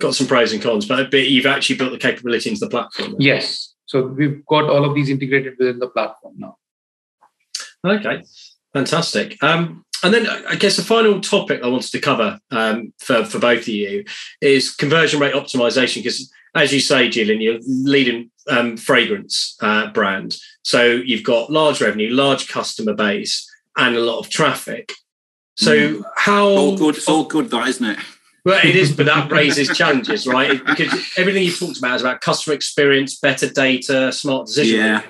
got 0.00 0.14
some 0.14 0.26
pros 0.26 0.54
and 0.54 0.62
cons. 0.62 0.86
But, 0.86 1.10
but 1.10 1.28
you've 1.28 1.46
actually 1.46 1.76
built 1.76 1.92
the 1.92 1.98
capability 1.98 2.48
into 2.48 2.60
the 2.60 2.70
platform. 2.70 3.16
Yes, 3.18 3.74
so 3.84 4.06
we've 4.06 4.44
got 4.46 4.70
all 4.70 4.86
of 4.86 4.94
these 4.94 5.10
integrated 5.10 5.56
within 5.58 5.78
the 5.78 5.88
platform 5.88 6.36
now. 6.38 6.56
Okay, 7.84 8.24
fantastic. 8.72 9.36
Um, 9.44 9.84
and 10.04 10.12
then 10.12 10.26
I 10.26 10.54
guess 10.56 10.76
the 10.76 10.82
final 10.82 11.18
topic 11.20 11.62
I 11.62 11.66
wanted 11.66 11.90
to 11.92 12.00
cover 12.00 12.38
um, 12.50 12.92
for, 12.98 13.24
for 13.24 13.38
both 13.38 13.62
of 13.62 13.68
you 13.68 14.04
is 14.42 14.74
conversion 14.74 15.18
rate 15.18 15.32
optimization. 15.32 15.96
Because 15.96 16.30
as 16.54 16.74
you 16.74 16.80
say, 16.80 17.08
Gillian, 17.08 17.40
you're 17.40 17.58
leading 17.66 18.30
um, 18.50 18.76
fragrance 18.76 19.56
uh, 19.62 19.90
brand. 19.92 20.36
So 20.62 20.84
you've 20.84 21.24
got 21.24 21.50
large 21.50 21.80
revenue, 21.80 22.10
large 22.10 22.48
customer 22.48 22.92
base, 22.92 23.50
and 23.78 23.96
a 23.96 24.00
lot 24.00 24.18
of 24.18 24.28
traffic. 24.28 24.92
So 25.56 25.74
mm. 25.74 26.02
how 26.16 26.48
all 26.48 26.76
good? 26.76 26.96
It's 26.96 27.08
all 27.08 27.24
good, 27.24 27.50
that 27.50 27.66
isn't 27.68 27.86
it? 27.86 27.98
Well, 28.44 28.60
it 28.62 28.76
is, 28.76 28.94
but 28.94 29.06
that 29.06 29.32
raises 29.32 29.74
challenges, 29.74 30.26
right? 30.26 30.62
Because 30.66 30.92
everything 31.16 31.44
you've 31.44 31.58
talked 31.58 31.78
about 31.78 31.96
is 31.96 32.02
about 32.02 32.20
customer 32.20 32.54
experience, 32.54 33.18
better 33.18 33.48
data, 33.48 34.12
smart 34.12 34.48
decision, 34.48 34.80
yeah. 34.80 35.02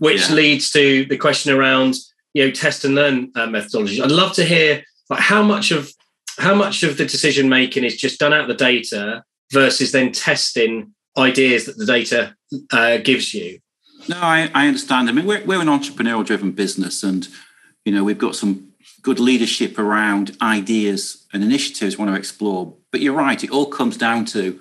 which 0.00 0.28
yeah. 0.28 0.34
leads 0.34 0.72
to 0.72 1.04
the 1.04 1.16
question 1.16 1.52
around 1.52 1.94
you 2.34 2.44
know 2.44 2.50
test 2.50 2.84
and 2.84 2.94
learn 2.94 3.32
uh, 3.34 3.46
methodology. 3.46 4.00
I'd 4.00 4.10
love 4.10 4.32
to 4.34 4.44
hear 4.44 4.82
like 5.08 5.20
how 5.20 5.42
much 5.42 5.70
of 5.70 5.92
how 6.38 6.54
much 6.54 6.82
of 6.82 6.96
the 6.96 7.04
decision 7.04 7.48
making 7.48 7.84
is 7.84 7.96
just 7.96 8.20
done 8.20 8.32
out 8.32 8.48
the 8.48 8.54
data 8.54 9.24
versus 9.52 9.92
then 9.92 10.12
testing 10.12 10.94
ideas 11.18 11.66
that 11.66 11.76
the 11.76 11.86
data 11.86 12.34
uh, 12.72 12.98
gives 12.98 13.34
you. 13.34 13.58
No, 14.08 14.16
I, 14.16 14.50
I 14.54 14.66
understand. 14.66 15.08
I 15.08 15.12
mean, 15.12 15.26
we're, 15.26 15.44
we're 15.44 15.60
an 15.60 15.66
entrepreneurial 15.66 16.24
driven 16.24 16.52
business, 16.52 17.02
and 17.02 17.28
you 17.84 17.92
know 17.92 18.04
we've 18.04 18.18
got 18.18 18.36
some 18.36 18.72
good 19.02 19.20
leadership 19.20 19.78
around 19.78 20.36
ideas 20.42 21.26
and 21.32 21.42
initiatives 21.42 21.96
we 21.96 22.04
want 22.04 22.14
to 22.14 22.18
explore. 22.18 22.74
But 22.90 23.00
you're 23.00 23.14
right; 23.14 23.42
it 23.42 23.50
all 23.50 23.66
comes 23.66 23.96
down 23.96 24.24
to 24.26 24.58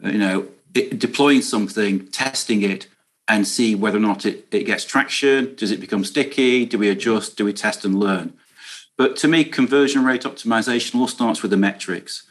you 0.00 0.18
know 0.18 0.48
deploying 0.72 1.42
something, 1.42 2.06
testing 2.08 2.62
it, 2.62 2.86
and 3.28 3.46
see 3.46 3.74
whether 3.74 3.98
or 3.98 4.00
not 4.00 4.24
it, 4.24 4.46
it 4.52 4.64
gets 4.64 4.84
traction. 4.84 5.54
Does 5.56 5.70
it 5.70 5.80
become 5.80 6.04
sticky? 6.04 6.64
Do 6.64 6.78
we 6.78 6.88
adjust? 6.88 7.36
Do 7.36 7.44
we 7.44 7.52
test 7.52 7.84
and 7.84 7.98
learn? 7.98 8.34
But 8.96 9.16
to 9.16 9.28
me, 9.28 9.44
conversion 9.44 10.04
rate 10.04 10.22
optimization 10.22 10.94
all 10.94 11.08
starts 11.08 11.42
with 11.42 11.50
the 11.50 11.56
metrics. 11.56 12.26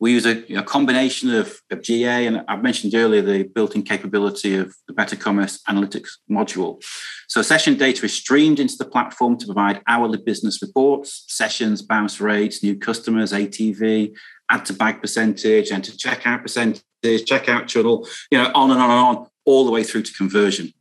We 0.00 0.12
use 0.12 0.26
a, 0.26 0.44
a 0.54 0.62
combination 0.62 1.30
of, 1.34 1.60
of, 1.70 1.80
GA, 1.80 2.26
and 2.26 2.44
I've 2.46 2.62
mentioned 2.62 2.94
earlier 2.94 3.22
the 3.22 3.44
built 3.44 3.74
in 3.74 3.82
capability 3.82 4.56
of 4.56 4.74
the 4.86 4.92
Better 4.92 5.16
Commerce 5.16 5.62
Analytics 5.68 6.10
module. 6.30 6.84
So, 7.28 7.42
session 7.42 7.76
data 7.76 8.04
is 8.04 8.12
streamed 8.12 8.58
into 8.58 8.76
the 8.76 8.84
platform 8.84 9.38
to 9.38 9.46
provide 9.46 9.82
hourly 9.86 10.18
business 10.18 10.60
reports, 10.60 11.24
sessions, 11.28 11.80
bounce 11.80 12.20
rates, 12.20 12.62
new 12.62 12.76
customers, 12.76 13.32
ATV, 13.32 14.12
add 14.50 14.64
to 14.66 14.72
bag 14.72 15.00
percentage, 15.00 15.70
enter 15.70 15.92
checkout 15.92 16.42
percentage, 16.42 16.82
checkout 17.04 17.66
channel, 17.68 18.06
you 18.30 18.38
know, 18.38 18.50
on 18.54 18.72
and 18.72 18.80
on 18.80 18.90
and 18.90 19.00
on 19.00 19.26
all 19.44 19.64
the 19.64 19.70
way 19.70 19.82
through 19.82 20.02
to 20.02 20.12
conversion. 20.12 20.72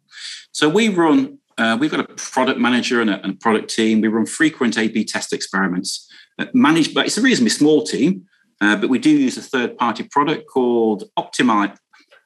So 0.52 0.70
we 0.70 0.90
run, 0.90 1.40
uh, 1.58 1.78
we've 1.80 1.92
got 1.92 2.00
a 2.00 2.14
product 2.16 2.60
manager 2.60 3.02
and 3.02 3.10
a, 3.10 3.22
and 3.24 3.34
a, 3.34 3.38
product 3.38 3.70
team. 3.70 4.02
We 4.02 4.08
run 4.08 4.26
frequent 4.26 4.78
A/B 4.78 5.06
test 5.06 5.34
experiments, 5.34 6.08
uh, 6.40 6.46
managed 6.54 6.94
by 6.94 7.06
it's 7.06 7.18
a 7.18 7.22
reasonably 7.22 7.50
small 7.50 7.84
team, 7.84 8.26
uh, 8.62 8.76
but 8.76 8.90
we 8.90 9.00
do 9.00 9.10
use 9.10 9.38
a 9.38 9.42
third-party 9.42 10.04
product 10.04 10.48
called 10.48 11.04
Optimize. 11.18 11.78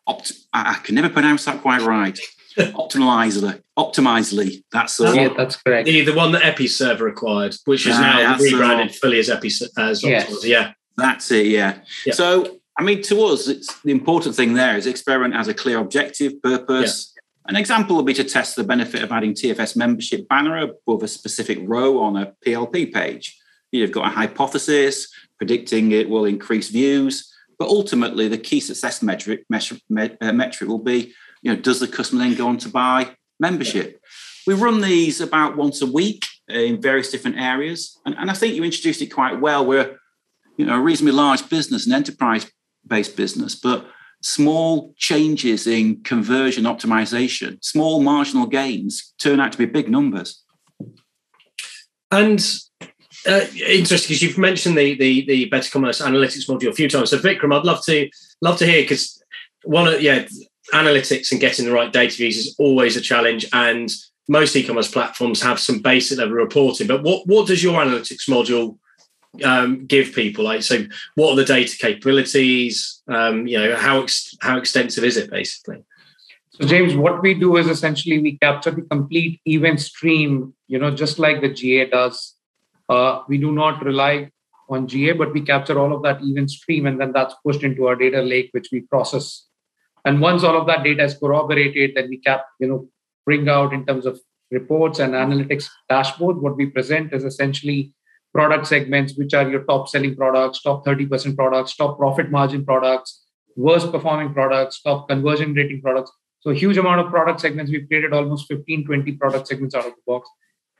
Opt, 0.06 0.32
I 0.54 0.76
can 0.84 0.96
never 0.96 1.10
pronounce 1.10 1.46
that 1.46 1.62
quite 1.62 1.82
right. 1.82 2.18
Optimizely, 2.58 3.62
Optimizely. 3.78 4.64
That's 4.72 5.00
uh, 5.00 5.12
yeah, 5.12 5.30
that's 5.36 5.58
correct. 5.58 5.86
The, 5.86 6.02
the 6.04 6.14
one 6.14 6.32
that 6.32 6.42
Episerver 6.42 7.10
acquired, 7.10 7.56
which 7.66 7.86
is 7.86 8.00
now 8.00 8.38
rebranded 8.38 8.96
fully 8.96 9.20
as 9.20 9.30
Epi 9.30 9.52
as 9.78 10.04
yes. 10.04 10.46
Yeah, 10.46 10.74
that's 10.96 11.30
it. 11.32 11.48
Yeah. 11.48 11.80
yeah. 12.06 12.14
So 12.14 12.57
I 12.78 12.84
mean, 12.84 13.02
to 13.04 13.24
us, 13.24 13.48
it's 13.48 13.82
the 13.82 13.92
important 13.92 14.36
thing 14.36 14.54
there 14.54 14.78
is 14.78 14.86
experiment 14.86 15.36
has 15.36 15.48
a 15.48 15.54
clear 15.54 15.80
objective, 15.80 16.42
purpose. 16.42 17.14
Yeah. 17.16 17.22
An 17.50 17.56
example 17.56 17.96
would 17.96 18.06
be 18.06 18.14
to 18.14 18.24
test 18.24 18.56
the 18.56 18.64
benefit 18.64 19.02
of 19.04 19.12
adding 19.12 19.34
TFS 19.34 19.76
membership 19.76 20.28
banner 20.28 20.58
above 20.58 21.02
a 21.02 21.08
specific 21.08 21.58
row 21.62 22.00
on 22.00 22.18
a 22.18 22.34
PLP 22.46 22.94
page. 22.94 23.38
You've 23.72 23.92
got 23.92 24.08
a 24.08 24.16
hypothesis, 24.16 25.08
predicting 25.38 25.92
it 25.92 26.10
will 26.10 26.26
increase 26.26 26.70
views, 26.70 27.34
but 27.58 27.68
ultimately 27.68 28.28
the 28.28 28.38
key 28.38 28.60
success 28.60 29.02
metric, 29.02 29.46
uh, 29.52 30.32
metric 30.32 30.70
will 30.70 30.78
be, 30.78 31.14
you 31.42 31.54
know, 31.54 31.60
does 31.60 31.80
the 31.80 31.88
customer 31.88 32.24
then 32.24 32.36
go 32.36 32.48
on 32.48 32.58
to 32.60 32.70
buy 32.70 33.16
membership? 33.40 34.00
We 34.46 34.54
run 34.54 34.82
these 34.82 35.20
about 35.20 35.58
once 35.58 35.82
a 35.82 35.92
week 35.92 36.26
in 36.48 36.82
various 36.82 37.12
different 37.12 37.38
areas, 37.38 38.00
and, 38.06 38.16
and 38.18 38.30
I 38.30 38.34
think 38.34 38.56
you 38.56 38.64
introduced 38.64 39.02
it 39.02 39.08
quite 39.08 39.42
well. 39.42 39.66
We're 39.66 39.98
you 40.58 40.66
know, 40.66 40.76
a 40.76 40.80
reasonably 40.80 41.14
large 41.14 41.48
business, 41.50 41.86
an 41.86 41.94
enterprise-based 42.88 43.16
business, 43.16 43.56
but 43.56 43.86
small 44.22 44.94
changes 44.98 45.68
in 45.68 46.02
conversion 46.04 46.64
optimization, 46.64 47.64
small 47.64 48.02
marginal 48.02 48.48
gains 48.48 49.14
turn 49.20 49.40
out 49.40 49.52
to 49.52 49.58
be 49.58 49.66
big 49.66 49.90
numbers. 49.90 50.44
And 52.12 52.40
uh, 53.28 53.46
interesting 53.66 54.08
because 54.08 54.22
you've 54.22 54.38
mentioned 54.38 54.78
the, 54.78 54.96
the 54.96 55.26
the 55.26 55.46
better 55.46 55.70
commerce 55.70 56.02
analytics 56.02 56.48
module 56.48 56.70
a 56.70 56.74
few 56.74 56.90
times. 56.90 57.10
So 57.10 57.18
Vikram, 57.18 57.54
I'd 57.54 57.66
love 57.66 57.84
to 57.86 58.10
love 58.42 58.58
to 58.60 58.66
hear 58.66 58.84
because 58.84 59.22
one 59.64 59.88
of 59.88 60.02
yeah 60.02 60.26
analytics 60.74 61.32
and 61.32 61.42
getting 61.42 61.66
the 61.66 61.72
right 61.72 61.92
data 61.92 62.16
views 62.16 62.38
is 62.38 62.56
always 62.60 62.96
a 62.96 63.02
challenge 63.02 63.46
and 63.54 63.92
most 64.30 64.56
e-commerce 64.56 64.92
platforms 64.92 65.42
have 65.42 65.60
some 65.60 65.80
basic 65.80 66.18
level 66.18 66.34
reporting 66.34 66.86
but 66.86 67.02
what 67.02 67.26
what 67.26 67.48
does 67.48 67.64
your 67.64 67.82
analytics 67.82 68.28
module 68.28 68.78
um, 69.44 69.86
give 69.86 70.14
people 70.14 70.44
like 70.46 70.64
so 70.64 70.86
what 71.16 71.32
are 71.32 71.36
the 71.36 71.46
data 71.46 71.76
capabilities? 71.78 73.02
Um, 73.08 73.48
you 73.48 73.58
know 73.58 73.76
how 73.76 74.02
ex- 74.02 74.36
how 74.42 74.58
extensive 74.58 75.04
is 75.04 75.18
it 75.18 75.30
basically? 75.30 75.84
So 76.52 76.68
james 76.68 76.96
what 76.96 77.22
we 77.22 77.34
do 77.34 77.58
is 77.58 77.68
essentially 77.68 78.20
we 78.20 78.38
capture 78.38 78.72
the 78.72 78.82
complete 78.82 79.40
event 79.46 79.80
stream 79.80 80.54
you 80.68 80.80
know 80.80 80.92
just 80.92 81.20
like 81.20 81.42
the 81.42 81.50
ga 81.50 81.90
does. 81.90 82.36
Uh, 82.90 83.22
we 83.28 83.38
do 83.38 83.52
not 83.52 83.84
rely 83.84 84.32
on 84.70 84.86
ga 84.86 85.14
but 85.14 85.34
we 85.34 85.42
capture 85.42 85.78
all 85.80 85.94
of 85.94 86.04
that 86.04 86.20
event 86.22 86.50
stream 86.50 86.86
and 86.86 87.00
then 87.00 87.12
that's 87.12 87.36
pushed 87.46 87.64
into 87.64 87.88
our 87.88 87.96
data 87.96 88.22
lake 88.22 88.50
which 88.52 88.70
we 88.72 88.82
process. 88.82 89.46
And 90.06 90.22
once 90.22 90.44
all 90.44 90.58
of 90.58 90.68
that 90.68 90.84
data 90.84 91.04
is 91.04 91.18
corroborated 91.18 91.92
then 91.96 92.10
we 92.10 92.18
cap 92.18 92.46
you 92.60 92.68
know 92.68 92.90
bring 93.26 93.50
out 93.50 93.74
in 93.74 93.86
terms 93.86 94.06
of 94.06 94.20
reports 94.52 95.00
and 95.00 95.14
analytics 95.14 95.70
dashboard. 95.90 96.38
What 96.38 96.58
we 96.58 96.68
present 96.68 97.14
is 97.14 97.24
essentially 97.24 97.94
product 98.34 98.68
segments, 98.68 99.18
which 99.18 99.34
are 99.34 99.50
your 99.50 99.64
top 99.64 99.88
selling 99.90 100.16
products, 100.16 100.62
top 100.62 100.86
30% 100.86 101.36
products, 101.36 101.76
top 101.76 101.98
profit 101.98 102.30
margin 102.32 102.66
products, 102.66 103.26
worst 103.56 103.92
performing 103.92 104.34
products, 104.34 104.82
top 104.82 105.10
conversion 105.10 105.54
rating 105.54 105.82
products. 105.82 106.12
So, 106.42 106.52
huge 106.52 106.78
amount 106.78 107.02
of 107.02 107.12
product 107.12 107.42
segments. 107.42 107.72
We've 107.72 107.88
created 107.88 108.14
almost 108.14 108.48
15, 108.48 108.86
20 108.86 109.12
product 109.14 109.48
segments 109.48 109.76
out 109.76 109.86
of 109.86 109.94
the 109.94 110.02
box. 110.06 110.30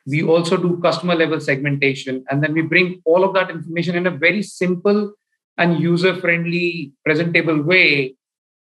We 0.06 0.24
also 0.24 0.56
do 0.56 0.80
customer 0.82 1.16
level 1.16 1.40
segmentation, 1.42 2.24
and 2.30 2.42
then 2.42 2.54
we 2.54 2.62
bring 2.62 3.02
all 3.06 3.24
of 3.24 3.34
that 3.34 3.50
information 3.50 3.96
in 3.96 4.08
a 4.08 4.12
very 4.12 4.44
simple 4.44 5.14
and 5.58 5.80
user 5.80 6.16
friendly, 6.16 6.94
presentable 7.04 7.62
way. 7.62 8.16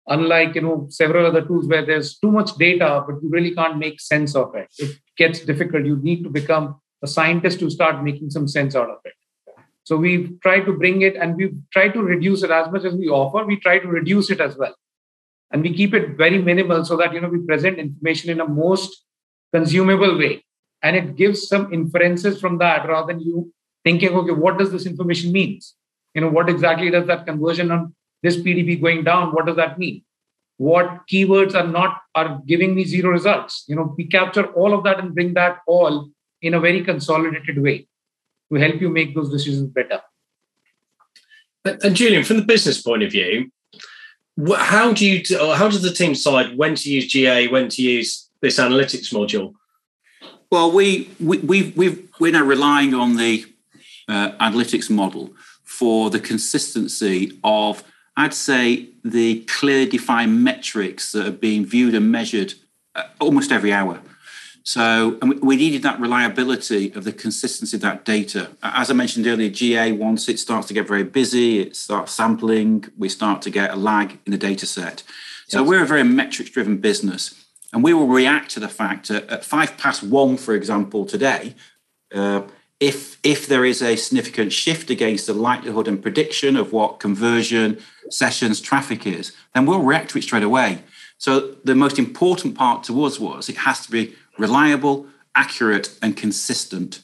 Unlike 0.08 0.56
you 0.56 0.62
know 0.62 0.86
several 0.90 1.24
other 1.24 1.42
tools 1.42 1.68
where 1.68 1.86
there's 1.86 2.18
too 2.18 2.32
much 2.32 2.56
data, 2.56 3.04
but 3.06 3.22
you 3.22 3.30
really 3.30 3.54
can't 3.54 3.78
make 3.78 4.00
sense 4.00 4.34
of 4.34 4.54
it. 4.54 4.68
It 4.78 4.98
gets 5.16 5.40
difficult. 5.40 5.86
You 5.86 5.96
need 6.02 6.24
to 6.24 6.30
become 6.30 6.80
a 7.02 7.06
scientist 7.06 7.60
to 7.60 7.70
start 7.70 8.04
making 8.04 8.30
some 8.30 8.46
sense 8.46 8.74
out 8.76 8.90
of 8.90 8.98
it. 9.04 9.14
So 9.84 9.96
we've 9.96 10.38
tried 10.40 10.66
to 10.66 10.72
bring 10.72 11.02
it 11.02 11.16
and 11.16 11.36
we've 11.36 11.56
tried 11.72 11.94
to 11.94 12.02
reduce 12.02 12.42
it 12.42 12.50
as 12.50 12.70
much 12.70 12.84
as 12.84 12.94
we 12.94 13.08
offer. 13.08 13.44
We 13.44 13.58
try 13.58 13.78
to 13.78 13.88
reduce 13.88 14.30
it 14.30 14.40
as 14.40 14.56
well. 14.56 14.74
And 15.50 15.62
we 15.62 15.74
keep 15.74 15.94
it 15.94 16.16
very 16.16 16.38
minimal 16.38 16.84
so 16.84 16.96
that 16.98 17.12
you 17.12 17.20
know 17.20 17.28
we 17.28 17.40
present 17.40 17.78
information 17.78 18.30
in 18.30 18.40
a 18.40 18.46
most 18.46 19.04
consumable 19.52 20.16
way. 20.16 20.44
And 20.82 20.96
it 20.96 21.16
gives 21.16 21.48
some 21.48 21.72
inferences 21.72 22.40
from 22.40 22.58
that 22.58 22.88
rather 22.88 23.12
than 23.12 23.20
you 23.20 23.52
thinking, 23.84 24.10
okay, 24.10 24.32
what 24.32 24.58
does 24.58 24.70
this 24.70 24.86
information 24.86 25.32
means? 25.32 25.74
You 26.14 26.20
know, 26.20 26.28
what 26.28 26.48
exactly 26.48 26.90
does 26.90 27.06
that 27.06 27.26
conversion 27.26 27.70
on 27.70 27.94
this 28.22 28.36
PDP 28.36 28.80
going 28.80 29.04
down? 29.04 29.32
What 29.32 29.46
does 29.46 29.56
that 29.56 29.78
mean? 29.78 30.04
What 30.58 31.00
keywords 31.10 31.54
are 31.54 31.66
not 31.66 32.02
are 32.14 32.40
giving 32.46 32.74
me 32.74 32.84
zero 32.84 33.10
results? 33.10 33.64
You 33.66 33.76
know, 33.76 33.94
we 33.96 34.04
capture 34.04 34.46
all 34.52 34.74
of 34.74 34.84
that 34.84 35.00
and 35.00 35.14
bring 35.14 35.34
that 35.34 35.58
all 35.66 36.10
in 36.42 36.54
a 36.54 36.60
very 36.60 36.82
consolidated 36.82 37.62
way 37.62 37.86
to 38.52 38.58
help 38.58 38.80
you 38.80 38.88
make 38.88 39.14
those 39.14 39.30
decisions 39.30 39.68
better. 39.68 40.00
And 41.64 41.94
Julian, 41.94 42.24
from 42.24 42.38
the 42.38 42.44
business 42.44 42.80
point 42.80 43.02
of 43.02 43.10
view, 43.10 43.50
how 44.56 44.92
do 44.92 45.06
you 45.06 45.22
how 45.54 45.68
does 45.68 45.82
the 45.82 45.92
team 45.92 46.12
decide 46.12 46.56
when 46.56 46.74
to 46.74 46.90
use 46.90 47.06
GA, 47.06 47.48
when 47.48 47.68
to 47.68 47.82
use 47.82 48.28
this 48.40 48.58
analytics 48.58 49.12
module? 49.12 49.52
Well, 50.50 50.72
we 50.72 51.10
we 51.20 51.38
we 51.38 51.72
we 51.76 52.08
we're 52.18 52.32
now 52.32 52.44
relying 52.44 52.94
on 52.94 53.16
the 53.16 53.44
uh, 54.08 54.32
analytics 54.40 54.90
model 54.90 55.34
for 55.62 56.10
the 56.10 56.20
consistency 56.20 57.38
of, 57.44 57.84
I'd 58.16 58.34
say, 58.34 58.88
the 59.04 59.40
clear 59.44 59.86
defined 59.86 60.42
metrics 60.42 61.12
that 61.12 61.26
are 61.26 61.30
being 61.32 61.64
viewed 61.64 61.94
and 61.94 62.10
measured 62.10 62.54
uh, 62.94 63.04
almost 63.20 63.52
every 63.52 63.72
hour. 63.72 64.00
So 64.62 65.18
we 65.42 65.56
needed 65.56 65.82
that 65.82 66.00
reliability 66.00 66.92
of 66.92 67.04
the 67.04 67.12
consistency 67.12 67.76
of 67.76 67.80
that 67.80 68.04
data. 68.04 68.50
As 68.62 68.90
I 68.90 68.94
mentioned 68.94 69.26
earlier, 69.26 69.48
GA, 69.48 69.92
once 69.92 70.28
it 70.28 70.38
starts 70.38 70.68
to 70.68 70.74
get 70.74 70.86
very 70.86 71.04
busy, 71.04 71.60
it 71.60 71.76
starts 71.76 72.12
sampling, 72.12 72.84
we 72.98 73.08
start 73.08 73.42
to 73.42 73.50
get 73.50 73.72
a 73.72 73.76
lag 73.76 74.18
in 74.26 74.32
the 74.32 74.38
data 74.38 74.66
set. 74.66 75.02
So 75.48 75.60
yes. 75.60 75.68
we're 75.68 75.82
a 75.82 75.86
very 75.86 76.04
metrics 76.04 76.50
driven 76.50 76.76
business. 76.76 77.34
And 77.72 77.82
we 77.82 77.94
will 77.94 78.06
react 78.06 78.50
to 78.52 78.60
the 78.60 78.68
fact 78.68 79.08
that 79.08 79.28
at 79.28 79.44
five 79.44 79.78
past 79.78 80.02
one, 80.02 80.36
for 80.36 80.54
example, 80.54 81.06
today, 81.06 81.54
uh, 82.14 82.42
if, 82.80 83.18
if 83.22 83.46
there 83.46 83.64
is 83.64 83.82
a 83.82 83.96
significant 83.96 84.52
shift 84.52 84.90
against 84.90 85.26
the 85.26 85.34
likelihood 85.34 85.86
and 85.86 86.02
prediction 86.02 86.56
of 86.56 86.72
what 86.72 86.98
conversion, 86.98 87.78
sessions, 88.08 88.60
traffic 88.60 89.06
is, 89.06 89.32
then 89.54 89.66
we'll 89.66 89.82
react 89.82 90.10
to 90.10 90.18
it 90.18 90.22
straight 90.22 90.42
away. 90.42 90.82
So 91.18 91.56
the 91.64 91.74
most 91.74 91.98
important 91.98 92.54
part 92.54 92.82
to 92.84 93.04
us 93.04 93.20
was 93.20 93.48
it 93.48 93.58
has 93.58 93.84
to 93.84 93.90
be 93.90 94.14
reliable, 94.40 95.06
accurate, 95.34 95.96
and 96.02 96.16
consistent. 96.16 97.02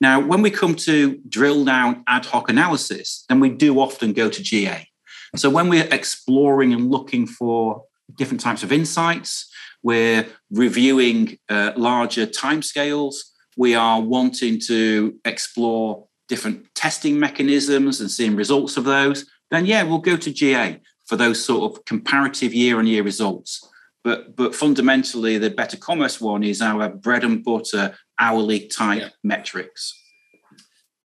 Now, 0.00 0.20
when 0.20 0.42
we 0.42 0.50
come 0.50 0.74
to 0.76 1.20
drill 1.28 1.64
down 1.64 2.02
ad 2.06 2.26
hoc 2.26 2.48
analysis, 2.48 3.24
then 3.28 3.40
we 3.40 3.50
do 3.50 3.78
often 3.80 4.12
go 4.12 4.28
to 4.28 4.42
GA. 4.42 4.88
So 5.36 5.48
when 5.48 5.68
we're 5.68 5.88
exploring 5.90 6.72
and 6.72 6.90
looking 6.90 7.26
for 7.26 7.84
different 8.16 8.40
types 8.40 8.62
of 8.62 8.72
insights, 8.72 9.50
we're 9.82 10.26
reviewing 10.50 11.38
uh, 11.48 11.72
larger 11.76 12.26
timescales, 12.26 13.14
we 13.56 13.74
are 13.74 14.00
wanting 14.00 14.60
to 14.66 15.14
explore 15.24 16.06
different 16.28 16.74
testing 16.74 17.18
mechanisms 17.18 18.00
and 18.00 18.10
seeing 18.10 18.36
results 18.36 18.76
of 18.76 18.84
those, 18.84 19.26
then 19.50 19.66
yeah, 19.66 19.82
we'll 19.82 19.98
go 19.98 20.16
to 20.16 20.32
GA 20.32 20.80
for 21.06 21.16
those 21.16 21.44
sort 21.44 21.70
of 21.70 21.84
comparative 21.84 22.54
year 22.54 22.78
on 22.78 22.86
year 22.86 23.02
results. 23.02 23.68
But 24.04 24.34
but 24.34 24.54
fundamentally, 24.54 25.38
the 25.38 25.50
better 25.50 25.76
commerce 25.76 26.20
one 26.20 26.42
is 26.42 26.60
our 26.60 26.88
bread 26.88 27.24
and 27.24 27.44
butter 27.44 27.96
hourly 28.18 28.66
type 28.66 29.02
yeah. 29.02 29.08
metrics. 29.22 29.98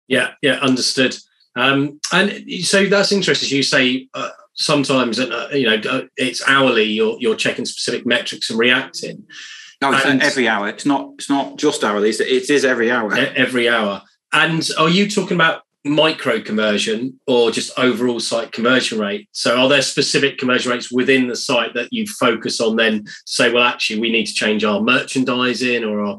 Yeah, 0.06 0.32
yeah, 0.42 0.54
understood. 0.54 1.16
Um, 1.54 2.00
and 2.12 2.44
so 2.62 2.86
that's 2.86 3.12
interesting. 3.12 3.54
You 3.54 3.62
say 3.62 4.08
uh, 4.14 4.30
sometimes 4.54 5.18
uh, 5.18 5.48
you 5.52 5.66
know 5.66 5.90
uh, 5.90 6.02
it's 6.16 6.42
hourly. 6.48 6.84
You're 6.84 7.16
you're 7.20 7.36
checking 7.36 7.66
specific 7.66 8.06
metrics 8.06 8.48
and 8.48 8.58
reacting. 8.58 9.24
No, 9.80 9.92
it's 9.92 10.04
and 10.06 10.22
every 10.22 10.48
hour. 10.48 10.68
It's 10.68 10.86
not. 10.86 11.12
It's 11.14 11.30
not 11.30 11.56
just 11.56 11.84
hourly. 11.84 12.08
It's, 12.10 12.20
it 12.20 12.50
is 12.50 12.64
every 12.64 12.90
hour. 12.90 13.14
Every 13.14 13.68
hour. 13.68 14.02
And 14.32 14.68
are 14.78 14.88
you 14.88 15.08
talking 15.08 15.36
about 15.36 15.62
micro 15.84 16.40
conversion 16.40 17.18
or 17.26 17.50
just 17.50 17.76
overall 17.78 18.20
site 18.20 18.52
conversion 18.52 18.98
rate? 18.98 19.28
So, 19.32 19.56
are 19.58 19.68
there 19.68 19.82
specific 19.82 20.38
conversion 20.38 20.72
rates 20.72 20.92
within 20.92 21.28
the 21.28 21.36
site 21.36 21.74
that 21.74 21.92
you 21.92 22.06
focus 22.06 22.60
on 22.60 22.76
then 22.76 23.04
to 23.04 23.12
say, 23.26 23.52
well, 23.52 23.64
actually, 23.64 24.00
we 24.00 24.10
need 24.10 24.26
to 24.26 24.34
change 24.34 24.64
our 24.64 24.80
merchandising 24.80 25.84
or 25.84 26.00
our 26.00 26.18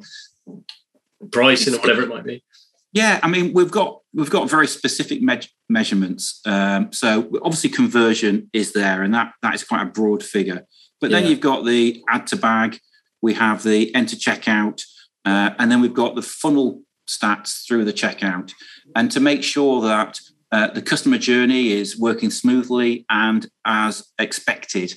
pricing 1.31 1.75
or 1.75 1.79
whatever 1.79 2.03
it 2.03 2.09
might 2.09 2.25
be? 2.25 2.43
Yeah, 2.91 3.19
I 3.21 3.27
mean, 3.27 3.53
we've 3.53 3.71
got 3.71 3.99
we've 4.13 4.29
got 4.29 4.49
very 4.49 4.67
specific 4.67 5.21
me- 5.21 5.41
measurements. 5.67 6.41
Um, 6.45 6.91
so, 6.91 7.29
obviously, 7.43 7.69
conversion 7.69 8.49
is 8.53 8.73
there, 8.73 9.03
and 9.03 9.13
that 9.13 9.33
that 9.41 9.53
is 9.53 9.63
quite 9.63 9.83
a 9.83 9.85
broad 9.85 10.23
figure. 10.23 10.65
But 11.01 11.11
then 11.11 11.23
yeah. 11.23 11.29
you've 11.29 11.39
got 11.39 11.65
the 11.65 12.03
add 12.09 12.27
to 12.27 12.35
bag, 12.35 12.79
we 13.21 13.33
have 13.35 13.63
the 13.63 13.93
enter 13.95 14.15
checkout, 14.15 14.83
uh, 15.25 15.51
and 15.57 15.71
then 15.71 15.81
we've 15.81 15.93
got 15.93 16.15
the 16.15 16.21
funnel 16.21 16.81
stats 17.09 17.65
through 17.67 17.83
the 17.85 17.93
checkout 17.93 18.53
and 18.95 19.11
to 19.11 19.19
make 19.19 19.43
sure 19.43 19.81
that 19.81 20.19
uh, 20.51 20.67
the 20.67 20.81
customer 20.81 21.17
journey 21.17 21.71
is 21.71 21.99
working 21.99 22.29
smoothly 22.29 23.05
and 23.09 23.47
as 23.65 24.07
expected. 24.19 24.93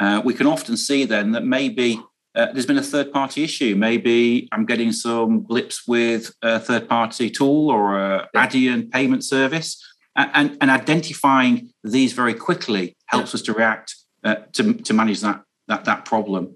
Uh, 0.00 0.20
we 0.24 0.34
can 0.34 0.46
often 0.46 0.76
see 0.76 1.04
then 1.04 1.32
that 1.32 1.44
maybe 1.44 2.00
uh, 2.34 2.52
there's 2.52 2.66
been 2.66 2.78
a 2.78 2.82
third 2.82 3.12
party 3.12 3.42
issue. 3.42 3.74
Maybe 3.76 4.48
I'm 4.52 4.66
getting 4.66 4.92
some 4.92 5.40
blips 5.40 5.88
with 5.88 6.34
a 6.42 6.60
third 6.60 6.88
party 6.88 7.30
tool 7.30 7.70
or 7.70 7.98
a 7.98 8.28
Adyen 8.36 8.90
payment 8.90 9.24
service. 9.24 9.82
And, 10.18 10.56
and, 10.62 10.70
identifying 10.70 11.74
these 11.84 12.14
very 12.14 12.32
quickly 12.32 12.96
helps 13.04 13.34
us 13.34 13.42
to 13.42 13.52
react 13.52 13.94
uh, 14.24 14.36
to, 14.54 14.72
to 14.72 14.94
manage 14.94 15.20
that, 15.20 15.42
that, 15.68 15.84
that 15.84 16.06
problem. 16.06 16.54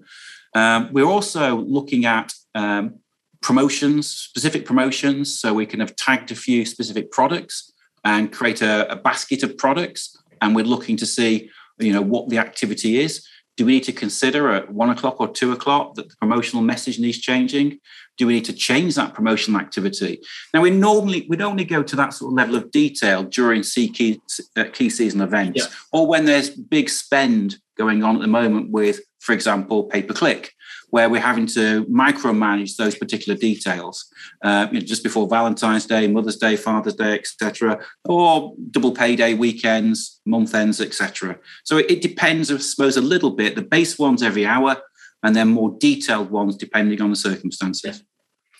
Um, 0.55 0.89
we're 0.91 1.05
also 1.05 1.57
looking 1.57 2.05
at 2.05 2.33
um, 2.55 2.95
promotions, 3.41 4.07
specific 4.07 4.65
promotions. 4.65 5.39
So 5.39 5.53
we 5.53 5.65
can 5.65 5.79
have 5.79 5.95
tagged 5.95 6.31
a 6.31 6.35
few 6.35 6.65
specific 6.65 7.11
products 7.11 7.71
and 8.03 8.31
create 8.31 8.61
a, 8.61 8.91
a, 8.91 8.95
basket 8.95 9.43
of 9.43 9.57
products. 9.57 10.15
And 10.41 10.55
we're 10.55 10.65
looking 10.65 10.97
to 10.97 11.05
see, 11.05 11.49
you 11.79 11.93
know, 11.93 12.01
what 12.01 12.29
the 12.29 12.37
activity 12.37 12.99
is. 12.99 13.27
Do 13.57 13.65
we 13.65 13.73
need 13.73 13.83
to 13.83 13.91
consider 13.91 14.49
at 14.51 14.71
one 14.71 14.89
o'clock 14.89 15.19
or 15.19 15.27
two 15.27 15.51
o'clock 15.51 15.95
that 15.95 16.09
the 16.09 16.15
promotional 16.15 16.63
message 16.63 16.99
needs 16.99 17.19
changing? 17.19 17.79
Do 18.17 18.25
we 18.25 18.33
need 18.33 18.45
to 18.45 18.53
change 18.53 18.95
that 18.95 19.13
promotional 19.13 19.59
activity? 19.59 20.21
Now, 20.53 20.61
we 20.61 20.71
normally 20.71 21.25
we'd 21.29 21.41
only 21.41 21.65
go 21.65 21.83
to 21.83 21.95
that 21.97 22.13
sort 22.13 22.31
of 22.31 22.37
level 22.37 22.55
of 22.55 22.71
detail 22.71 23.23
during 23.23 23.61
key, 23.63 24.21
uh, 24.55 24.65
key 24.71 24.89
season 24.89 25.21
events 25.21 25.63
yeah. 25.63 25.75
or 25.91 26.07
when 26.07 26.25
there's 26.25 26.49
big 26.49 26.89
spend 26.89 27.57
going 27.77 28.03
on 28.03 28.15
at 28.15 28.21
the 28.21 28.27
moment 28.27 28.71
with, 28.71 29.01
for 29.19 29.33
example, 29.33 29.83
pay 29.83 30.01
per 30.01 30.13
click 30.13 30.53
where 30.91 31.09
we're 31.09 31.21
having 31.21 31.47
to 31.47 31.85
micromanage 31.85 32.75
those 32.75 32.95
particular 32.95 33.37
details 33.37 34.05
uh, 34.43 34.67
you 34.71 34.79
know, 34.79 34.85
just 34.85 35.03
before 35.03 35.27
Valentine's 35.27 35.85
Day, 35.85 36.07
Mother's 36.07 36.37
Day, 36.37 36.55
Father's 36.55 36.95
Day, 36.95 37.15
etc., 37.15 37.79
or 38.05 38.53
double 38.69 38.91
payday 38.91 39.33
weekends, 39.33 40.21
month 40.25 40.53
ends, 40.53 40.79
etc. 40.79 41.37
So 41.63 41.77
it, 41.77 42.01
depends, 42.01 42.51
I 42.51 42.57
suppose, 42.57 42.97
a 42.97 43.01
little 43.01 43.31
bit. 43.31 43.55
The 43.55 43.61
base 43.61 43.97
ones 43.97 44.21
every 44.21 44.45
hour, 44.45 44.77
and 45.23 45.35
then 45.35 45.49
more 45.49 45.75
detailed 45.79 46.29
ones 46.29 46.55
depending 46.55 47.01
on 47.01 47.09
the 47.09 47.15
circumstances. 47.15 48.03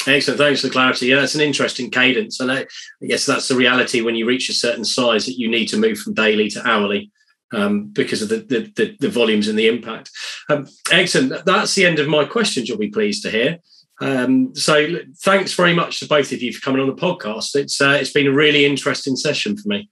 Excellent. 0.08 0.40
Thanks 0.40 0.62
for 0.62 0.68
the 0.68 0.74
clarity. 0.74 1.08
Yeah, 1.08 1.18
that's 1.18 1.36
an 1.36 1.42
interesting 1.42 1.92
cadence. 1.92 2.40
And 2.40 2.52
I 2.52 2.66
guess 3.08 3.26
that's 3.26 3.48
the 3.48 3.56
reality 3.56 4.02
when 4.02 4.16
you 4.16 4.26
reach 4.26 4.50
a 4.50 4.54
certain 4.54 4.86
size 4.86 5.26
that 5.26 5.38
you 5.38 5.50
need 5.50 5.68
to 5.68 5.78
move 5.78 6.00
from 6.00 6.16
daily 6.16 6.50
to 6.50 6.68
hourly 6.68 7.12
um, 7.52 7.88
because 7.88 8.22
of 8.22 8.30
the, 8.30 8.38
the, 8.38 8.72
the, 8.76 8.97
the, 8.99 9.10
volumes 9.10 9.47
and 9.47 9.58
the 9.58 9.68
impact. 9.68 10.10
Um, 10.49 10.68
excellent. 10.91 11.45
That's 11.45 11.76
the 11.76 11.86
end 11.86 11.99
of 11.99 12.08
my 12.08 12.26
questions. 12.26 12.70
You'll 12.70 12.78
be 12.78 12.89
pleased 12.89 13.24
to 13.24 13.32
hear. 13.32 13.60
Um, 13.99 14.56
so 14.56 14.99
thanks 15.20 15.54
very 15.54 15.74
much 15.74 15.99
to 15.99 16.08
both 16.08 16.32
of 16.32 16.41
you 16.41 16.52
for 16.54 16.62
coming 16.62 16.82
on 16.82 16.88
the 16.88 16.95
podcast. 16.95 17.56
It's 17.56 17.80
uh, 17.80 17.97
it's 18.02 18.12
been 18.12 18.28
a 18.28 18.34
really 18.34 18.66
interesting 18.66 19.16
session 19.16 19.56
for 19.58 19.68
me. 19.68 19.89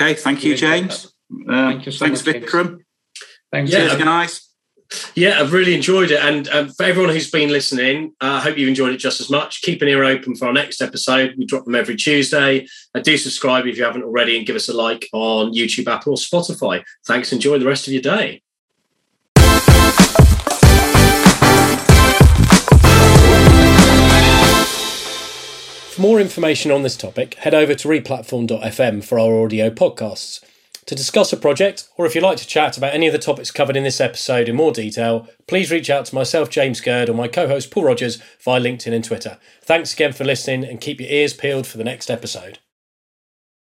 Okay, 0.00 0.14
thank 0.14 0.42
you, 0.42 0.56
James. 0.56 1.12
thank 1.46 1.86
you 1.86 1.92
so 1.92 2.06
thanks, 2.06 2.26
much, 2.26 2.36
Vikram. 2.36 2.68
James. 2.68 2.82
Thanks, 3.52 3.72
yeah, 3.72 3.98
guys. 3.98 4.51
Yeah, 5.14 5.40
I've 5.40 5.52
really 5.52 5.74
enjoyed 5.74 6.10
it. 6.10 6.20
And 6.20 6.48
um, 6.48 6.68
for 6.70 6.84
everyone 6.84 7.12
who's 7.12 7.30
been 7.30 7.50
listening, 7.50 8.14
uh, 8.20 8.24
I 8.24 8.36
uh, 8.36 8.40
hope 8.40 8.58
you've 8.58 8.68
enjoyed 8.68 8.92
it 8.92 8.98
just 8.98 9.20
as 9.20 9.30
much. 9.30 9.62
Keep 9.62 9.82
an 9.82 9.88
ear 9.88 10.04
open 10.04 10.34
for 10.34 10.46
our 10.46 10.52
next 10.52 10.80
episode. 10.80 11.34
We 11.36 11.46
drop 11.46 11.64
them 11.64 11.74
every 11.74 11.96
Tuesday. 11.96 12.66
Uh, 12.94 13.00
do 13.00 13.16
subscribe 13.16 13.66
if 13.66 13.76
you 13.76 13.84
haven't 13.84 14.04
already 14.04 14.36
and 14.36 14.46
give 14.46 14.56
us 14.56 14.68
a 14.68 14.72
like 14.72 15.08
on 15.12 15.52
YouTube, 15.52 15.86
Apple, 15.86 16.14
or 16.14 16.16
Spotify. 16.16 16.82
Thanks. 17.06 17.32
Enjoy 17.32 17.58
the 17.58 17.66
rest 17.66 17.86
of 17.86 17.92
your 17.92 18.02
day. 18.02 18.42
For 25.92 26.00
more 26.00 26.20
information 26.20 26.70
on 26.70 26.82
this 26.82 26.96
topic, 26.96 27.34
head 27.34 27.52
over 27.52 27.74
to 27.74 27.88
replatform.fm 27.88 29.04
for 29.04 29.18
our 29.18 29.44
audio 29.44 29.68
podcasts. 29.68 30.42
To 30.86 30.94
discuss 30.96 31.32
a 31.32 31.36
project, 31.36 31.88
or 31.96 32.06
if 32.06 32.14
you'd 32.14 32.24
like 32.24 32.38
to 32.38 32.46
chat 32.46 32.76
about 32.76 32.92
any 32.92 33.06
of 33.06 33.12
the 33.12 33.18
topics 33.18 33.52
covered 33.52 33.76
in 33.76 33.84
this 33.84 34.00
episode 34.00 34.48
in 34.48 34.56
more 34.56 34.72
detail, 34.72 35.28
please 35.46 35.70
reach 35.70 35.88
out 35.88 36.06
to 36.06 36.14
myself, 36.14 36.50
James 36.50 36.80
Gurd, 36.80 37.08
or 37.08 37.14
my 37.14 37.28
co 37.28 37.46
host, 37.46 37.70
Paul 37.70 37.84
Rogers, 37.84 38.20
via 38.40 38.60
LinkedIn 38.60 38.92
and 38.92 39.04
Twitter. 39.04 39.38
Thanks 39.62 39.94
again 39.94 40.12
for 40.12 40.24
listening 40.24 40.64
and 40.64 40.80
keep 40.80 41.00
your 41.00 41.08
ears 41.08 41.34
peeled 41.34 41.68
for 41.68 41.78
the 41.78 41.84
next 41.84 42.10
episode. 42.10 42.58